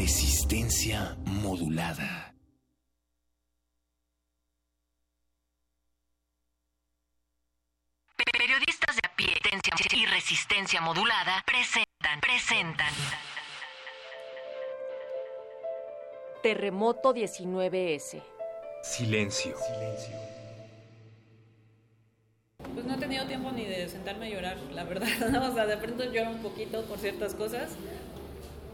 [0.00, 2.34] Resistencia modulada.
[8.32, 9.34] Periodistas de a pie
[9.92, 12.94] y resistencia modulada presentan, presentan.
[16.42, 18.22] Terremoto 19S.
[18.82, 19.54] Silencio.
[22.72, 25.08] Pues no he tenido tiempo ni de sentarme a llorar, la verdad.
[25.50, 27.72] O sea, de pronto lloro un poquito por ciertas cosas,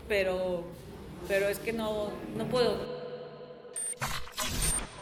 [0.07, 0.65] pero,
[1.29, 2.77] pero es que no, no puedo.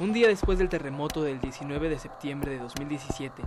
[0.01, 3.43] Un día después del terremoto del 19 de septiembre de 2017,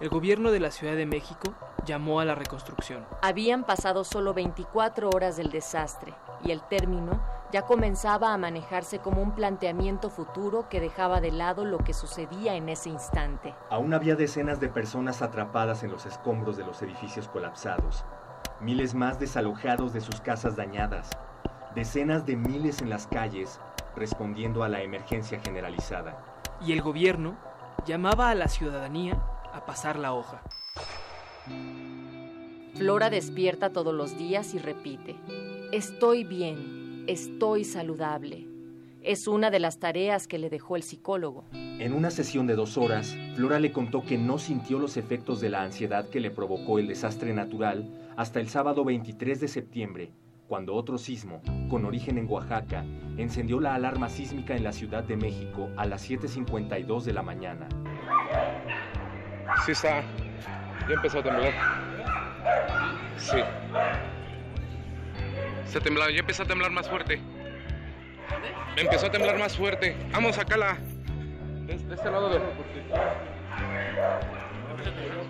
[0.00, 1.54] el gobierno de la Ciudad de México
[1.86, 3.06] llamó a la reconstrucción.
[3.22, 6.12] Habían pasado solo 24 horas del desastre
[6.44, 7.22] y el término
[7.52, 12.56] ya comenzaba a manejarse como un planteamiento futuro que dejaba de lado lo que sucedía
[12.56, 13.54] en ese instante.
[13.70, 18.04] Aún había decenas de personas atrapadas en los escombros de los edificios colapsados,
[18.60, 21.10] miles más desalojados de sus casas dañadas,
[21.76, 23.60] decenas de miles en las calles
[23.94, 26.42] respondiendo a la emergencia generalizada.
[26.66, 27.36] Y el gobierno
[27.86, 29.22] llamaba a la ciudadanía
[29.52, 30.42] a pasar la hoja.
[32.74, 35.16] Flora despierta todos los días y repite,
[35.70, 38.48] estoy bien, estoy saludable.
[39.02, 41.44] Es una de las tareas que le dejó el psicólogo.
[41.52, 45.50] En una sesión de dos horas, Flora le contó que no sintió los efectos de
[45.50, 50.10] la ansiedad que le provocó el desastre natural hasta el sábado 23 de septiembre,
[50.46, 52.84] cuando otro sismo, con origen en Oaxaca,
[53.16, 57.68] encendió la alarma sísmica en la Ciudad de México a las 7.52 de la mañana.
[59.64, 60.02] Sí está.
[60.88, 61.52] Ya empezó a temblar.
[63.16, 63.38] Sí.
[65.64, 67.20] Se temblado, ya empezó a temblar más fuerte.
[68.76, 69.96] Empezó a temblar más fuerte.
[70.12, 70.78] Vamos, sacala.
[71.66, 72.40] De, de este lado de.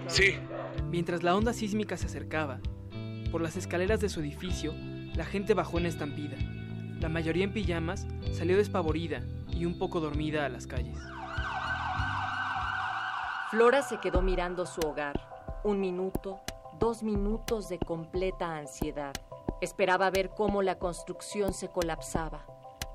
[0.08, 0.38] Sí.
[0.90, 2.60] Mientras la onda sísmica se acercaba,
[3.30, 4.74] por las escaleras de su edificio,
[5.16, 6.36] la gente bajó en estampida.
[7.00, 10.98] La mayoría en pijamas salió despavorida y un poco dormida a las calles.
[13.50, 15.18] Flora se quedó mirando su hogar.
[15.64, 16.40] Un minuto,
[16.78, 19.14] dos minutos de completa ansiedad.
[19.62, 22.44] Esperaba ver cómo la construcción se colapsaba.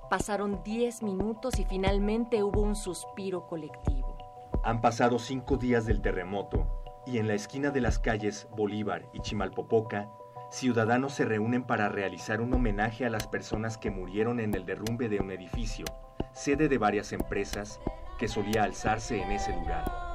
[0.10, 4.18] Pasaron diez minutos y finalmente hubo un suspiro colectivo.
[4.64, 6.68] Han pasado cinco días del terremoto
[7.08, 10.12] y en la esquina de las calles Bolívar y Chimalpopoca,
[10.52, 15.08] ciudadanos se reúnen para realizar un homenaje a las personas que murieron en el derrumbe
[15.08, 15.86] de un edificio,
[16.34, 17.80] sede de varias empresas,
[18.20, 20.11] que solía alzarse en ese lugar.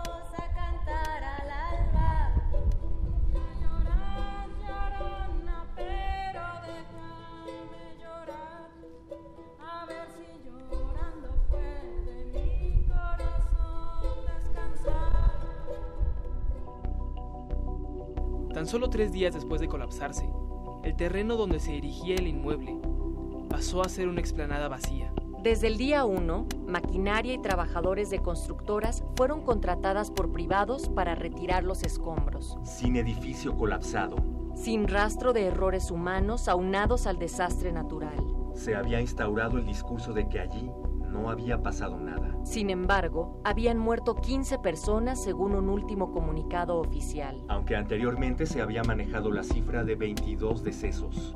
[18.67, 20.29] Tan solo tres días después de colapsarse,
[20.83, 22.77] el terreno donde se erigía el inmueble
[23.49, 25.12] pasó a ser una explanada vacía.
[25.41, 31.62] Desde el día 1, maquinaria y trabajadores de constructoras fueron contratadas por privados para retirar
[31.62, 32.59] los escombros.
[32.64, 34.17] Sin edificio colapsado,
[34.57, 38.17] Sin rastro de errores humanos aunados al desastre natural.
[38.57, 40.69] se había instaurado el discurso de que allí
[41.17, 42.37] no había pasado nada.
[42.45, 47.43] Sin embargo, habían muerto 15 personas según un último comunicado oficial.
[47.49, 51.35] aunque anteriormente se había manejado la cifra de 22 decesos.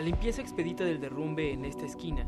[0.00, 2.26] Limpieza expedita del derrumbe en esta esquina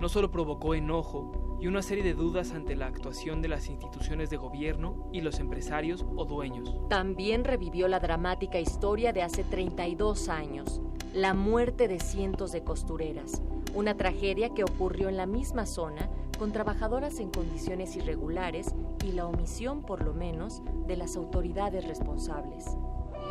[0.00, 4.30] no solo provocó enojo y una serie de dudas ante la actuación de las instituciones
[4.30, 6.74] de gobierno y los empresarios o dueños.
[6.88, 10.80] También revivió la dramática historia de hace 32 años,
[11.12, 13.42] la muerte de cientos de costureras,
[13.74, 16.08] una tragedia que ocurrió en la misma zona
[16.38, 22.64] con trabajadoras en condiciones irregulares y la omisión, por lo menos, de las autoridades responsables.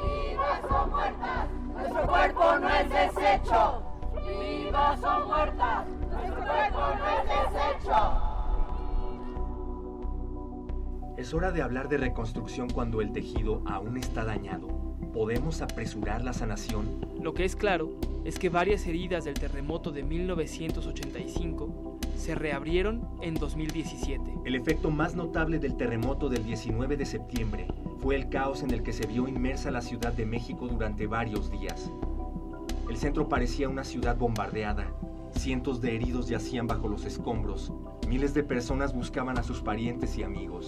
[0.03, 1.47] ¡Vivas o muertas!
[1.73, 3.83] ¡Nuestro cuerpo no es desecho!
[4.27, 5.87] ¡Vivas o muertas!
[6.11, 8.29] ¡Nuestro cuerpo no es desecho!
[11.17, 14.67] Es hora de hablar de reconstrucción cuando el tejido aún está dañado.
[15.13, 17.05] ¿Podemos apresurar la sanación?
[17.21, 17.89] Lo que es claro
[18.23, 24.39] es que varias heridas del terremoto de 1985 se reabrieron en 2017.
[24.43, 27.67] El efecto más notable del terremoto del 19 de septiembre
[27.99, 31.49] fue el caos en el que se vio inmersa la Ciudad de México durante varios
[31.49, 31.89] días.
[32.89, 34.91] El centro parecía una ciudad bombardeada.
[35.31, 37.71] Cientos de heridos yacían bajo los escombros.
[38.07, 40.67] Miles de personas buscaban a sus parientes y amigos.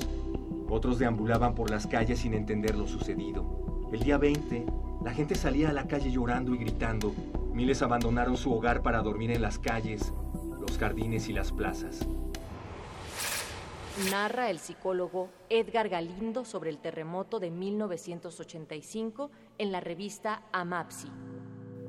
[0.70, 3.90] Otros deambulaban por las calles sin entender lo sucedido.
[3.92, 4.66] El día 20,
[5.04, 7.14] la gente salía a la calle llorando y gritando.
[7.54, 10.14] Miles abandonaron su hogar para dormir en las calles,
[10.62, 12.08] los jardines y las plazas.
[14.10, 21.10] Narra el psicólogo Edgar Galindo sobre el terremoto de 1985 en la revista Amapsi.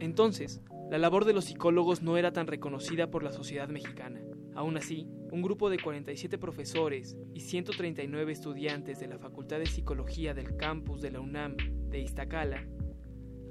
[0.01, 4.21] Entonces, la labor de los psicólogos no era tan reconocida por la sociedad mexicana.
[4.55, 10.35] Aún así, un grupo de 47 profesores y 139 estudiantes de la Facultad de Psicología
[10.35, 11.57] del campus de la UNAM
[11.89, 12.67] de Iztacala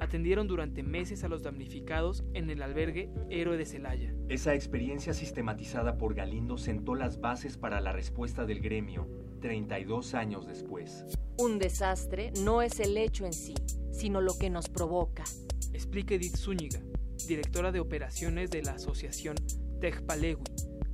[0.01, 4.11] atendieron durante meses a los damnificados en el albergue Héroe de Celaya.
[4.29, 9.07] Esa experiencia sistematizada por Galindo sentó las bases para la respuesta del gremio
[9.41, 11.05] 32 años después.
[11.37, 13.53] Un desastre no es el hecho en sí,
[13.91, 15.23] sino lo que nos provoca.
[15.71, 16.79] Explica Edith Zúñiga,
[17.27, 19.35] directora de operaciones de la asociación
[19.81, 20.43] Tejpalegui,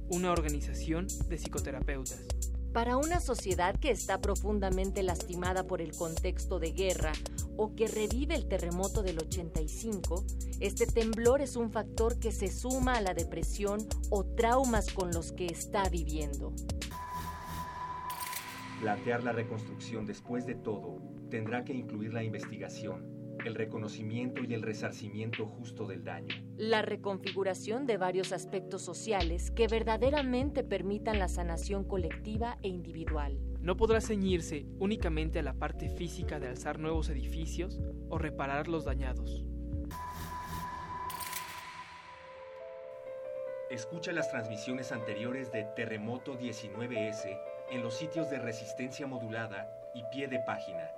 [0.10, 2.28] una organización de psicoterapeutas.
[2.74, 7.12] Para una sociedad que está profundamente lastimada por el contexto de guerra
[7.56, 10.24] o que revive el terremoto del 85,
[10.60, 15.32] este temblor es un factor que se suma a la depresión o traumas con los
[15.32, 16.54] que está viviendo.
[18.82, 21.02] Plantear la reconstrucción después de todo
[21.32, 23.17] tendrá que incluir la investigación,
[23.48, 26.36] el reconocimiento y el resarcimiento justo del daño.
[26.58, 33.40] La reconfiguración de varios aspectos sociales que verdaderamente permitan la sanación colectiva e individual.
[33.60, 37.80] No podrá ceñirse únicamente a la parte física de alzar nuevos edificios
[38.10, 39.46] o reparar los dañados.
[43.70, 47.38] Escucha las transmisiones anteriores de Terremoto 19S
[47.70, 50.90] en los sitios de resistencia modulada y pie de página.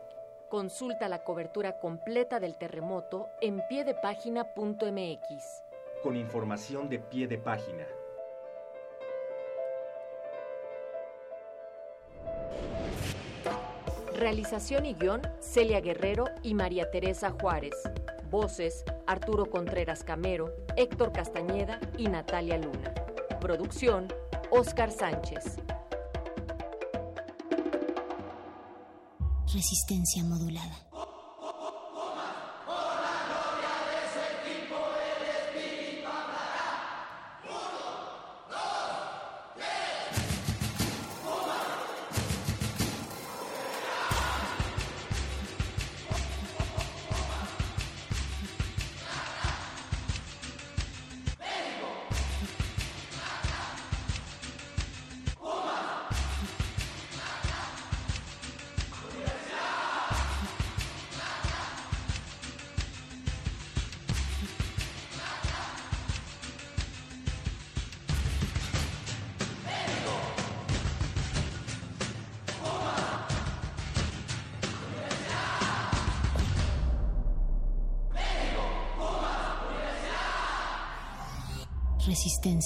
[0.49, 5.63] Consulta la cobertura completa del terremoto en piedepágina.mx.
[6.01, 7.85] Con información de pie de página.
[14.15, 17.75] Realización y guion, Celia Guerrero y María Teresa Juárez.
[18.31, 22.95] Voces, Arturo Contreras Camero, Héctor Castañeda y Natalia Luna.
[23.39, 24.07] Producción,
[24.49, 25.59] Óscar Sánchez.
[29.53, 30.88] Resistencia modulada.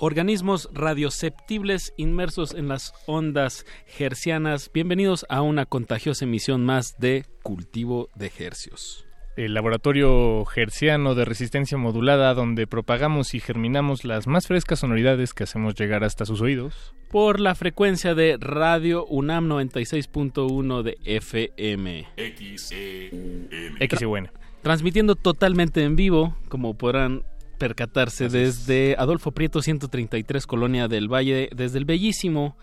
[0.00, 3.66] Organismos radioceptibles inmersos en las ondas
[3.98, 4.70] hercianas.
[4.72, 9.06] Bienvenidos a una contagiosa emisión más de Cultivo de Hercios.
[9.36, 15.44] El laboratorio herciano de resistencia modulada donde propagamos y germinamos las más frescas sonoridades que
[15.44, 16.94] hacemos llegar hasta sus oídos.
[17.10, 22.08] Por la frecuencia de Radio UNAM 96.1 de FM.
[23.88, 24.30] XEUN.
[24.62, 27.24] Transmitiendo totalmente en vivo, como podrán
[27.60, 32.56] percatarse desde Adolfo Prieto 133 Colonia del Valle, desde el bellísimo,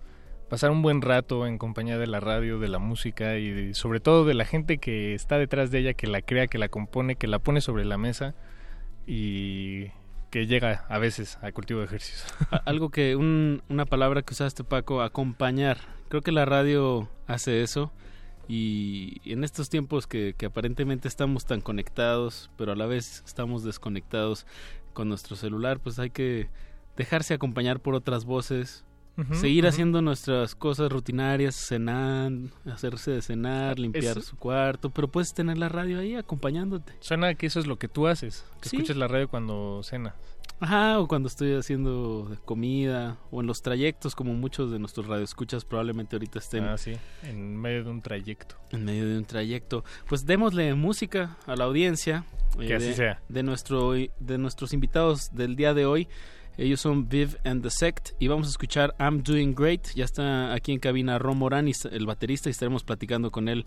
[0.50, 4.00] pasar un buen rato en compañía de la radio, de la música y de- sobre
[4.00, 7.16] todo de la gente que está detrás de ella, que la crea, que la compone,
[7.16, 8.34] que la pone sobre la mesa
[9.06, 9.88] y
[10.32, 12.26] que llega a veces a cultivo de ejercicios.
[12.66, 15.78] Algo que, un- una palabra que usaste Paco, acompañar.
[16.10, 17.92] Creo que la radio hace eso
[18.50, 23.64] y en estos tiempos que, que aparentemente estamos tan conectados, pero a la vez estamos
[23.64, 24.46] desconectados
[24.94, 26.50] con nuestro celular, pues hay que
[26.98, 28.84] dejarse acompañar por otras voces,
[29.34, 32.32] seguir haciendo nuestras cosas rutinarias, cenar,
[32.66, 36.94] hacerse de cenar, limpiar Eso- su cuarto, pero puedes tener la radio ahí acompañándote.
[37.02, 38.78] Suena que eso es lo que tú haces, que Sí.
[38.78, 40.14] escuches la radio cuando cenas.
[40.62, 45.64] Ajá, o cuando estoy haciendo comida, o en los trayectos, como muchos de nuestros radioescuchas
[45.64, 46.94] probablemente ahorita estén Ah, sí,
[47.24, 48.56] en medio de un trayecto.
[48.72, 49.86] en medio de un trayecto.
[50.08, 52.26] Pues démosle música a la audiencia.
[52.60, 53.22] eh, Que así de, sea.
[53.30, 56.08] De, nuestro, de nuestros invitados del día de hoy.
[56.58, 59.88] Ellos son Viv and the Sect y vamos a escuchar I'm Doing Great.
[59.96, 63.66] Ya está aquí en cabina Ron Morán, el baterista, y estaremos platicando con él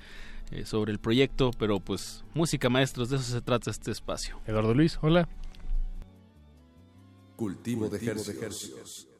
[0.50, 1.52] eh, sobre el proyecto.
[1.58, 4.38] Pero pues música maestros, de eso se trata este espacio.
[4.46, 5.26] Eduardo Luis, hola.
[7.42, 9.08] Cultivo de ejercicios.
[9.08, 9.11] Yes,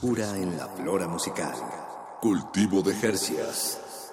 [0.00, 1.52] Frescura en la flora musical.
[2.22, 4.12] Cultivo de Jercias.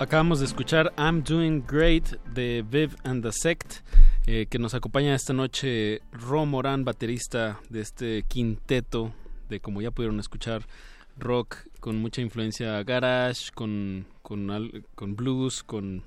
[0.00, 3.74] Acabamos de escuchar I'm Doing Great de Viv and the Sect,
[4.26, 9.12] eh, que nos acompaña esta noche Ro Morán, baterista de este quinteto
[9.48, 10.66] de, como ya pudieron escuchar,
[11.16, 16.02] rock con mucha influencia garage, con, con, blues, con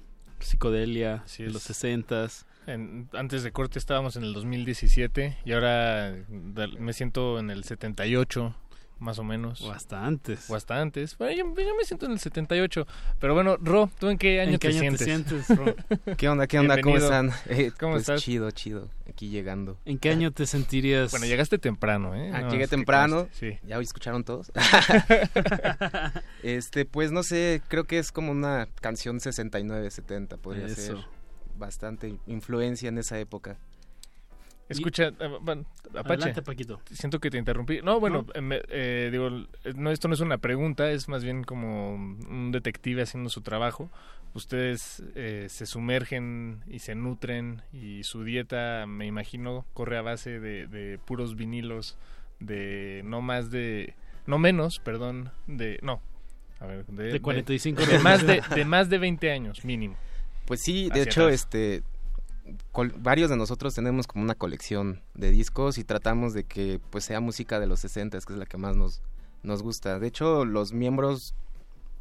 [0.46, 2.46] psicodelia de los 60s.
[2.68, 8.56] En- antes de corte estábamos en el 2017 y ahora me siento en el 78,
[9.00, 9.62] más o menos.
[9.62, 10.50] O hasta antes.
[10.50, 11.18] O hasta antes.
[11.18, 12.88] Bueno, yo, yo me siento en el 78.
[13.20, 15.50] Pero bueno, Ro, ¿tú en qué año, ¿En qué te, año te sientes?
[15.50, 15.76] Ro?
[16.18, 16.48] ¿Qué onda?
[16.48, 16.80] ¿Qué onda?
[16.82, 17.32] ¿Cómo están?
[17.50, 18.22] Eh, ¿Cómo pues estás?
[18.22, 18.90] chido, chido.
[19.10, 19.78] Aquí llegando.
[19.86, 21.12] ¿En qué año te sentirías?
[21.12, 22.32] Bueno, llegaste temprano, ¿eh?
[22.34, 23.28] Ah, No, llegué temprano.
[23.32, 23.58] sí.
[23.68, 24.52] ¿Ya escucharon todos?
[26.44, 30.76] este, pues no sé, creo que es como una canción 69-70, podría Eso.
[30.76, 30.98] ser.
[31.58, 33.58] Bastante influencia en esa época.
[34.68, 36.14] Escucha, eh, bueno, Apache.
[36.24, 36.82] Adelante, Paquito.
[36.92, 37.82] Siento que te interrumpí.
[37.84, 38.34] No, bueno, No.
[38.34, 39.30] eh, me- eh, digo,
[39.76, 43.92] no, esto no es una pregunta, es más bien como un detective haciendo su trabajo.
[44.34, 50.40] Ustedes eh, se sumergen y se nutren y su dieta, me imagino, corre a base
[50.40, 51.98] de, de puros vinilos,
[52.40, 53.94] de no más de,
[54.26, 56.02] no menos, perdón, de, no,
[56.60, 59.96] a ver, de, De 45 de, más de, de más de 20 años mínimo.
[60.46, 61.36] Pues sí, de hecho, atrás.
[61.36, 61.84] este
[63.00, 67.20] varios de nosotros tenemos como una colección de discos y tratamos de que pues sea
[67.20, 69.02] música de los 60 que es la que más nos
[69.44, 70.00] nos gusta.
[70.00, 71.36] De hecho, los miembros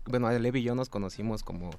[0.06, 1.70] bueno, Levi y yo nos conocimos como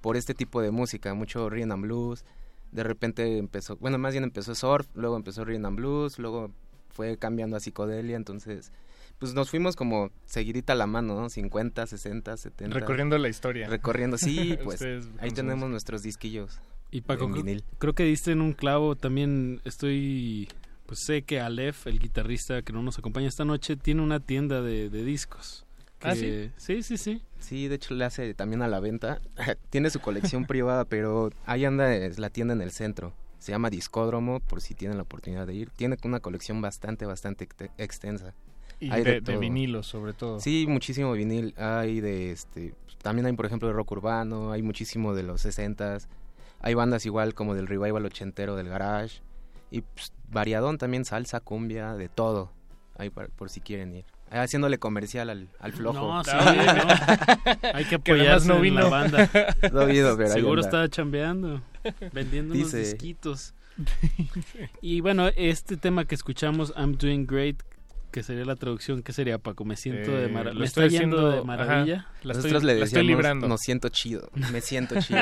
[0.00, 2.24] por este tipo de música, mucho rhythm and blues.
[2.72, 6.50] De repente empezó, bueno, más bien empezó surf, luego empezó rhythm and blues, luego
[6.90, 8.72] fue cambiando a psicodelia, entonces
[9.18, 11.30] pues nos fuimos como seguidita a la mano, ¿no?
[11.30, 12.78] 50, 60, 70.
[12.78, 13.68] Recorriendo la historia.
[13.68, 14.82] Recorriendo, sí, pues
[15.18, 16.60] ahí tenemos nuestros disquillos.
[16.90, 17.64] Y Paco, creo, vinil.
[17.78, 18.96] creo que diste en un clavo.
[18.96, 20.48] También estoy.
[20.86, 24.60] Pues sé que Aleph, el guitarrista que no nos acompaña esta noche, tiene una tienda
[24.62, 25.64] de, de discos.
[26.02, 26.82] ¿Ah, que- sí?
[26.82, 27.22] Sí, sí, sí.
[27.38, 29.20] Sí, de hecho le hace también a la venta.
[29.70, 33.14] Tiene su colección privada, pero ahí anda es la tienda en el centro.
[33.38, 35.70] Se llama Discódromo, por si tienen la oportunidad de ir.
[35.70, 38.34] Tiene una colección bastante, bastante ex- extensa.
[38.80, 39.38] Y Hay de, de todo.
[39.38, 40.40] vinilos, sobre todo.
[40.40, 41.54] Sí, muchísimo vinil.
[41.58, 42.74] Hay de este.
[43.02, 44.50] También hay, por ejemplo, de rock urbano.
[44.52, 45.98] Hay muchísimo de los 60
[46.66, 49.20] Hay bandas igual como del revival ochentero del garage.
[49.70, 52.52] Y pues, variadón también, salsa, cumbia, de todo.
[52.96, 54.06] Ahí por, por si quieren ir.
[54.30, 56.00] Ahí Haciéndole comercial al, al flojo.
[56.00, 57.68] No, sí, ¿no?
[57.74, 58.80] Hay que apoyarse no en vino.
[58.80, 59.30] la banda.
[59.72, 61.60] No habido, pero ahí Seguro estaba chambeando,
[62.12, 62.78] vendiendo unos Dice.
[62.78, 63.52] disquitos.
[64.80, 67.62] Y bueno, este tema que escuchamos, I'm Doing Great,
[68.14, 69.64] que sería la traducción, ¿qué sería, Paco?
[69.64, 70.54] Me siento de Eh, maravilla.
[70.54, 71.44] lo Me estoy está yendo haciendo- de ajá.
[71.66, 72.06] maravilla.
[72.22, 73.48] La Nosotros le la estoy decíamos, librando.
[73.48, 75.18] no siento chido, me siento chido.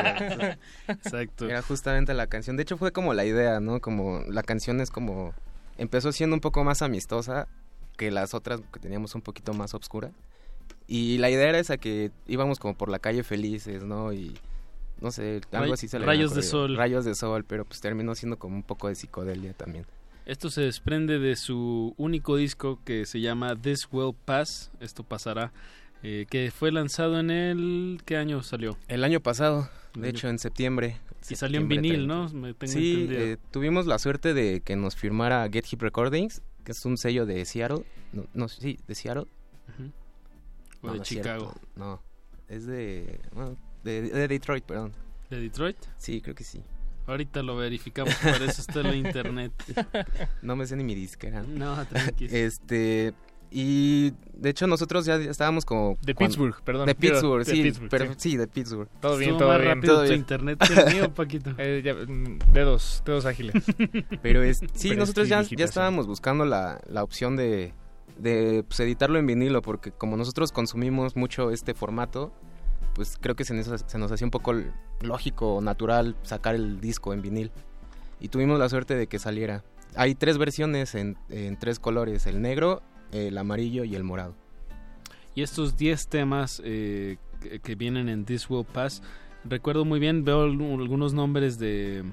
[0.88, 1.48] Exacto.
[1.48, 2.56] Era justamente la canción.
[2.56, 3.80] De hecho fue como la idea, ¿no?
[3.80, 5.32] Como la canción es como
[5.78, 7.48] empezó siendo un poco más amistosa
[7.96, 10.10] que las otras que teníamos un poquito más obscura.
[10.86, 14.12] Y la idea era esa que íbamos como por la calle felices, ¿no?
[14.12, 14.36] Y
[15.00, 16.76] no sé, algo Ray- así se le rayos de sol.
[16.76, 19.86] Rayos de sol, pero pues terminó siendo como un poco de psicodelia también.
[20.24, 25.52] Esto se desprende de su único disco que se llama This Will Pass, esto pasará,
[26.02, 28.00] eh, que fue lanzado en el...
[28.04, 28.76] ¿Qué año salió?
[28.88, 30.96] El año pasado, de hecho en septiembre.
[31.28, 32.14] Y salió en vinil, 30.
[32.14, 32.28] ¿no?
[32.30, 36.72] Me tengo sí, eh, tuvimos la suerte de que nos firmara Get Hip Recordings, que
[36.72, 37.84] es un sello de Seattle.
[38.12, 39.26] No, no sí, de Seattle.
[40.82, 41.52] O No, de no es Chicago.
[41.52, 42.02] cierto, No,
[42.48, 44.92] es de, bueno, de, de Detroit, perdón.
[45.30, 45.76] ¿De Detroit?
[45.96, 46.60] Sí, creo que sí.
[47.12, 49.52] Ahorita lo verificamos, para eso está en la internet.
[50.42, 51.42] No me sé ni mi disquera.
[51.46, 52.26] No, tranqui.
[52.30, 53.12] Este,
[53.50, 55.98] y de hecho nosotros ya estábamos como...
[56.02, 56.86] De cuando- Pittsburgh, perdón.
[56.86, 58.30] De Pittsburgh, de sí, Pittsburgh, pero sí.
[58.30, 58.88] sí, de Pittsburgh.
[59.00, 59.74] Todo bien, todo más bien.
[59.74, 60.20] rápido todo tu bien.
[60.20, 61.50] internet que el mío, Paquito.
[61.58, 63.54] Eh, ya, mm, dedos, dedos ágiles.
[64.22, 67.74] Pero es, sí, nosotros ya, ya estábamos buscando la, la opción de,
[68.18, 72.32] de pues, editarlo en vinilo, porque como nosotros consumimos mucho este formato,
[72.94, 74.54] pues creo que se nos, se nos hacía un poco
[75.00, 77.50] lógico o natural sacar el disco en vinil.
[78.20, 79.64] Y tuvimos la suerte de que saliera.
[79.96, 84.34] Hay tres versiones en, en tres colores, el negro, el amarillo y el morado.
[85.34, 89.02] Y estos 10 temas eh, que, que vienen en This Will Pass,
[89.44, 92.04] recuerdo muy bien, veo algu- algunos nombres de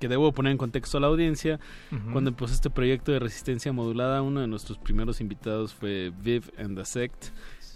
[0.00, 1.60] que debo poner en contexto a la audiencia.
[1.92, 2.12] Ujú.
[2.12, 6.76] Cuando empezó este proyecto de resistencia modulada, uno de nuestros primeros invitados fue Viv and
[6.76, 7.26] the Sect.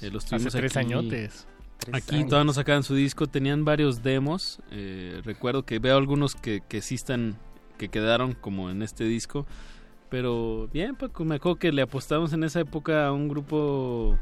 [0.01, 1.47] Eh, los Hace tuvimos tres aquí- añotes.
[1.93, 2.29] Aquí años.
[2.29, 4.61] todavía no sacaban su disco, tenían varios demos.
[4.71, 7.37] eh, recuerdo que veo algunos que, que sí están,
[7.79, 9.47] que quedaron como en este disco.
[10.11, 14.19] Pero bien, Paco, me acuerdo que le apostamos en esa época a un grupo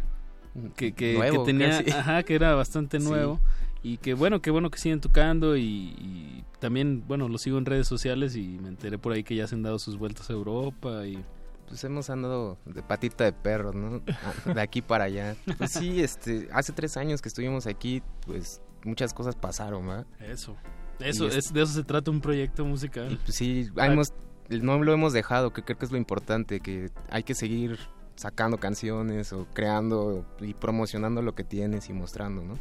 [0.76, 1.90] que, que, Nuevo, que tenía, casi.
[1.90, 3.06] ajá, que era bastante Sí.
[3.08, 3.40] nuevo.
[3.82, 7.66] Y que bueno, qué bueno que siguen tocando y, y también, bueno, lo sigo en
[7.66, 10.32] redes sociales y me enteré por ahí que ya se han dado sus vueltas a
[10.32, 11.18] Europa y
[11.66, 14.02] pues hemos andado de patita de perro, ¿no?
[14.54, 15.36] De aquí para allá.
[15.58, 20.06] Pues sí, este, hace tres años que estuvimos aquí, pues muchas cosas pasaron, ¿verdad?
[20.20, 20.56] Eso.
[21.00, 23.18] Eso, es, de eso se trata un proyecto musical.
[23.24, 24.12] Pues sí, hemos,
[24.48, 27.78] no lo hemos dejado, que creo que es lo importante, que hay que seguir
[28.14, 32.54] sacando canciones o creando y promocionando lo que tienes y mostrando, ¿no?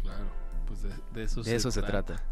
[0.00, 0.24] Claro,
[0.66, 0.82] pues
[1.12, 2.22] de, eso, de eso se trata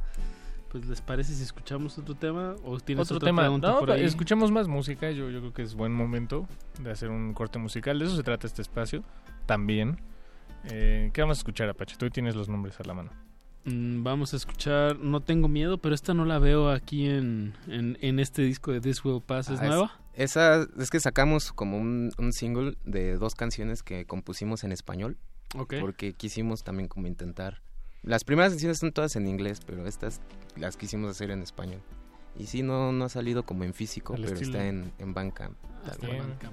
[0.75, 3.43] pues les parece si escuchamos otro tema o tienes otro otra tema.
[3.43, 4.03] Pregunta por ahí?
[4.03, 5.09] escuchemos más música.
[5.13, 6.49] Yo, yo creo que es buen momento
[6.81, 7.97] de hacer un corte musical.
[8.01, 9.05] De eso se trata este espacio
[9.47, 10.01] también.
[10.65, 11.95] Eh, ¿Qué vamos a escuchar, Apache?
[11.97, 13.13] Tú tienes los nombres a la mano.
[13.67, 18.19] Mm, vamos a escuchar No Tengo Miedo, pero esta no la veo aquí en, en,
[18.19, 19.51] este disco de This Will Pass.
[19.51, 20.01] ¿Es ah, nueva?
[20.15, 25.19] esa es que sacamos como un, un, single de dos canciones que compusimos en español.
[25.57, 25.75] Ok.
[25.79, 27.63] Porque quisimos también como intentar
[28.05, 30.21] las primeras canciones son todas en inglés, pero estas
[30.57, 31.81] las quisimos hacer en español.
[32.39, 35.57] Y sí, no, no ha salido como en físico, pero está en, en Bandcamp.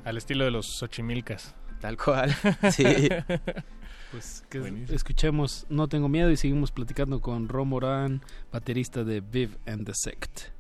[0.06, 1.56] Al estilo de los Xochimilcas.
[1.80, 2.36] Tal cual,
[2.72, 3.10] sí.
[4.11, 8.22] pues que escuchemos No Tengo Miedo y seguimos platicando con Ron Morán,
[8.52, 10.52] baterista de Viv and the Sect.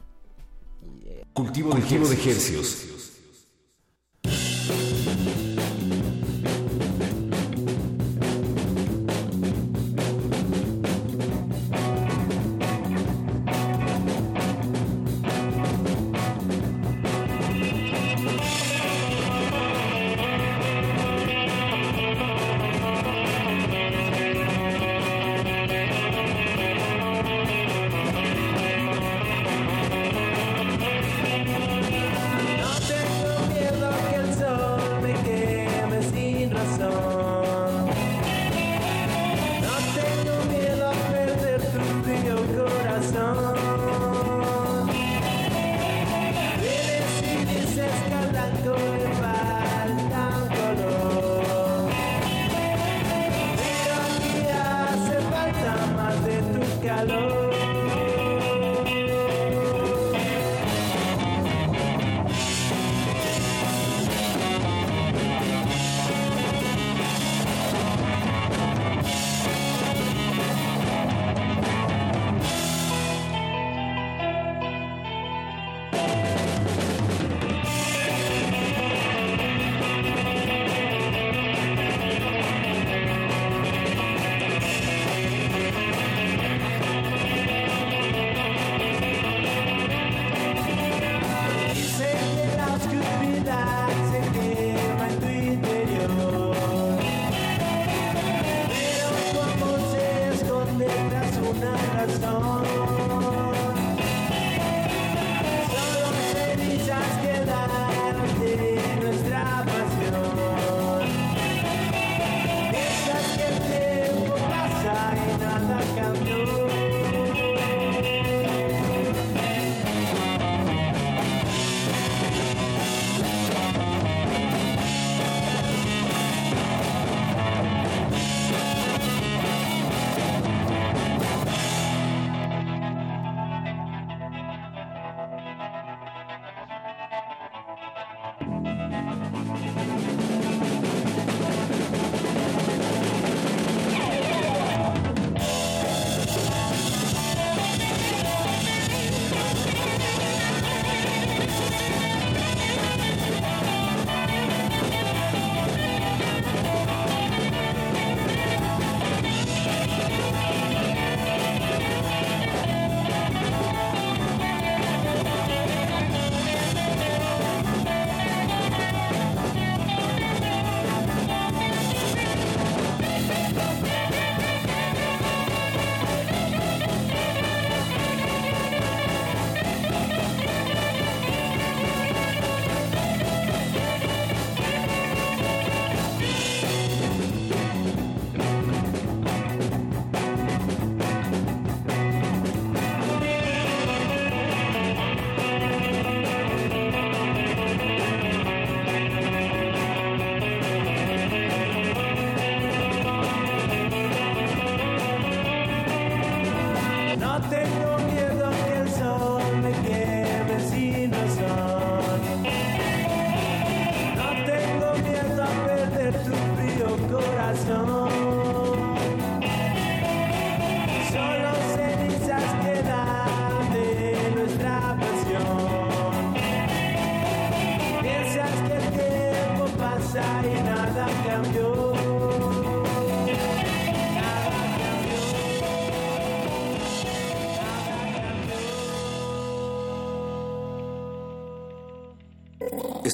[1.33, 3.10] Cultivo, Cultivo de ejercicios.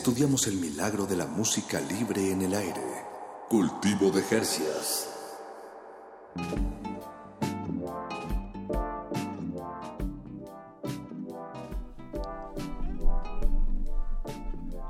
[0.07, 2.81] Estudiamos el milagro de la música libre en el aire.
[3.49, 5.09] Cultivo de Jercias.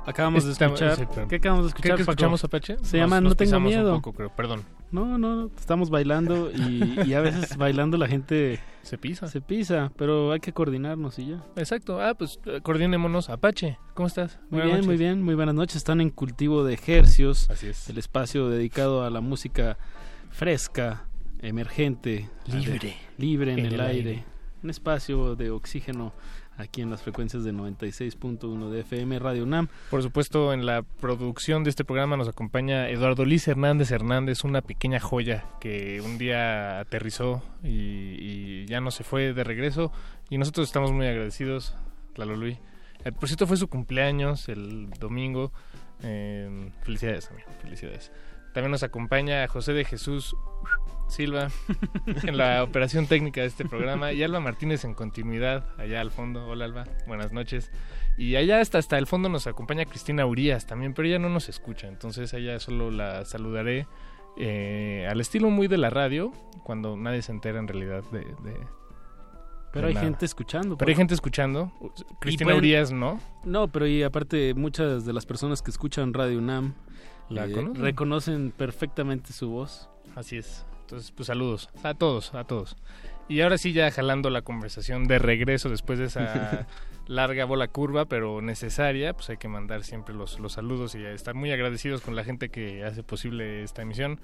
[0.06, 0.96] Acabamos de escuchar.
[0.96, 1.04] sí.
[1.28, 1.96] ¿Qué acabamos de ¿Qué- escuchar?
[1.98, 2.10] qué Paco?
[2.12, 2.76] escuchamos, Apache?
[2.78, 3.94] Se Nos- llama nos No tengo un miedo.
[3.96, 4.30] poco, creo.
[4.34, 4.62] Perdón.
[4.90, 9.26] No, no, no, estamos bailando y, y a veces bailando la gente se pisa.
[9.26, 11.44] Se pisa, pero hay que coordinarnos y ya.
[11.56, 12.00] Exacto.
[12.00, 13.28] Ah, pues eh, coordinémonos.
[13.28, 14.38] Apache, ¿cómo estás?
[14.50, 14.86] Muy Buenas bien, noches.
[14.86, 15.74] muy bien, muy buenas noches.
[15.74, 17.88] Están en Cultivo de Hercios, Así es.
[17.90, 19.76] el espacio dedicado a la música
[20.30, 21.04] fresca,
[21.40, 22.78] emergente, Libre.
[22.78, 24.10] de- libre en, En el, el aire.
[24.10, 24.24] aire.
[24.62, 26.12] Un espacio de oxígeno
[26.56, 29.66] aquí en las frecuencias de 96.1 de FM Radio UNAM.
[29.90, 34.60] Por supuesto, en la producción de este programa nos acompaña Eduardo Liz Hernández Hernández, una
[34.62, 39.90] pequeña joya que un día aterrizó y, y ya no se fue de regreso.
[40.30, 41.74] Y nosotros estamos muy agradecidos,
[42.16, 42.58] Lalo Luis.
[43.04, 45.52] Eh, por cierto, fue su cumpleaños el domingo.
[46.02, 48.12] Eh, felicidades, amigo, felicidades.
[48.54, 50.34] También nos acompaña José de Jesús
[51.08, 51.48] Silva
[52.24, 56.46] en la operación técnica de este programa y Alba Martínez en continuidad allá al fondo.
[56.46, 57.70] Hola Alba, buenas noches.
[58.16, 61.48] Y allá hasta, hasta el fondo nos acompaña Cristina Urias también, pero ella no nos
[61.48, 63.86] escucha, entonces a ella solo la saludaré
[64.38, 66.32] eh, al estilo muy de la radio,
[66.64, 68.20] cuando nadie se entera en realidad de...
[68.20, 68.77] de-
[69.72, 70.06] Pero de hay nada.
[70.06, 70.76] gente escuchando.
[70.78, 71.72] Pero hay gente escuchando.
[72.20, 73.20] Cristina pueden- Urias, ¿no?
[73.44, 76.74] No, pero y aparte muchas de las personas que escuchan Radio UNAM
[77.28, 77.82] La eh, conocen.
[77.82, 79.88] reconocen perfectamente su voz.
[80.16, 80.64] Así es.
[80.80, 82.76] Entonces, pues saludos a todos, a todos.
[83.28, 86.66] Y ahora sí, ya jalando la conversación de regreso después de esa
[87.06, 91.34] larga bola curva, pero necesaria, pues hay que mandar siempre los, los saludos y estar
[91.34, 94.18] muy agradecidos con la gente que hace posible esta emisión.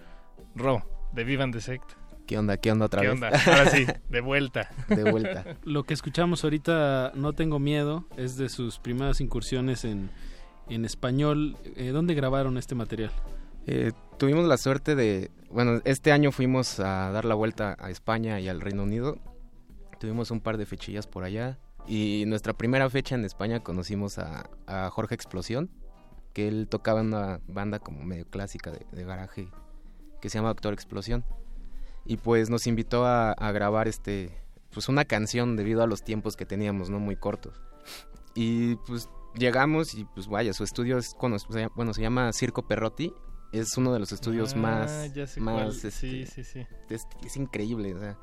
[0.55, 1.93] Ro, de Vivan the Sect.
[2.27, 2.57] ¿Qué onda?
[2.57, 3.15] ¿Qué onda otra ¿Qué vez?
[3.15, 3.29] onda?
[3.29, 4.71] Ahora sí, de vuelta.
[4.89, 5.57] De vuelta.
[5.65, 10.11] Lo que escuchamos ahorita, No Tengo Miedo, es de sus primeras incursiones en,
[10.69, 11.57] en español.
[11.77, 13.11] Eh, ¿Dónde grabaron este material?
[13.67, 18.41] Eh, tuvimos la suerte de, bueno, este año fuimos a dar la vuelta a España
[18.41, 19.19] y al Reino Unido.
[20.01, 21.59] Tuvimos un par de fechillas por allá.
[21.87, 25.71] Y nuestra primera fecha en España conocimos a, a Jorge Explosión,
[26.33, 29.49] que él tocaba en una banda como medio clásica de, de garaje
[30.23, 31.23] que se llama Doctor Explosión.
[32.05, 34.31] Y pues nos invitó a, a grabar este,
[34.73, 36.99] pues una canción debido a los tiempos que teníamos, ¿no?
[37.01, 37.61] Muy cortos.
[38.35, 41.17] Y pues llegamos y pues vaya, su estudio es,
[41.77, 43.13] bueno, se llama Circo Perrotti.
[43.53, 45.69] Es uno de los estudios Ah, más, ya sé más, cuál.
[45.69, 46.67] este, Sí, sí, sí.
[46.91, 48.19] Es, es increíble, o sea,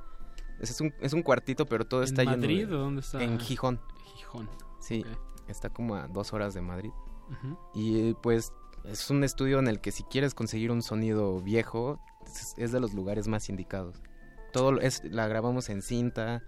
[0.59, 3.23] es, un, es un cuartito, pero todo ¿En está lleno Madrid de- o dónde está?
[3.23, 3.79] En Gijón.
[4.17, 4.49] Gijón.
[4.81, 5.05] Sí,
[5.47, 6.91] está como a dos horas de Madrid.
[7.73, 8.51] Y pues
[8.83, 11.97] es un estudio en el que si quieres conseguir un sonido viejo,
[12.57, 14.01] es, de los lugares más indicados.
[14.53, 16.43] Todo es, la grabamos en cinta,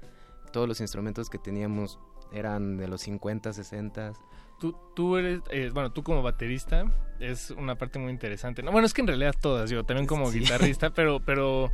[0.52, 2.00] todos los instrumentos que teníamos
[2.32, 4.14] eran de los 50, 60.
[4.60, 6.86] Tú, tú eres, eh, bueno, tú como baterista
[7.20, 8.64] es una parte muy interesante.
[8.64, 10.40] No, bueno, es que en realidad todas, yo también como Sí.
[10.40, 11.72] guitarrista, pero, pero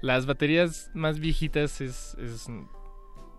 [0.00, 2.48] las baterías más viejitas es, es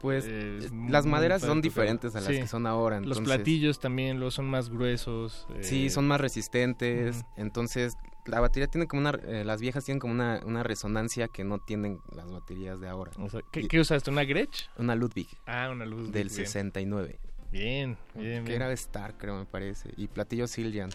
[0.03, 2.35] Pues eh, las muy maderas son diferentes a las Sí.
[2.41, 2.97] que son ahora.
[2.99, 5.47] Los entonces- platillos también luego son más gruesos.
[5.61, 7.23] Sí, eh, son más resistentes.
[7.37, 7.93] Entonces,
[8.25, 9.17] la batería tiene como una.
[9.25, 13.11] eh, las viejas tienen como una, una resonancia que no tienen las baterías de ahora.
[13.17, 14.11] O sea, ¿qué, Y- qué usaste?
[14.11, 14.67] ¿Una Gretsch?
[14.77, 15.27] Una Ludwig.
[15.47, 16.35] Ah, una Ludwig, Del bien.
[16.35, 17.19] 69.
[17.51, 19.89] Bien, bien, Que era de Star, creo, me parece.
[19.95, 20.89] Y platillo Siljan.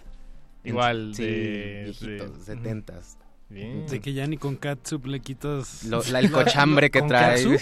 [0.65, 3.17] Igual, sí, de- viejitos, de- setentas.
[3.49, 3.87] Bien.
[3.87, 5.85] De que ya ni con catsup le quitas...
[5.85, 7.43] Lo- la- el cochambre que ¿Con trae.
[7.43, 7.61] catsup?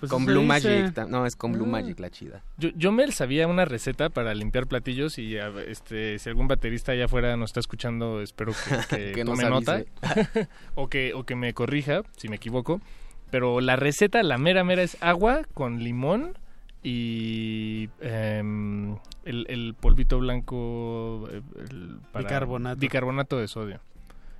[0.00, 0.82] Pues con Blue dice.
[0.84, 1.08] Magic.
[1.08, 1.70] No, es con Blue Ah.
[1.70, 2.42] Magic la chida.
[2.58, 7.06] Yo, yo me sabía una receta para limpiar platillos y este si algún baterista allá
[7.06, 9.82] afuera nos está escuchando, espero que, que Que nos tome nota
[10.74, 12.80] o que o que me corrija si me equivoco.
[13.30, 16.38] Pero la receta, la mera mera es agua con limón
[16.82, 22.78] y em, el, el polvito blanco eh, el- para- Bicarbonato.
[22.80, 23.80] bicarbonato de sodio.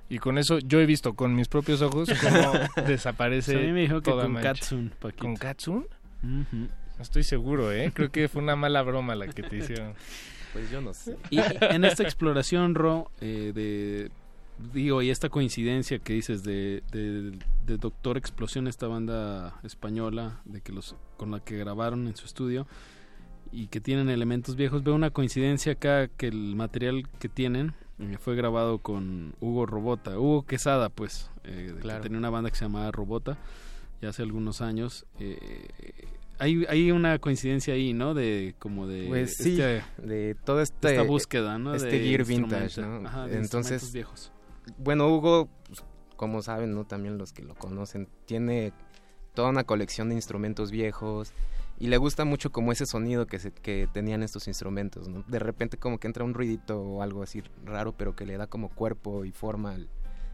[0.09, 2.51] Y con eso yo he visto con mis propios ojos cómo
[2.87, 4.53] desaparece a mí me dijo que con mancha.
[4.53, 5.23] Katsun, Paquito.
[5.23, 5.85] ¿Con Katsun?
[6.21, 6.67] No
[6.99, 7.91] estoy seguro, ¿eh?
[7.93, 9.93] Creo que fue una mala broma la que te hicieron.
[10.53, 11.17] Pues yo no sé.
[11.29, 14.11] Y en esta exploración, Ro, eh, de
[14.73, 20.61] digo, y esta coincidencia que dices de, de, de Doctor Explosión, esta banda española de
[20.61, 22.67] que los con la que grabaron en su estudio
[23.51, 28.17] y que tienen elementos viejos, veo una coincidencia acá que el material que tienen eh,
[28.19, 32.65] fue grabado con Hugo Robota, Hugo Quesada, pues, eh, que tenía una banda que se
[32.65, 33.37] llamaba Robota
[34.01, 35.05] ya hace algunos años.
[35.19, 35.67] eh,
[36.39, 38.13] hay, hay una coincidencia ahí, ¿no?
[38.13, 41.73] De como de Pues sí, este- de toda esta, esta búsqueda, ¿no?
[41.73, 43.07] Este de gear vintage, ¿no?
[43.07, 44.31] ajá, de Entonces, viejos.
[44.77, 45.83] bueno, Hugo, pues,
[46.15, 46.85] como saben, ¿no?
[46.85, 48.71] También los que lo conocen, tiene
[49.33, 51.31] toda una colección de instrumentos viejos
[51.79, 55.23] y le gusta mucho como ese sonido que, se, que tenían estos instrumentos, ¿no?
[55.27, 58.47] De repente como que entra un ruidito o algo así raro, pero que le da
[58.47, 59.89] como cuerpo y forma al-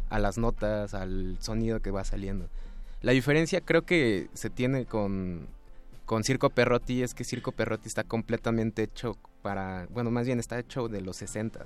[0.10, 2.49] a las notas, al sonido que va saliendo.
[3.02, 5.48] La diferencia creo que se tiene con,
[6.06, 10.57] con Circo Perrotti es que Circo Perrotti está completamente hecho para, bueno, más bien está
[10.60, 11.65] hecho de los 60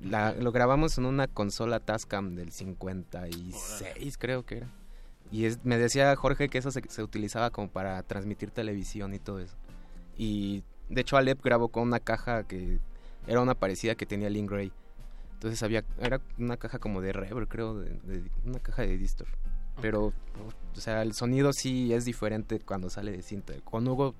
[0.00, 4.68] la, lo grabamos en una consola Tascam del 56, creo que era.
[5.30, 9.18] Y es, me decía Jorge que eso se, se utilizaba como para transmitir televisión y
[9.18, 9.56] todo eso.
[10.16, 12.78] Y de hecho Alep grabó con una caja que
[13.26, 14.72] era una parecida que tenía Link Gray.
[15.34, 19.28] Entonces había, era una caja como de reverb, creo, de, de- una caja de distor.
[19.80, 20.06] Pero,
[20.76, 23.52] o sea, el sonido sí es diferente cuando sale de cinta.
[23.64, 24.14] Con Hugo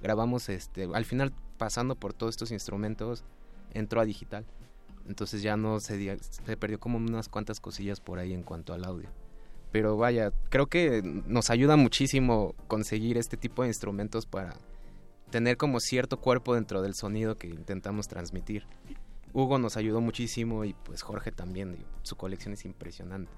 [0.00, 3.24] grabamos, este, al final pasando por todos estos instrumentos,
[3.74, 4.46] entró a digital.
[5.06, 8.84] Entonces ya no se, se perdió como unas cuantas cosillas por ahí en cuanto al
[8.84, 9.10] audio.
[9.72, 14.54] Pero vaya, creo que nos ayuda muchísimo conseguir este tipo de instrumentos para
[15.30, 18.66] tener como cierto cuerpo dentro del sonido que intentamos transmitir.
[19.32, 23.32] Hugo nos ayudó muchísimo y pues Jorge también, su colección es impresionante.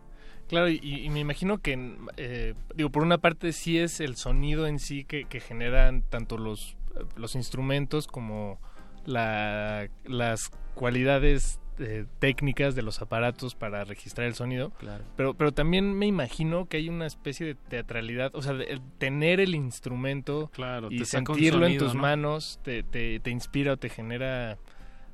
[0.49, 4.79] Claro, y, me imagino que, eh, digo, por una parte sí es el sonido en
[4.79, 6.77] sí que, generan tanto los,
[7.17, 8.61] los instrumentos como
[9.07, 14.71] la, las cualidades eh, técnicas de los aparatos para registrar el sonido.
[14.79, 15.05] Claro.
[15.17, 19.41] Pero, pero también me imagino que hay una especie de teatralidad, o sea, de- tener
[19.41, 22.03] el instrumento Claro, y sentirlo en tus ¿no?
[22.03, 24.59] manos te, te, te inspira o te genera...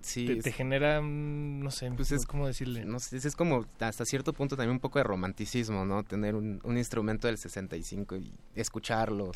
[0.03, 2.87] Sí, te genera, mm, no sé, Pues es- ¿cómo decirle?
[2.87, 6.03] No sé, es como hasta cierto punto también un poco de romanticismo, ¿no?
[6.05, 9.33] Tener un, un instrumento del 65 y escucharlo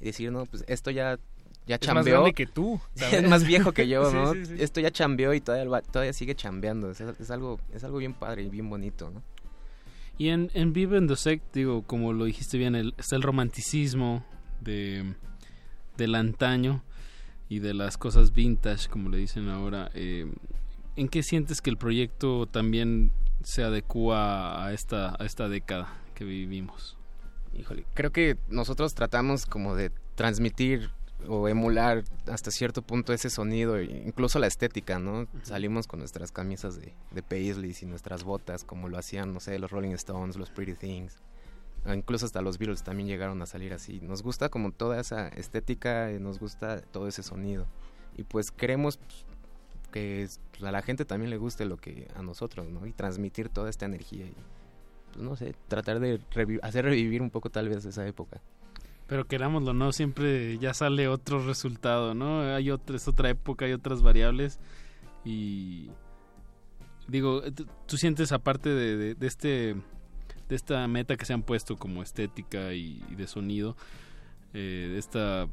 [0.00, 1.18] y decir, no, pues esto ya,
[1.66, 2.14] ya Es más chambeó.
[2.20, 4.32] grande que tú, es más viejo que yo, Sí, ¿no?
[4.32, 4.54] sí, sí.
[4.58, 6.90] Esto ya chambeó y todavía, va- todavía sigue chambeando.
[6.90, 9.22] Es, es algo, es algo bien padre y bien bonito, ¿no?
[10.18, 13.22] Y en, en Vive in the Sect, digo, como lo dijiste bien, el- está el
[13.22, 14.24] romanticismo
[14.60, 15.14] de,
[15.98, 16.82] del antaño
[17.48, 19.90] y de las cosas vintage, como le dicen ahora.
[19.94, 20.32] eh,
[20.96, 23.12] ¿En qué sientes que el proyecto también
[23.42, 26.96] se adecua a esta, a esta década que vivimos?
[27.52, 30.90] Híjole, creo que nosotros tratamos como de transmitir
[31.28, 35.26] o emular hasta cierto punto ese sonido, e incluso la estética, ¿no?
[35.42, 39.58] Salimos con nuestras camisas de, de Paisley y nuestras botas, como lo hacían, no sé,
[39.58, 41.16] los Rolling Stones, los Pretty Things.
[41.92, 44.00] Incluso hasta los Beatles también llegaron a salir así.
[44.00, 47.66] Nos gusta como toda esa estética, y nos gusta todo ese sonido.
[48.16, 49.24] Y pues queremos pues,
[49.92, 52.86] que es- pues, a la gente también le guste lo que a nosotros, ¿no?
[52.86, 54.26] Y transmitir toda esta energía.
[54.26, 54.34] Y,
[55.12, 58.40] pues no sé, tratar de revi- hacer revivir un poco tal vez esa época.
[59.06, 59.92] Pero querámoslo, ¿no?
[59.92, 62.40] Siempre ya sale otro resultado, ¿no?
[62.54, 64.58] Hay otra, es otra época, hay otras variables.
[65.24, 65.90] Y
[67.08, 67.42] digo,
[67.86, 69.76] tú, sientes aparte de, de- de este
[70.48, 73.76] de esta meta que se han puesto como estética y, y de sonido,
[74.54, 75.48] eh, de esta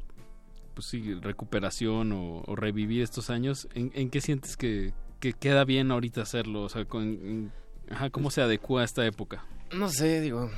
[0.74, 5.64] pues sí, recuperación o, o revivir estos años, ¿en, en qué sientes que, que queda
[5.64, 6.62] bien ahorita hacerlo?
[6.62, 7.52] O sea, con, en-
[7.90, 9.44] ajá, ¿cómo se adecua a esta época?
[9.72, 10.48] No sé, digo.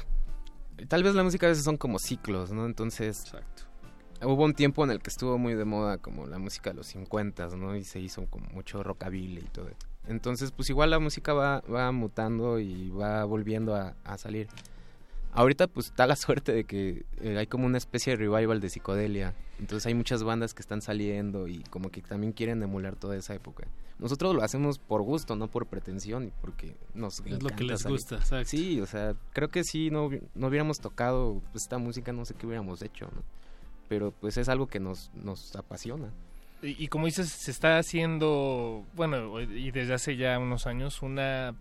[0.89, 2.67] Tal vez la música a veces son como ciclos, ¿no?
[2.67, 3.21] Entonces.
[3.21, 3.65] Exacto.
[4.23, 6.87] Hubo un tiempo en el que estuvo muy de moda como la música de los
[6.87, 7.77] 50, ¿no?
[7.77, 9.69] Y se hizo como mucho rockabilly y todo.
[10.07, 14.49] Entonces, pues igual la música va, va mutando y va volviendo a, a salir.
[15.37, 18.71] Ahorita pues está la suerte de que eh, hay como una especie de revival de
[18.71, 19.35] psicodelia.
[19.59, 23.35] Entonces hay muchas bandas que están saliendo y como que también quieren emular toda esa
[23.35, 23.67] época.
[23.99, 27.81] Nosotros lo hacemos por gusto, no por pretensión y porque nos Es lo que les
[27.81, 27.97] salir.
[27.97, 28.49] gusta, exacto.
[28.49, 32.47] Sí, o sea, creo que si no, no hubiéramos tocado esta música, no sé qué
[32.47, 33.23] hubiéramos hecho, ¿no?
[33.89, 36.11] Pero pues es algo que nos, nos apasiona.
[36.63, 41.55] Y, y como dices, se está haciendo, bueno, y desde hace ya unos años, una,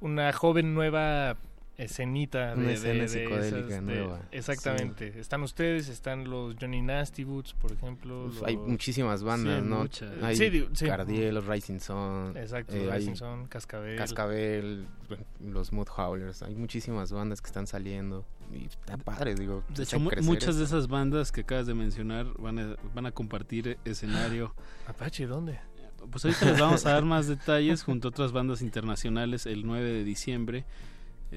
[0.00, 1.36] una joven nueva
[1.78, 4.20] escenita de, Una escena de psicodélica esas- de- nueva.
[4.30, 5.18] exactamente.
[5.20, 8.26] Están ustedes, están los Johnny Nasty Boots, por ejemplo.
[8.26, 9.78] Uf, hay los- muchísimas bandas, Sí, ¿no?
[9.80, 10.22] muchas.
[10.22, 10.86] Hay Sí.
[10.86, 12.34] Cardiel, los Rising Sun.
[12.36, 13.96] Exacto, eh, los Rising Sun, Cascabel.
[13.98, 14.86] Cascabel,
[15.40, 16.42] los Mood Howlers.
[16.42, 18.24] Hay muchísimas bandas que están saliendo.
[18.52, 19.64] Y está padre, digo.
[19.74, 23.76] De hecho, muchas de esas bandas que acabas de mencionar van a, van a compartir
[23.84, 24.54] escenario.
[24.86, 25.58] Apache, ¿dónde?
[26.10, 29.90] Pues ahorita les vamos a dar más detalles junto a otras bandas internacionales el 9
[29.92, 30.64] de diciembre.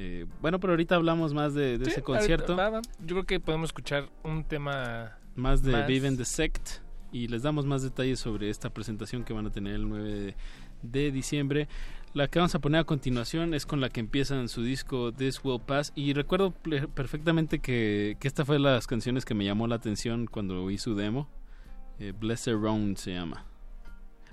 [0.01, 2.55] Eh, bueno, pero ahorita hablamos más de, de Sí, ese concierto.
[2.55, 2.81] va, va.
[2.99, 6.69] Yo creo que podemos escuchar un tema más de Vive in the Sect
[7.11, 10.35] y les damos más detalles sobre esta presentación que van a tener el 9 de,
[10.83, 11.67] de diciembre.
[12.13, 15.41] La que vamos a poner a continuación es con la que empiezan su disco This
[15.43, 19.67] Will Pass y recuerdo perfectamente que, que esta fue de las canciones que me llamó
[19.67, 21.27] la atención cuando oí su demo.
[21.99, 23.45] Eh, Blessed Round se llama.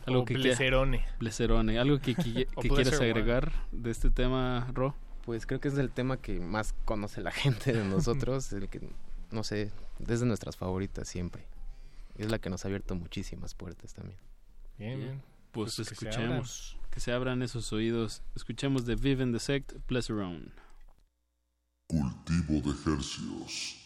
[0.07, 0.57] Algo O que quiera-
[1.19, 1.79] Plecerone.
[1.81, 4.95] Algo que, que- quieras agregar de este tema, Ro.
[5.27, 8.89] Pues creo que es el tema que más conoce la gente de nosotros, el que,
[9.33, 11.45] no sé, desde nuestras favoritas siempre.
[12.17, 14.19] Es la que nos ha abierto muchísimas puertas también.
[14.79, 15.23] Bien, bien.
[15.51, 18.23] Pues, Pues que se escuchemos, que se abran esos oídos.
[18.35, 20.25] Escuchemos de Vive in the Sect, Pleasure
[21.89, 23.77] Cultivo de hercios.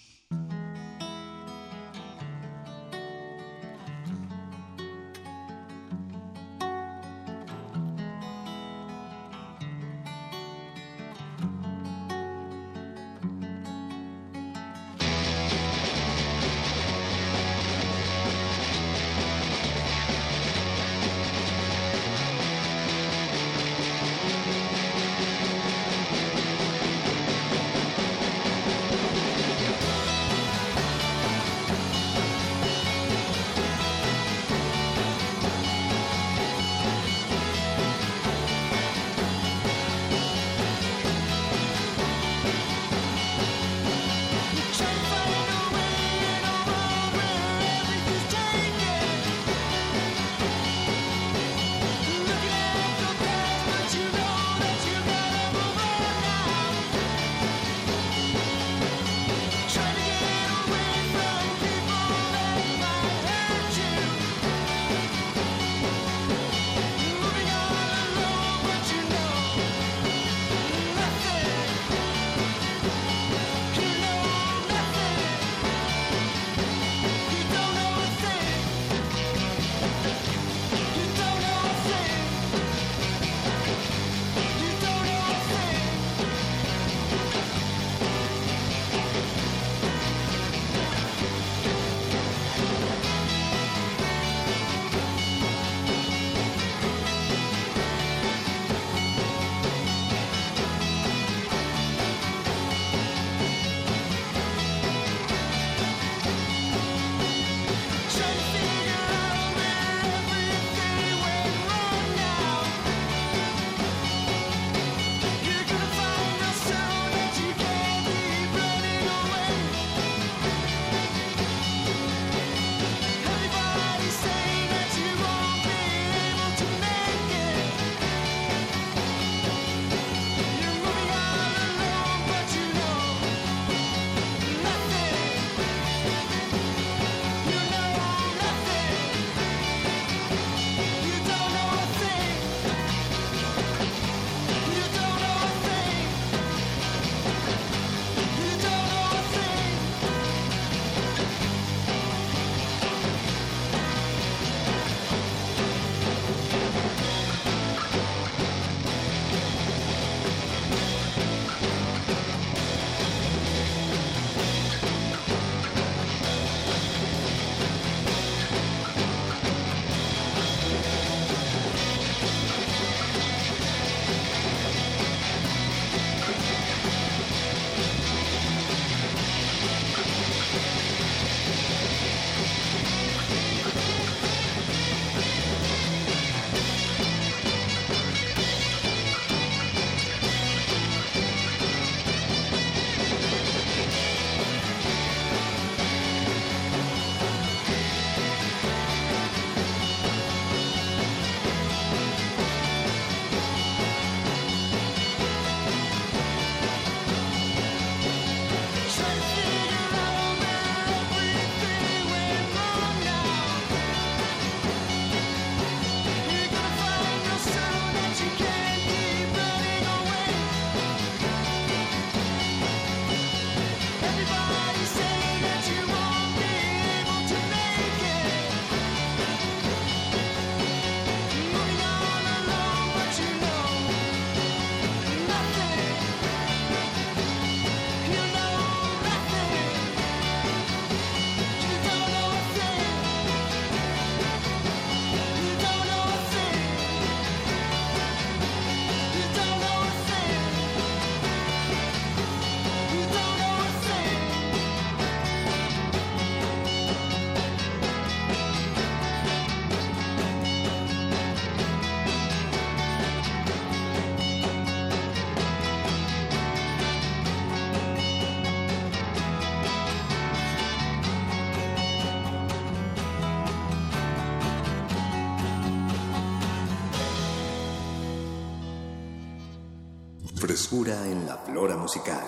[280.71, 282.23] Frescura en la flora musical.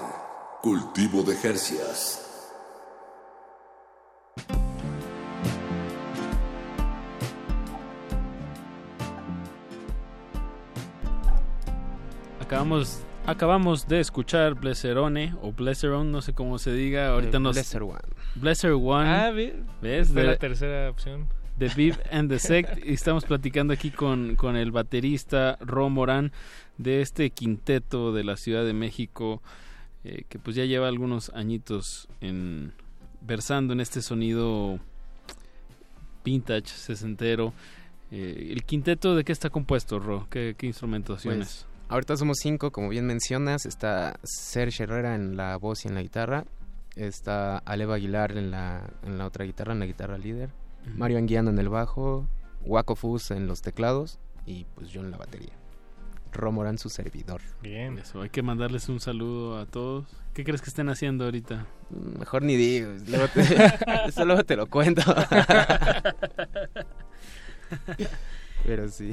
[0.62, 2.18] Cultivo de Jercias.
[12.40, 17.08] Acabamos, acabamos de escuchar Blesserone o Blesseron, no sé cómo se diga.
[17.12, 17.54] Ahorita nos.
[17.54, 17.98] Blesser One.
[18.34, 19.08] Blesser One.
[19.08, 19.66] Ah, bien.
[19.80, 20.08] ¿Ves?
[20.12, 21.28] Fue De- la tercera opción.
[21.62, 22.84] The Viv and the Sect.
[22.84, 26.32] Y estamos platicando aquí con, con el baterista Ro Morán
[26.76, 29.40] de este quinteto de la Ciudad de México,
[30.02, 32.72] eh, que pues ya lleva algunos añitos en
[33.20, 34.80] versando en este sonido
[36.24, 37.54] vintage, sesentero.
[38.10, 40.26] Eh, ¿El quinteto de qué está compuesto, Ro?
[40.30, 41.64] ¿Qué, qué instrumentaciones?
[41.68, 43.66] Pues, ahorita somos cinco, como bien mencionas.
[43.66, 46.44] Está Serge Herrera en la voz y en la guitarra.
[46.96, 50.50] Está Aleva Aguilar en la, en la otra guitarra, en la guitarra líder.
[50.96, 52.26] Mario Anguiano en el bajo.
[52.64, 54.18] Waco Fus en los teclados.
[54.46, 55.52] Y pues yo en la batería.
[56.32, 57.40] Romorán su servidor.
[57.62, 57.98] Bien.
[57.98, 60.06] Eso, hay que mandarles un saludo a todos.
[60.32, 61.66] ¿Qué crees que estén haciendo ahorita?
[62.18, 62.90] Mejor ni digo.
[63.08, 63.42] luego te-
[64.08, 65.02] eso luego te lo cuento.
[68.64, 69.12] Pero sí.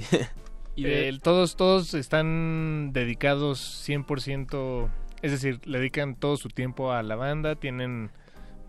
[0.76, 4.90] Y de- Eh, todos, todos están dedicados 100%,
[5.22, 8.12] es decir, le dedican todo su tiempo a la banda, tienen,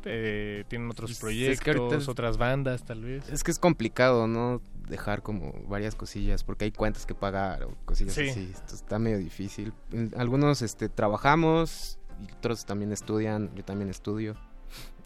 [0.05, 3.29] eh, tienen otros Pues, es proyectos, que ahorita otras bandas tal vez.
[3.29, 4.61] Es que es complicado, ¿no?
[4.89, 8.29] Dejar como varias cosillas porque hay cuentas que pagar o cosillas Sí.
[8.29, 8.51] así.
[8.53, 9.73] Esto está medio difícil.
[9.93, 11.99] En- Algunos este, trabajamos
[12.29, 13.55] y otros también estudian.
[13.55, 14.35] Yo también estudio.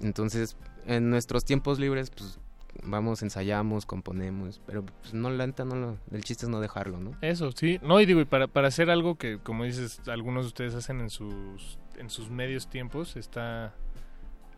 [0.01, 0.57] Entonces,
[0.87, 2.39] en nuestros tiempos libres, pues
[2.83, 4.61] vamos, ensayamos, componemos.
[4.67, 7.13] Pero pues, no, la neta, no lo, el chiste es no dejarlo, ¿no?
[7.21, 7.79] Eso, sí.
[7.83, 11.01] No, y digo, y para, para hacer algo que, como dices, algunos de ustedes hacen
[11.01, 13.75] en sus, en sus medios tiempos, está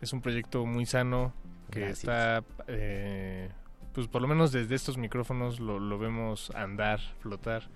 [0.00, 1.32] es un proyecto muy sano
[1.70, 1.98] que Gracias.
[2.00, 3.48] está, eh,
[3.92, 7.68] pues por lo menos desde estos micrófonos lo, lo vemos andar, flotar.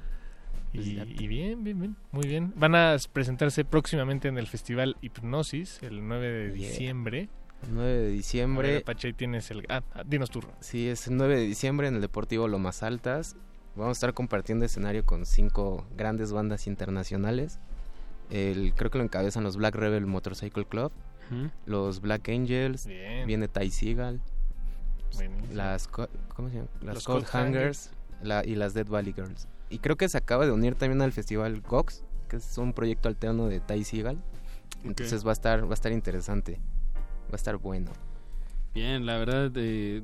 [0.72, 2.52] Y, y bien, bien, bien, muy bien.
[2.56, 6.68] Van a presentarse próximamente en el festival Hipnosis, el 9 de Yeah.
[6.68, 7.28] diciembre.
[7.68, 8.82] 9 de diciembre.
[8.86, 9.66] ver, ahí tienes el...
[9.68, 10.40] Ah, ah, dinos tú.
[10.42, 10.52] Ro.
[10.60, 13.36] Sí, es el 9 de diciembre en el Deportivo Lomas Altas.
[13.74, 17.58] Vamos a estar compartiendo escenario con cinco grandes bandas internacionales.
[18.30, 20.92] El, creo que lo encabezan los Black Rebel Motorcycle Club,
[21.66, 23.26] Los Black Angels, Bien.
[23.26, 24.20] viene Ty Seagal,
[25.14, 25.54] Buenísimo.
[25.54, 26.68] las, co- ¿cómo se llama?
[26.82, 27.90] las Los Cold Cold Hangers
[28.22, 29.48] la- y las Dead Valley Girls.
[29.68, 33.08] Y creo que se acaba de unir también al festival Gox, que es un proyecto
[33.08, 34.18] alterno de Ty Seagal.
[34.84, 36.58] Entonces va a estar va a estar interesante.
[37.26, 37.90] Va a estar bueno.
[38.74, 40.02] Bien, la verdad, eh,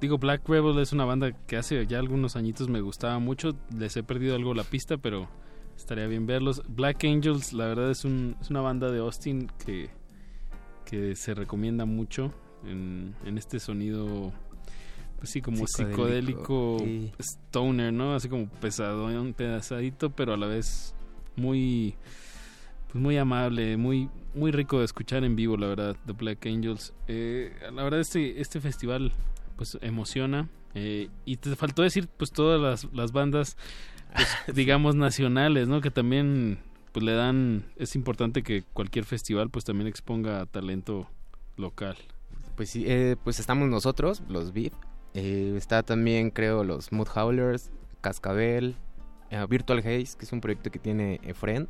[0.00, 3.56] digo, Black Rebel es una banda que hace ya algunos añitos me gustaba mucho.
[3.76, 5.28] Les he perdido algo la pista, pero
[5.76, 6.62] estaría bien verlos.
[6.68, 9.88] Black Angels, la verdad, es, un, es una banda de Austin que,
[10.92, 12.34] que se recomienda mucho
[12.66, 14.30] en, en este sonido,
[15.16, 17.12] pues sí, como Psicodélico, psicodélico, sí.
[17.18, 18.14] stoner, ¿no?
[18.14, 20.94] Así como pesadón, pesadito, pero a la vez
[21.34, 21.94] muy
[22.90, 26.92] pues muy amable, muy muy rico de escuchar en vivo, la verdad, The Black Angels.
[27.08, 29.12] Eh, la verdad este este festival
[29.56, 33.56] pues emociona eh, y te faltó decir pues todas las, las bandas
[34.14, 35.80] pues, digamos nacionales, ¿no?
[35.80, 36.58] Que también
[36.92, 41.08] pues le dan es importante que cualquier festival pues también exponga talento
[41.56, 41.96] local.
[42.56, 44.74] Pues sí, eh, pues estamos nosotros, los VIP.
[45.14, 47.70] Eh, está también, creo, los Mood Howlers,
[48.00, 48.76] Cascabel,
[49.30, 51.68] eh, Virtual Haze, que es un proyecto que tiene Efren,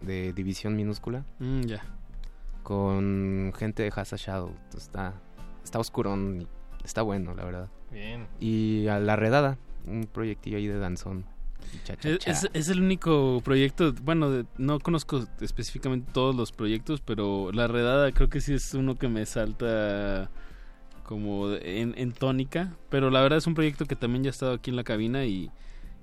[0.00, 1.82] de División Minúscula, Mm, ya.
[2.62, 4.48] con gente de Hasa Shadow.
[4.50, 5.14] Entonces está,
[5.64, 6.46] está oscurón, y
[6.84, 7.68] está bueno, la verdad.
[7.90, 8.26] Bien.
[8.40, 11.24] Y a La Redada, un proyectillo ahí de danzón.
[11.74, 12.30] Y cha, cha, Es, cha.
[12.30, 17.66] es- es el único proyecto, bueno, de- no conozco específicamente todos los proyectos, pero La
[17.68, 20.30] Redada creo que sí es uno que me salta
[21.04, 24.52] como en, en tónica, pero la verdad es un proyecto que también ya ha estado
[24.52, 25.50] aquí en la cabina y,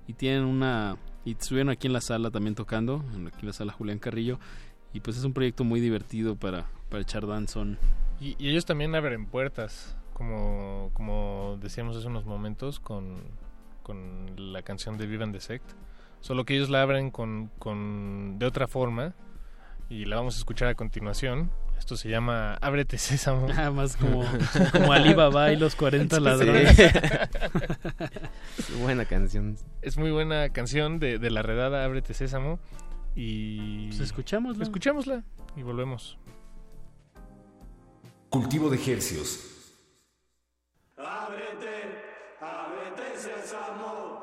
[0.07, 3.53] y tienen una, y estuvieron aquí en la sala también tocando, en- aquí en la
[3.53, 4.39] sala Julián Carrillo,
[4.93, 7.77] y pues es un proyecto muy divertido para, para echar danzón.
[8.19, 13.15] Y, y ellos también abren puertas, como, como decíamos hace unos momentos con,
[13.85, 15.63] con la canción de Vivan the Sect.
[16.21, 19.13] Solo que ellos la abren con, con de otra forma
[19.89, 21.51] y la vamos a escuchar a continuación.
[21.77, 23.45] Esto se llama Ábrete Sésamo.
[23.55, 24.23] Ah, más como,
[24.71, 26.21] como Alibaba y los 40 Sí.
[26.23, 26.75] ladrones.
[28.81, 29.55] Buena canción.
[29.83, 32.57] Es muy buena canción de, de La Redada, Ábrete Sésamo.
[33.15, 33.87] Y...
[33.89, 34.63] Pues escuchémosla.
[34.63, 35.23] Escuchémosla
[35.55, 36.17] y volvemos.
[38.29, 39.51] Cultivo de Hercios.
[40.97, 42.04] Ábrete,
[42.95, 44.19] ábrete sésamo.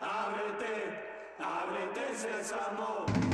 [0.00, 0.74] Ábrete,
[1.38, 3.31] ábrete sésamo.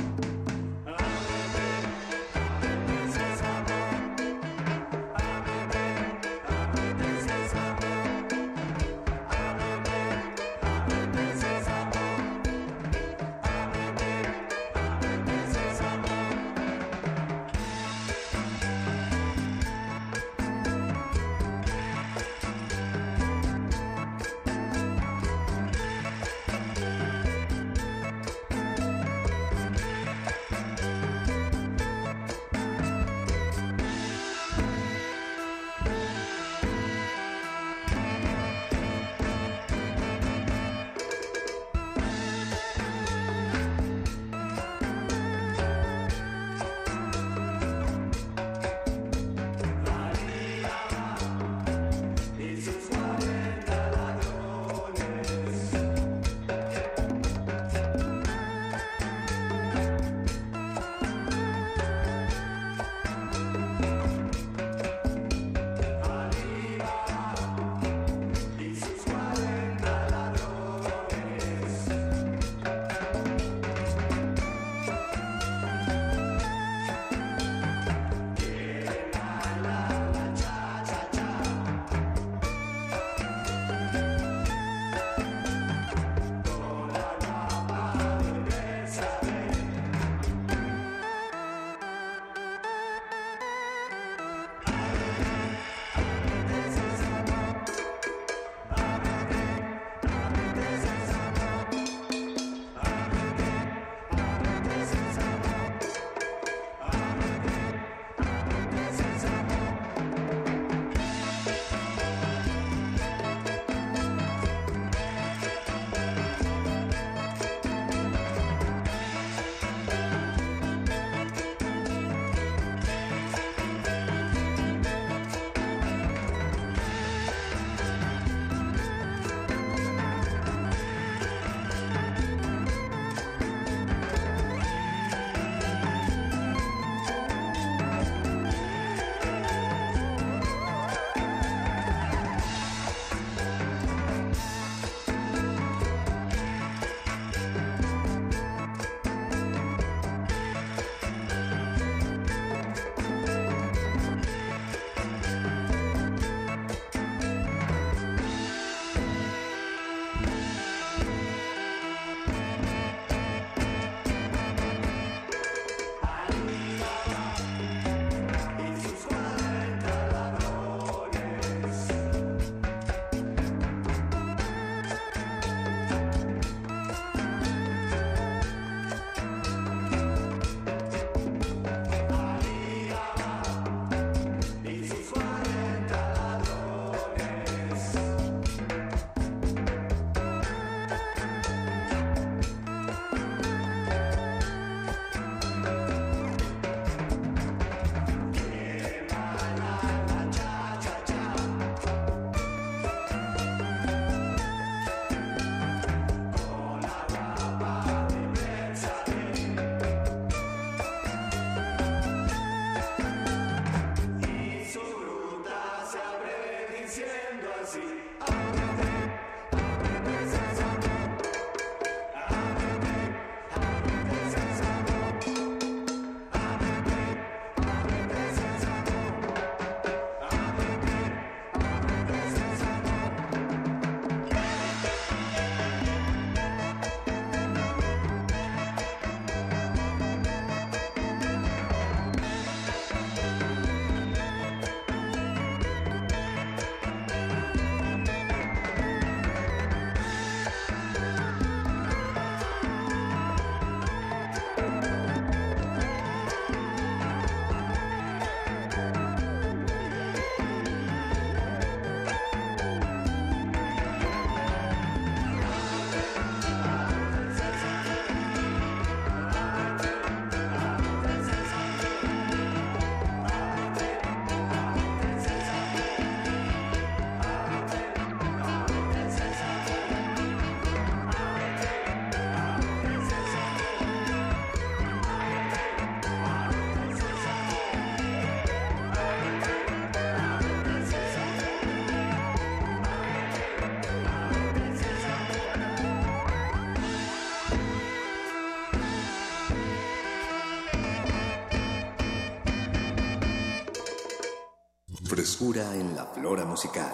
[305.41, 306.91] En la flora musical.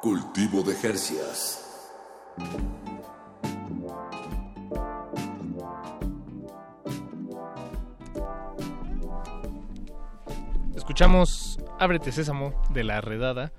[0.00, 1.90] Cultivo de Jercias.
[10.76, 13.52] Escuchamos Ábrete Sésamo de La Redada,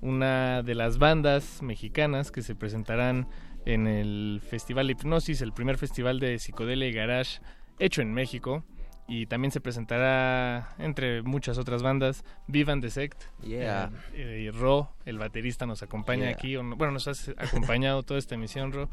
[0.00, 3.28] una de las bandas mexicanas que se presentarán
[3.66, 7.42] en el Festival Hipnosis, el primer festival de psicodelia y garage
[7.78, 8.64] hecho en México.
[9.08, 13.22] Y también se presentará, entre muchas otras bandas, Vivan the Sect.
[13.42, 13.90] Yeah.
[14.14, 16.32] Eh, y Ro, el baterista, nos acompaña Yeah.
[16.32, 16.56] aquí.
[16.56, 18.88] Bueno, nos has acompañado toda esta emisión, Ro.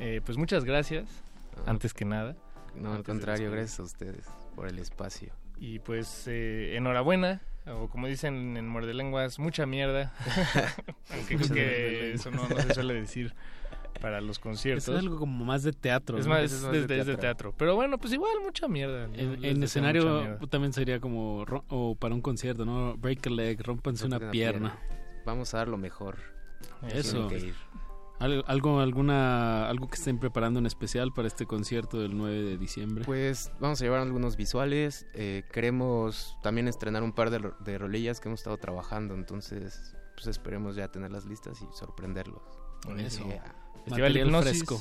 [0.00, 1.08] Eh, pues muchas gracias,
[1.66, 2.36] antes que nada.
[2.74, 5.32] No, al contrario, gracias a ustedes por el espacio.
[5.56, 10.12] Y pues eh, enhorabuena, o como dicen en Muerde Lenguas, mucha mierda.
[11.10, 13.32] Aunque creo que eso no, no se suele decir
[14.00, 14.88] para los conciertos.
[14.88, 16.18] Es algo como más de teatro.
[16.18, 16.34] Es ¿no?
[16.34, 17.54] más, es, de, es de teatro.
[17.56, 19.04] Pero bueno, pues igual, mucha mierda.
[19.14, 20.46] En, escenario mierda.
[20.48, 22.96] también sería como o para un concierto, ¿no?
[22.96, 24.78] Break a leg, rompanse una pierna.
[25.24, 26.18] Vamos a dar lo mejor.
[26.88, 27.26] Eso.
[27.26, 27.54] Tienen que ir.
[28.20, 32.56] Algo, algo, alguna, algo que estén preparando en especial para este concierto del 9 de
[32.58, 33.04] diciembre.
[33.04, 35.06] Pues vamos a llevar algunos visuales.
[35.14, 39.14] eh, queremos también estrenar un par de, ro- de rolillas que hemos estado trabajando.
[39.14, 42.40] Entonces, pues esperemos ya tenerlas listas y sorprenderlos.
[43.26, 43.54] Yeah.
[43.84, 44.80] Festival Material Hipnosis fresco.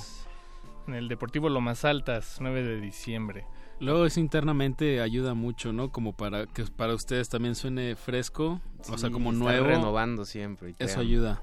[0.88, 3.46] en el Deportivo Lomas Altas, 9 de diciembre.
[3.80, 5.92] Luego eso internamente ayuda mucho, ¿no?
[5.92, 9.68] Como para que para ustedes también suene fresco, o sea, Sí, como estar nuevo.
[9.68, 10.72] renovando siempre.
[10.72, 11.42] y Eso ayuda.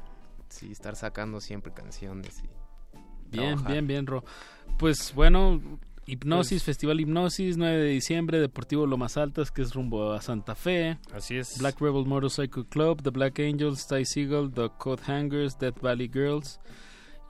[0.48, 2.42] Sí, estar sacando siempre canciones.
[2.42, 2.48] Y
[3.30, 3.72] Bien, trabajar.
[3.72, 4.24] bien, bien, Ro.
[4.78, 5.60] Pues bueno,
[6.06, 10.54] Hipnosis, Pues- Festival Hipnosis, 9 de diciembre, Deportivo Lomas Altas, que es rumbo a Santa
[10.54, 10.98] Fe.
[11.12, 11.58] Así es.
[11.58, 16.58] Black Rebel Motorcycle Club, The Black Angels, Ty Seagull, The Code Hangers, Death Valley Girls.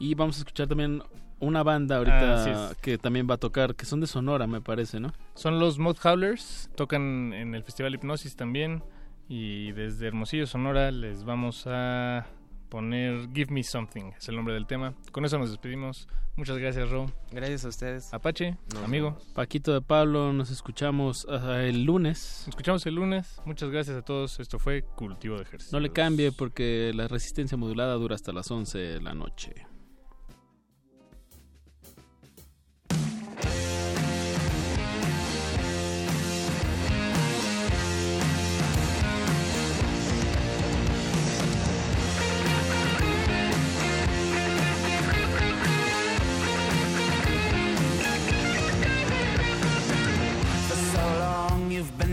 [0.01, 1.02] Y vamos a escuchar también
[1.40, 2.77] una banda ahorita es.
[2.78, 5.12] que también va a tocar, que son de Sonora, me parece, ¿no?
[5.35, 8.82] Son los Mod Howlers, tocan en el Festival Hipnosis también.
[9.28, 12.27] Y desde Hermosillo, Sonora, les vamos a
[12.68, 14.94] poner Give Me Something, es el nombre del tema.
[15.12, 16.09] Con eso nos despedimos.
[16.36, 17.06] Muchas gracias, Ro.
[17.31, 18.14] Gracias a ustedes.
[18.14, 19.10] Apache, Nos amigo.
[19.10, 19.24] vemos.
[19.35, 22.44] Paquito de Pablo, nos escuchamos ah, el lunes.
[22.47, 23.40] Nos escuchamos el lunes.
[23.44, 24.40] Muchas gracias a todos.
[24.40, 25.77] Esto fue Cultivo de Ejercicio.
[25.77, 29.52] No le cambie porque la resistencia modulada dura hasta las 11 de la noche.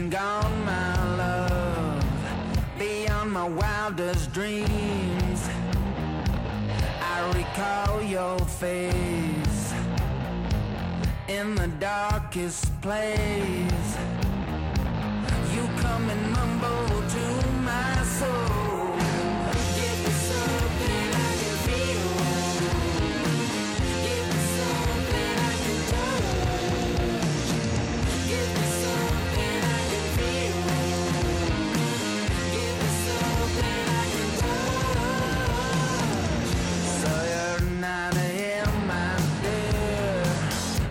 [0.09, 2.05] Gone, my love,
[2.79, 5.49] beyond my wildest dreams.
[7.01, 9.73] I recall your face
[11.27, 13.97] in the darkest place.
[15.53, 16.09] You come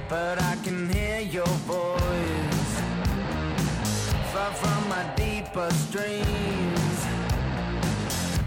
[0.08, 2.80] but I can hear your voice
[4.32, 7.06] far from my deepest dreams,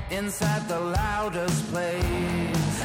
[0.09, 2.83] inside the loudest place.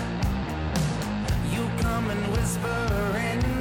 [1.52, 3.53] You come and whisper in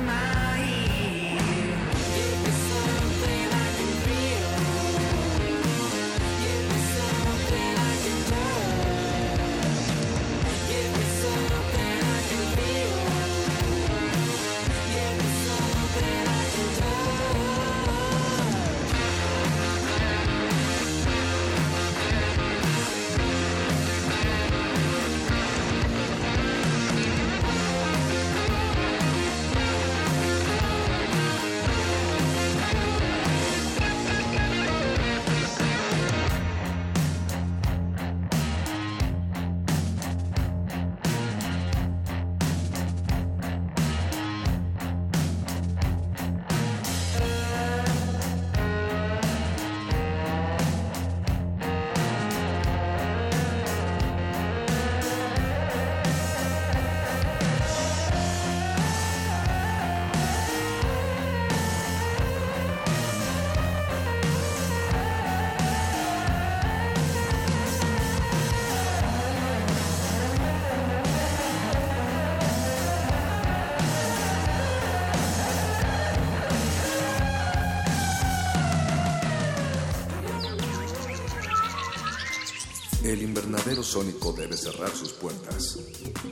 [83.94, 85.78] invernadero sónico debe cerrar sus puertas.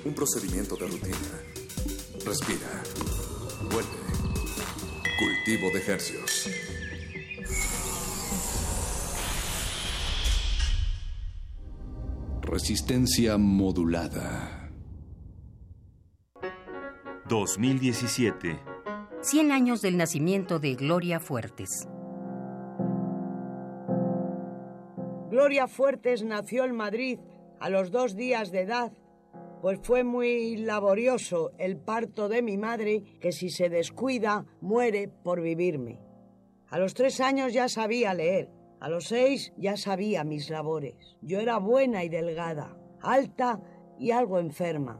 [0.03, 1.17] Un procedimiento de rutina.
[2.25, 2.83] Respira.
[3.71, 3.89] Vuelve.
[5.19, 6.49] Cultivo de hercios.
[12.41, 14.71] Resistencia modulada.
[17.29, 18.59] 2017.
[19.21, 21.87] 100 años del nacimiento de Gloria Fuertes.
[25.29, 27.19] Gloria Fuertes nació en Madrid
[27.61, 28.91] a los dos días de edad,
[29.61, 35.41] pues fue muy laborioso el parto de mi madre, que si se descuida muere por
[35.41, 36.01] vivirme.
[36.69, 40.95] A los tres años ya sabía leer, a los seis ya sabía mis labores.
[41.21, 43.61] Yo era buena y delgada, alta
[43.99, 44.99] y algo enferma.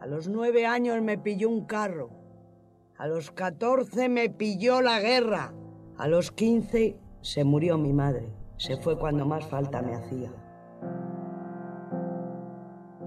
[0.00, 2.10] A los nueve años me pilló un carro.
[2.96, 5.52] A los catorce me pilló la guerra.
[5.98, 8.32] A los quince se murió mi madre.
[8.56, 10.32] Se fue cuando más falta me hacía.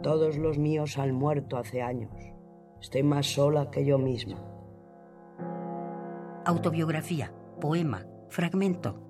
[0.06, 2.12] Todos los míos han muerto hace años.
[2.80, 4.38] Estoy más sola que yo misma.
[6.46, 9.02] Autobiografía, poema, fragmento.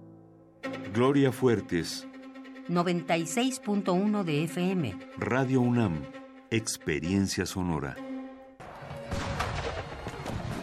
[0.93, 2.07] Gloria Fuertes,
[2.69, 4.97] 96.1 de FM.
[5.17, 6.01] Radio UNAM,
[6.49, 7.97] Experiencia Sonora.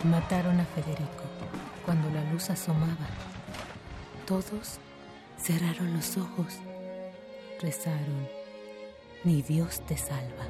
[0.04, 1.24] Mataron a Federico
[1.84, 3.06] cuando la luz asomaba.
[4.26, 4.78] Todos
[5.36, 6.58] cerraron los ojos,
[7.60, 8.41] rezaron,
[9.24, 10.46] mi Dios te salva.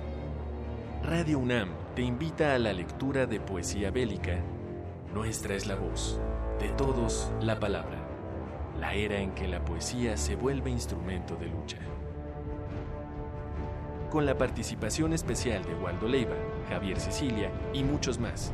[1.04, 4.38] Radio UNAM te invita a la lectura de poesía bélica.
[5.12, 6.18] Nuestra es la voz,
[6.58, 7.98] de todos la palabra,
[8.80, 11.76] la era en que la poesía se vuelve instrumento de lucha.
[14.10, 16.36] Con la participación especial de Waldo Leiva,
[16.70, 18.52] Javier Sicilia y muchos más.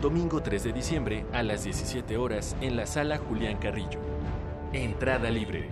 [0.00, 4.00] Domingo 3 de diciembre a las 17 horas en la sala Julián Carrillo.
[4.72, 5.68] Entrada libre.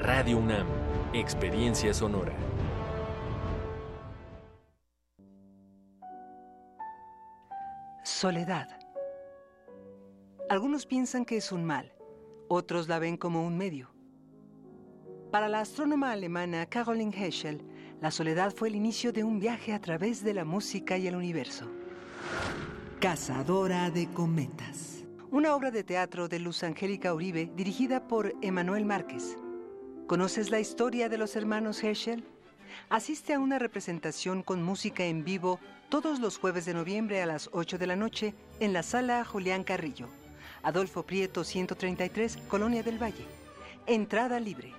[0.00, 0.66] Radio UNAM,
[1.12, 2.32] Experiencia Sonora.
[8.04, 8.68] Soledad.
[10.48, 11.92] Algunos piensan que es un mal,
[12.46, 13.90] otros la ven como un medio.
[15.32, 17.60] Para la astrónoma alemana Caroline Heschel,
[18.00, 21.16] la soledad fue el inicio de un viaje a través de la música y el
[21.16, 21.68] universo.
[23.00, 25.04] Cazadora de cometas.
[25.32, 29.36] Una obra de teatro de Luz Angélica Uribe dirigida por Emanuel Márquez.
[30.10, 32.24] ¿Conoces la historia de los hermanos Heschel?
[32.88, 37.48] Asiste a una representación con música en vivo todos los jueves de noviembre a las
[37.52, 40.08] 8 de la noche en la sala Julián Carrillo.
[40.64, 43.24] Adolfo Prieto 133, Colonia del Valle.
[43.86, 44.72] Entrada libre.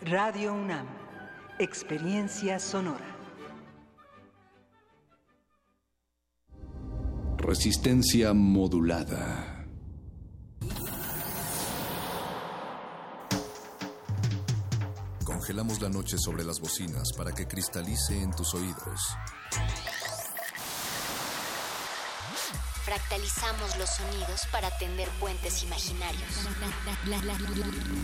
[0.00, 0.86] Radio UNAM.
[1.58, 3.16] Experiencia sonora.
[7.38, 9.51] Resistencia modulada.
[15.42, 19.00] Congelamos la noche sobre las bocinas para que cristalice en tus oídos.
[22.84, 26.22] Fractalizamos los sonidos para tender puentes imaginarios.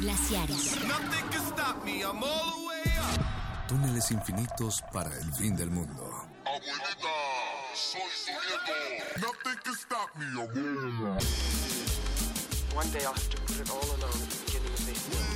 [0.00, 0.74] Glaciares.
[3.68, 6.26] Túneles infinitos para el fin del mundo.
[6.44, 7.14] Abuelita,
[7.72, 9.20] soy su nieto.
[9.20, 11.18] Nothing can stop me, abuela.
[12.74, 15.27] One day I'll have to put it all alone at the beginning of the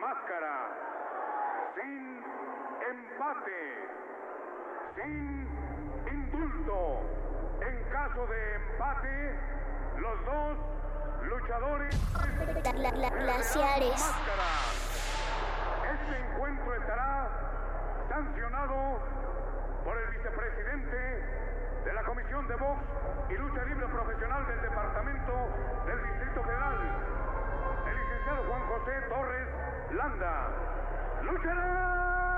[0.00, 0.54] máscara,
[1.74, 2.22] sin
[2.90, 3.62] empate,
[4.94, 5.75] sin
[6.12, 7.00] indulto.
[7.60, 9.38] En caso de empate,
[9.98, 10.58] los dos
[11.22, 11.96] luchadores
[12.72, 14.14] glaciares.
[15.92, 17.28] Este encuentro estará
[18.08, 19.00] sancionado
[19.84, 20.96] por el vicepresidente
[21.84, 22.82] de la Comisión de Box
[23.30, 25.32] y Lucha Libre Profesional del Departamento
[25.86, 26.76] del Distrito Federal,
[27.86, 29.48] el licenciado Juan José Torres
[29.92, 30.48] Landa.
[31.22, 32.35] Lucharán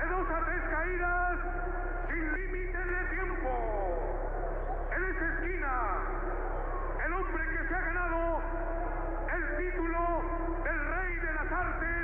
[0.00, 1.38] de dos a tres caídas
[2.08, 3.52] sin límites de tiempo.
[4.96, 5.72] En esa esquina,
[7.04, 8.40] el hombre que se ha ganado
[9.34, 10.22] el título
[10.64, 11.99] del rey de las artes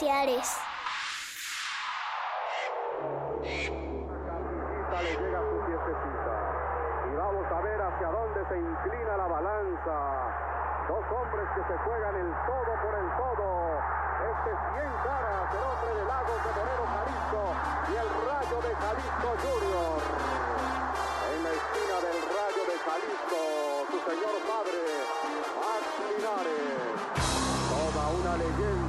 [0.00, 0.56] glaciares.
[7.10, 9.96] Y vamos a ver hacia dónde se inclina la balanza.
[10.88, 13.78] Dos hombres que se juegan el todo por el todo.
[14.20, 17.42] Este es bien caras, el hombre del lago de Moreno Jalisco
[17.88, 20.00] y el rayo de Jalisco Junior.
[21.30, 23.40] En la esquina del rayo de Jalisco,
[23.90, 24.80] su señor padre,
[25.60, 26.88] Max Linares.
[27.70, 28.79] Toda una leyenda.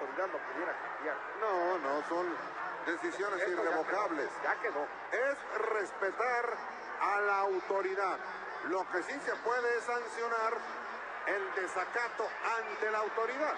[0.00, 1.16] lo pudiera cambiar.
[1.40, 2.26] No, no, son
[2.86, 4.28] decisiones irrevocables.
[4.42, 4.86] Ya quedó.
[5.12, 5.38] Es
[5.72, 6.56] respetar
[7.00, 8.18] a la autoridad.
[8.68, 10.54] Lo que sí se puede es sancionar
[11.26, 12.28] el desacato
[12.58, 13.54] ante la autoridad.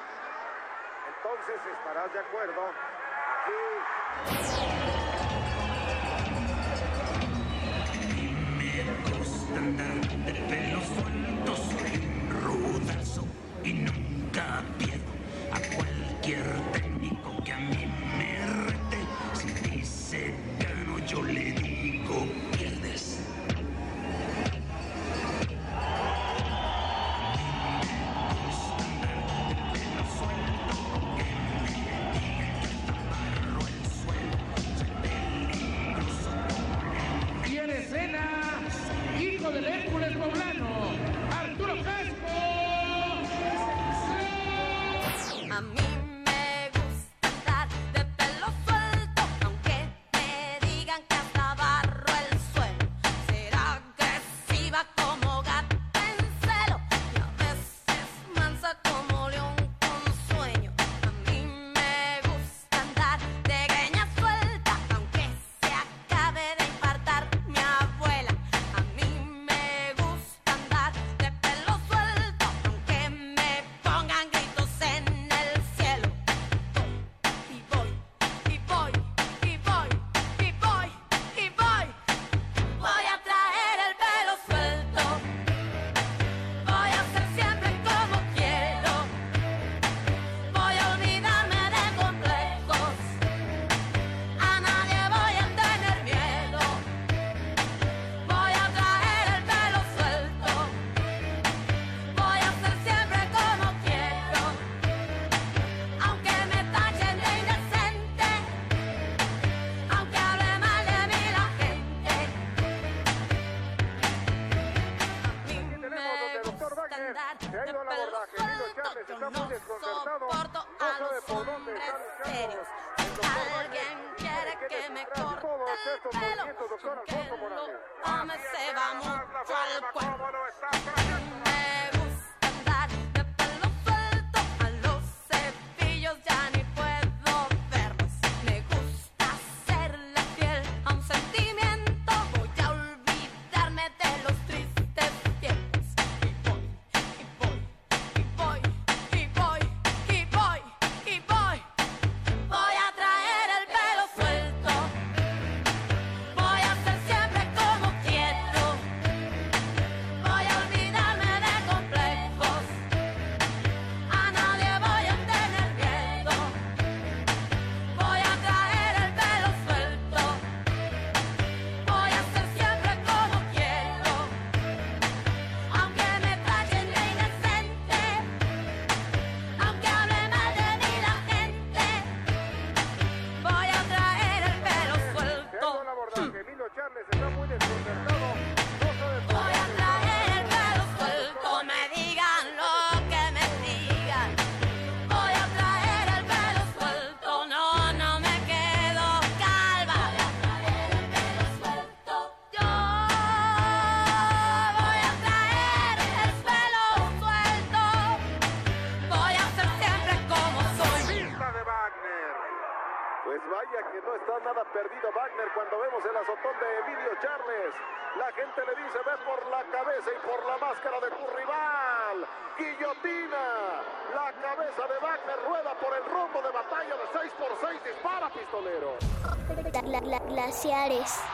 [1.16, 2.72] Entonces estarás de acuerdo.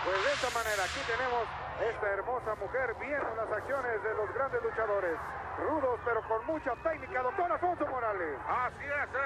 [0.05, 1.47] Pues de esta manera aquí tenemos
[1.78, 5.16] esta hermosa mujer viendo las acciones de los grandes luchadores.
[5.59, 8.39] Rudos pero con mucha técnica, doctor Afonso Morales.
[8.49, 9.23] Así es, ¿eh?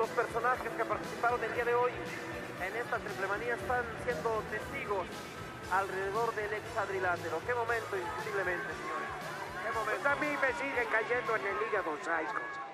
[0.00, 5.06] los personajes que participaron el día de hoy en esta triplemanía están siendo testigos
[5.70, 7.38] alrededor del hexadrilátero.
[7.46, 9.10] Qué momento, indiscutiblemente, señores.
[9.60, 10.00] Qué momento.
[10.00, 12.69] Pues a mí me sigue cayendo en el hígado, Saicos.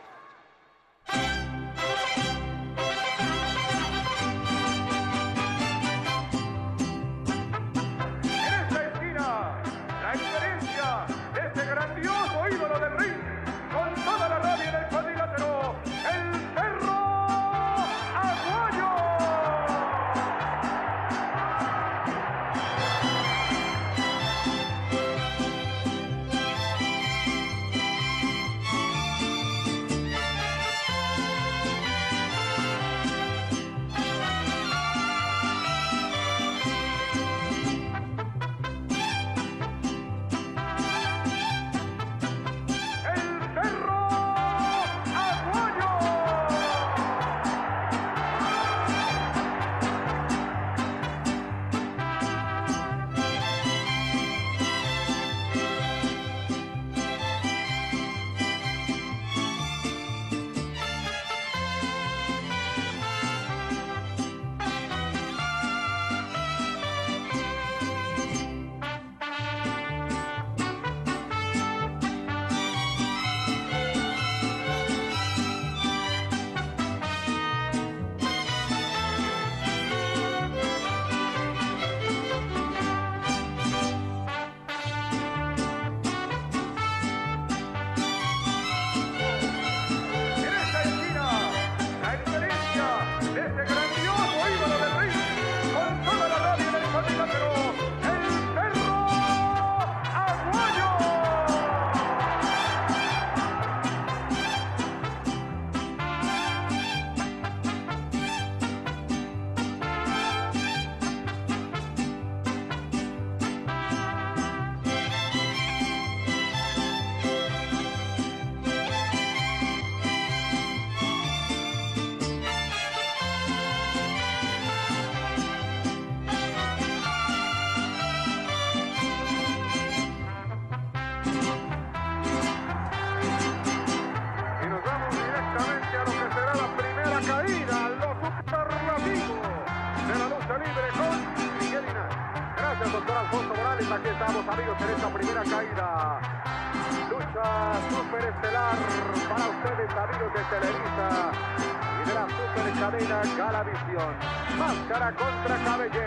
[154.89, 156.06] cara contra cabellera.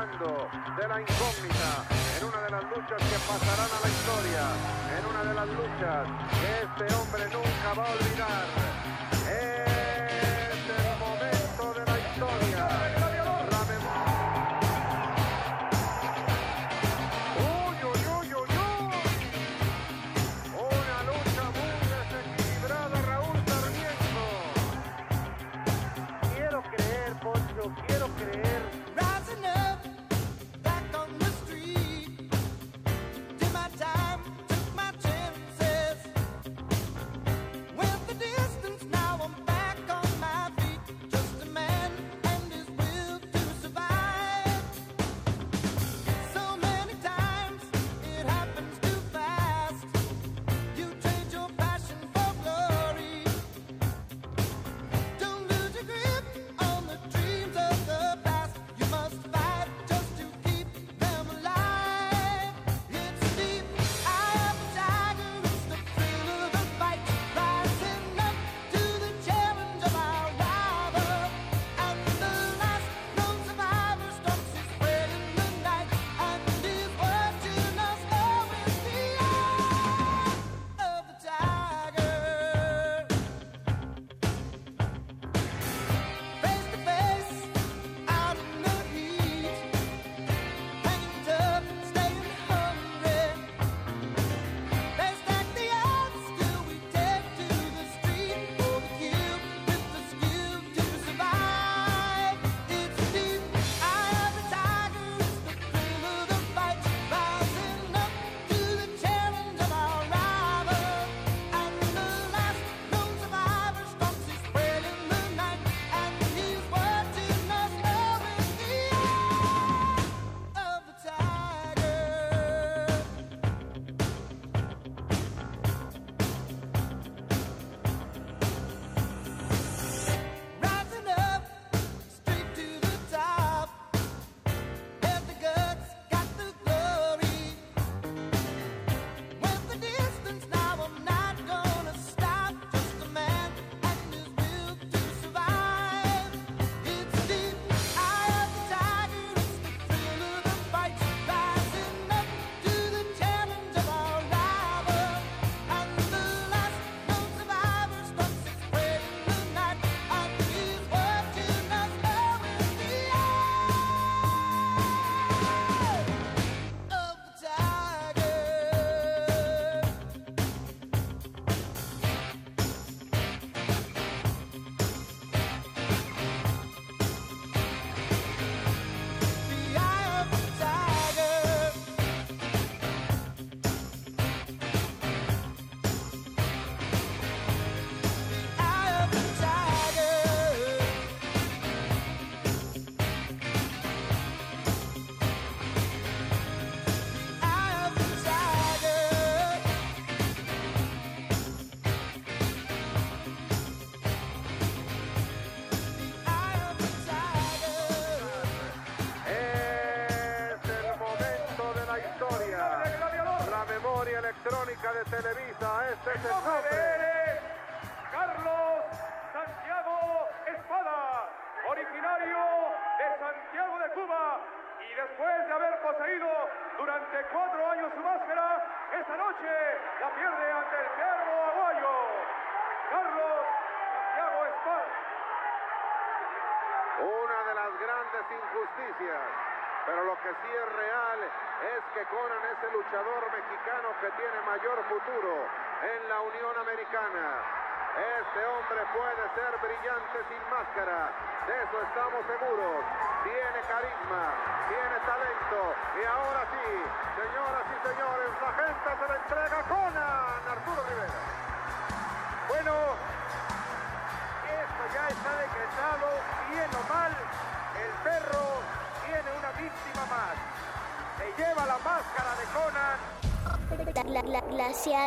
[0.00, 1.84] de la incógnita
[2.16, 4.44] en una de las luchas que pasarán a la historia,
[4.96, 6.08] en una de las luchas
[6.40, 6.69] que es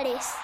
[0.03, 0.42] glaciares.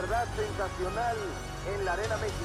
[0.00, 1.16] Verdad sensacional
[1.74, 2.37] en la Arena México.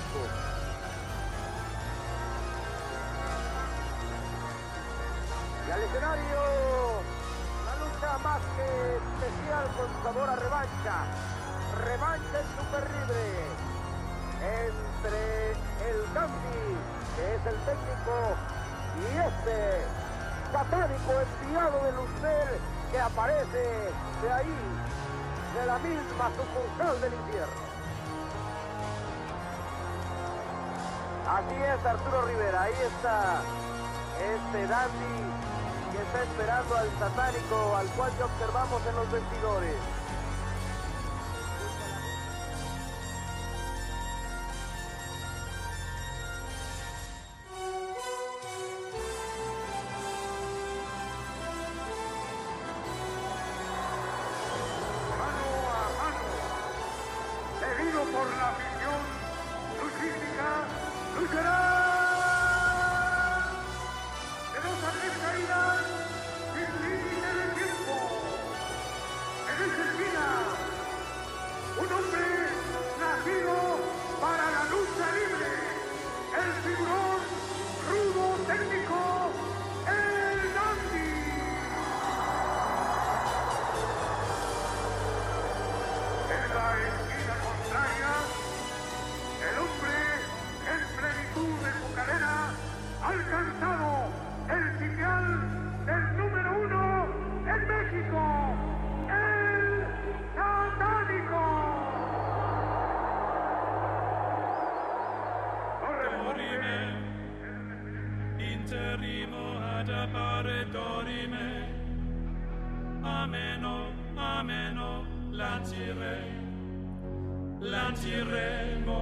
[117.94, 119.02] agiremo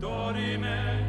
[0.00, 1.03] dorime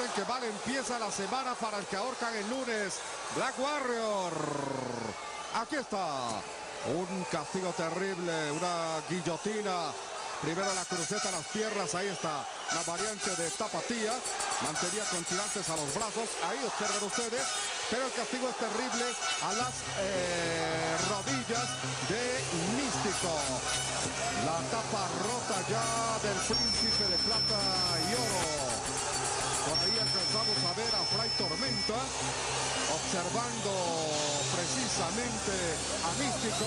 [0.00, 2.98] Que mal empieza la semana para el que ahorcan el lunes.
[3.36, 4.32] Black Warrior.
[5.54, 6.40] Aquí está.
[6.88, 9.92] Un castigo terrible, una guillotina.
[10.40, 14.16] Primero la cruceta a las piernas, ahí está la variante de tapatía.
[14.64, 17.44] Mantenía con tirantes a los brazos, ahí observen ustedes.
[17.90, 21.68] Pero el castigo es terrible a las eh, rodillas
[22.08, 22.40] de
[22.72, 23.36] Místico.
[24.48, 27.60] La tapa rota ya del príncipe de plata
[28.08, 28.69] y oro.
[29.70, 31.94] Por ahí alcanzamos a ver a Fray Tormenta
[32.90, 33.70] observando
[34.50, 35.54] precisamente
[36.02, 36.66] a Místico.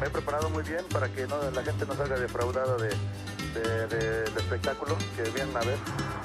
[0.00, 2.88] Me he preparado muy bien para que la gente no salga defraudada de,
[3.86, 5.78] de- espectáculo que vienen a ver.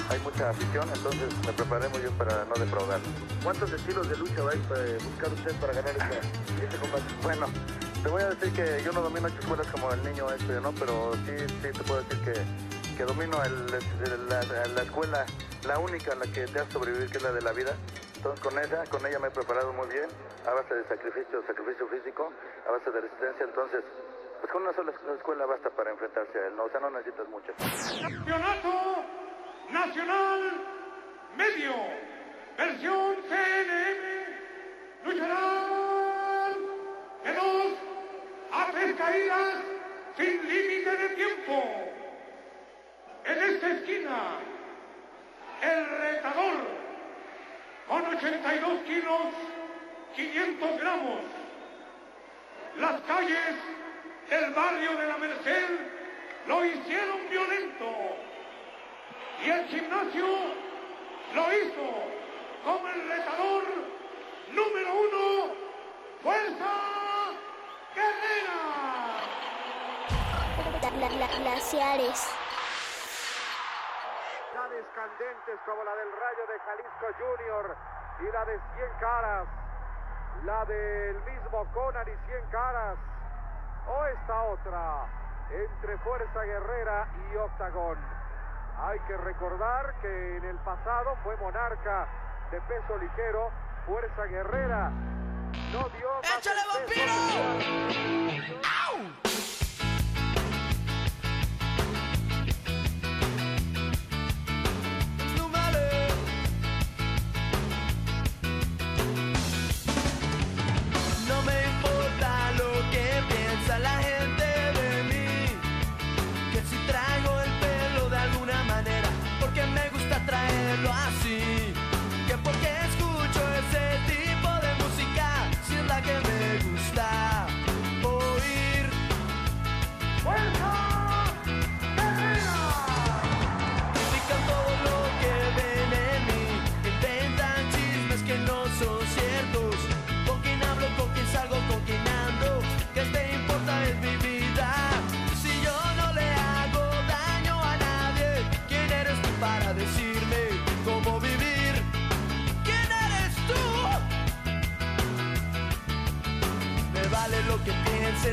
[0.10, 3.00] Hay mucha afición, entonces me preparé muy bien para no defraudar.
[3.44, 7.04] ¿Cuántos estilos de lucha va a buscar usted para ganar este, este combate?
[7.24, 7.48] Bueno,
[8.04, 10.72] te voy a decir que yo no domino ocho escuelas como el niño este, ¿no?
[10.74, 15.26] Pero sí, sí te puedo decir que, que domino la escuela,
[15.68, 17.74] la única en la que te has sobrevivir, que es la de la vida.
[18.24, 20.08] Con ella, con ella me he preparado muy bien,
[20.48, 22.32] a base de sacrificio, sacrificio físico,
[22.68, 23.84] a base de resistencia, entonces,
[24.42, 26.64] pues con una sola escuela basta para enfrentarse a él, ¿no?
[26.64, 27.54] o sea, no necesitas mucho.
[28.02, 29.06] Campeonato
[29.70, 30.66] Nacional
[31.38, 31.74] Medio,
[32.58, 34.04] versión CNM,
[35.06, 36.56] lucharán
[37.24, 37.74] de dos
[38.52, 39.64] a tres caídas
[40.18, 41.64] sin límite de tiempo.
[43.26, 44.40] En esta esquina,
[45.62, 46.77] el retador
[47.88, 49.22] con 82 kilos,
[50.16, 51.20] 500 gramos.
[52.78, 53.56] Las calles
[54.30, 55.70] del barrio de la Merced
[56.48, 57.86] lo hicieron violento.
[59.46, 60.26] Y el gimnasio
[61.34, 62.04] lo hizo
[62.66, 63.64] como el retador
[64.52, 65.54] número uno,
[66.24, 66.74] Fuerza
[67.96, 68.60] Guerrera.
[71.00, 72.28] Gla- gla- glaciares.
[75.66, 77.76] Como la del Rayo de Jalisco Junior
[78.20, 79.48] y la de 100 caras,
[80.44, 82.98] la del mismo Conan y 100 caras,
[83.88, 85.06] o esta otra,
[85.50, 87.98] entre Fuerza Guerrera y Octagón.
[88.80, 92.08] Hay que recordar que en el pasado fue monarca
[92.52, 93.50] de peso ligero,
[93.86, 94.90] Fuerza Guerrera.
[95.72, 97.14] No dio más ¡Échale, vampiro!
[98.62, 99.27] No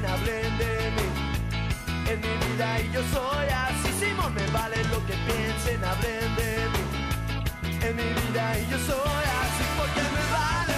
[0.03, 1.07] hablen de mí.
[2.11, 6.51] En mi vida y yo soy así, Simón, me vale lo que piensen, hablen de
[6.73, 6.83] mí.
[7.87, 10.75] En mi vida y yo soy así, porque me vale,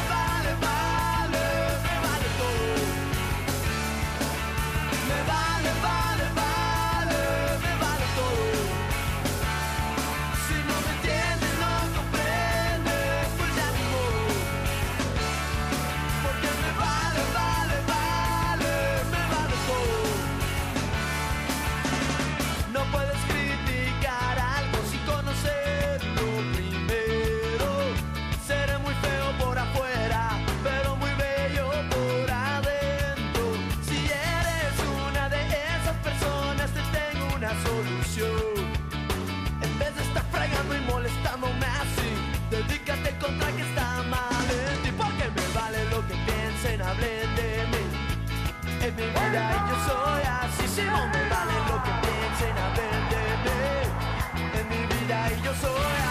[46.97, 53.25] hablen de mi vida yo soy así, no me vale lo que piensen, hablen de
[53.45, 53.61] mí.
[54.59, 56.06] En mi vida yo soy así,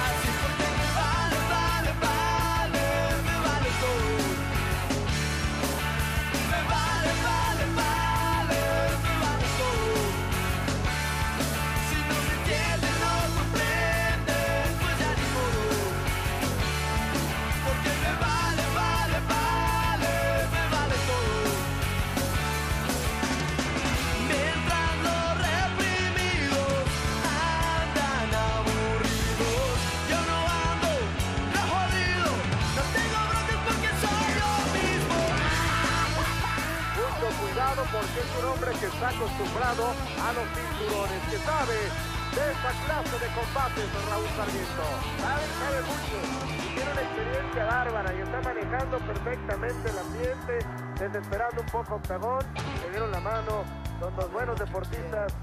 [38.55, 44.27] hombre que está acostumbrado a los cinturones, que sabe de esa clase de combates, Raúl
[44.35, 44.85] Sarmiento.
[45.19, 46.15] Sabe, sabe mucho
[46.47, 50.53] y tiene una experiencia bárbara y está manejando perfectamente el ambiente,
[50.99, 52.45] desesperando un poco Octagón,
[52.83, 53.63] le dieron la mano,
[53.99, 55.33] son dos buenos deportistas.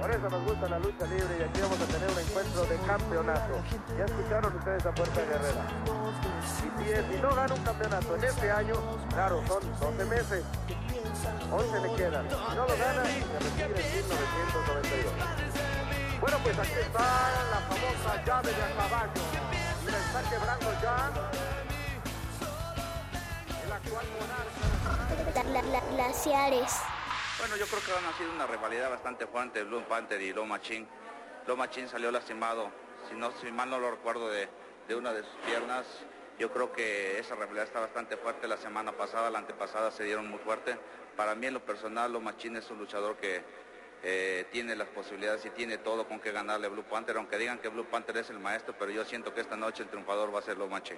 [0.00, 2.76] Por eso nos gusta la lucha libre y aquí vamos a tener un encuentro de
[2.86, 3.52] campeonato.
[3.98, 5.64] Ya escucharon ustedes a Puerta Guerrera.
[6.80, 8.74] Y si, es- no gana un campeonato en este año,
[9.10, 10.42] claro, son 12 meses,
[11.52, 12.28] 11 le quedan.
[12.30, 15.12] Si no lo gana, se retira en 1992.
[16.20, 17.00] Bueno, pues aquí está
[17.50, 19.22] la famosa llave de a caballo.
[19.82, 21.10] Y la está quebrando ya
[23.64, 25.82] el actual monarca.
[25.90, 26.72] glaciares.
[27.38, 30.60] Bueno, yo creo que van a sido una rivalidad bastante fuerte Blue Panther y Loma
[30.60, 30.86] Chin.
[31.46, 32.70] Loma Chin salió lastimado,
[33.08, 34.48] si, no, si mal no lo recuerdo, de,
[34.88, 35.86] de una de sus piernas.
[36.38, 40.28] Yo creo que esa rivalidad está bastante fuerte la semana pasada, la antepasada se dieron
[40.28, 40.78] muy fuerte.
[41.20, 43.42] Para mí en lo personal, Loma Chin es un luchador que
[44.02, 47.58] eh, tiene las posibilidades y tiene todo con que ganarle a Blue Panther, aunque digan
[47.58, 50.38] que Blue Panther es el maestro, pero yo siento que esta noche el triunfador va
[50.38, 50.96] a ser Loma Chin.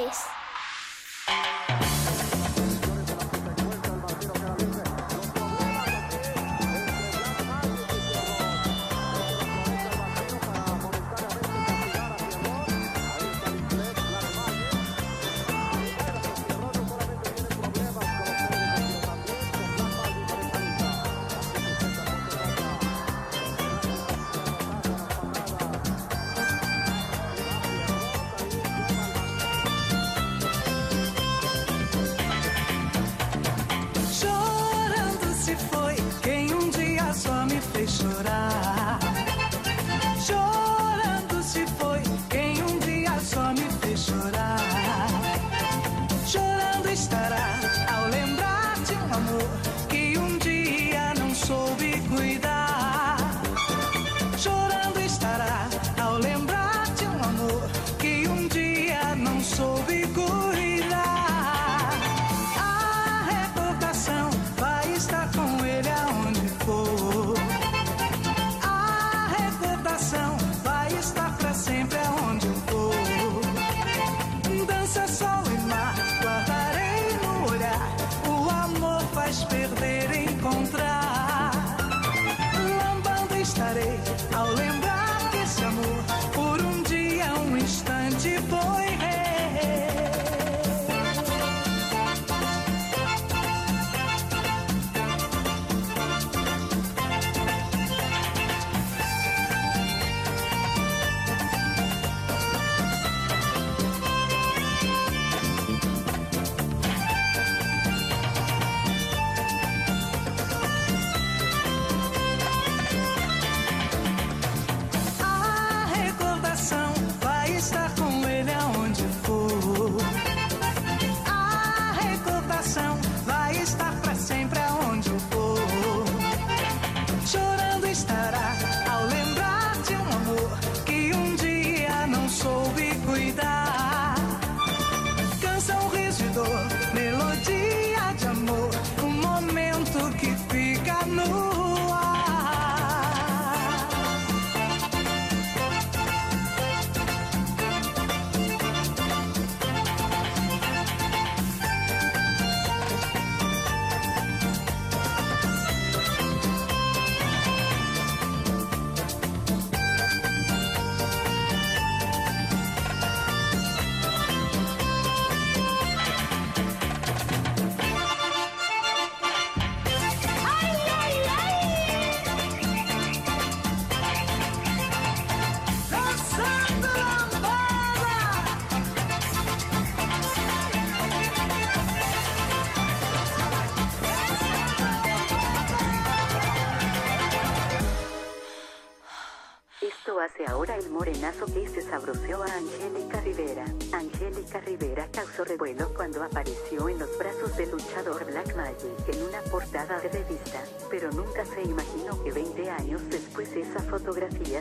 [0.00, 0.39] place.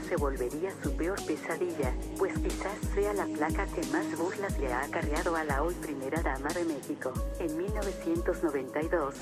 [0.02, 4.84] se volvería su peor pesadilla, pues quizás sea la placa que más burlas le ha
[4.84, 9.16] acarreado a la hoy primera dama de México, en 1992.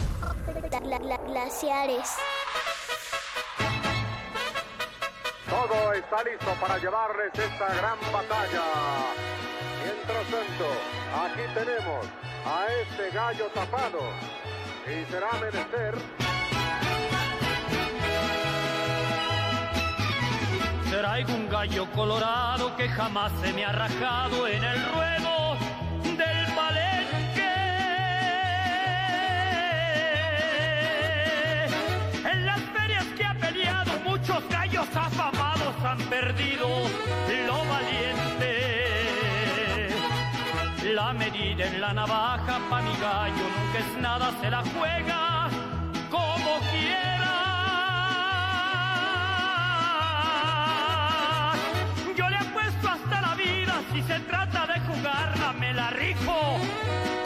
[1.26, 2.10] Glaciares.
[5.50, 8.64] Todo está listo para llevarles esta gran batalla.
[9.84, 10.66] Mientras tanto,
[11.16, 12.06] aquí tenemos
[12.46, 14.00] a este gallo tapado
[14.86, 16.27] y será menester
[20.98, 25.56] Traigo un gallo colorado que jamás se me ha rajado en el ruedo
[26.18, 27.54] del palenque.
[32.32, 36.68] En las ferias que ha peleado muchos gallos afamados han perdido
[37.46, 38.54] lo valiente.
[40.96, 45.37] La medida en la navaja pa' mi gallo nunca es nada, se la juega.
[53.98, 57.17] Si se trata de jugar, me la rijo.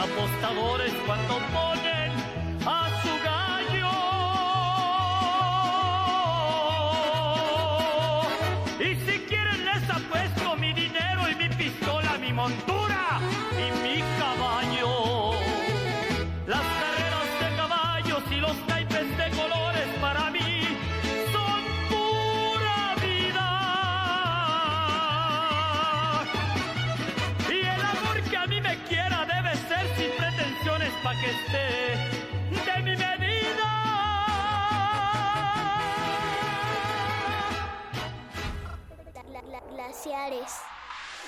[0.00, 1.89] Apostadores cuando ponen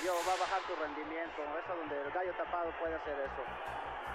[0.05, 3.43] Yo va a bajar tu rendimiento, eso donde el gallo tapado puede hacer eso.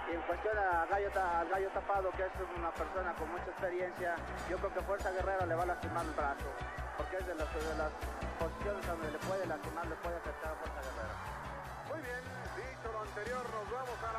[0.09, 3.45] Y en cuestión al gallo, ta- al gallo tapado, que es una persona con mucha
[3.45, 4.15] experiencia,
[4.49, 6.49] yo creo que Fuerza Guerrera le va a lastimar el brazo,
[6.97, 7.91] porque es de, las- de las
[8.39, 11.15] posiciones donde le puede lastimar, le puede afectar a Fuerza Guerrera.
[11.89, 12.23] Muy bien,
[12.55, 14.18] dicho lo anterior, nos vamos al arranque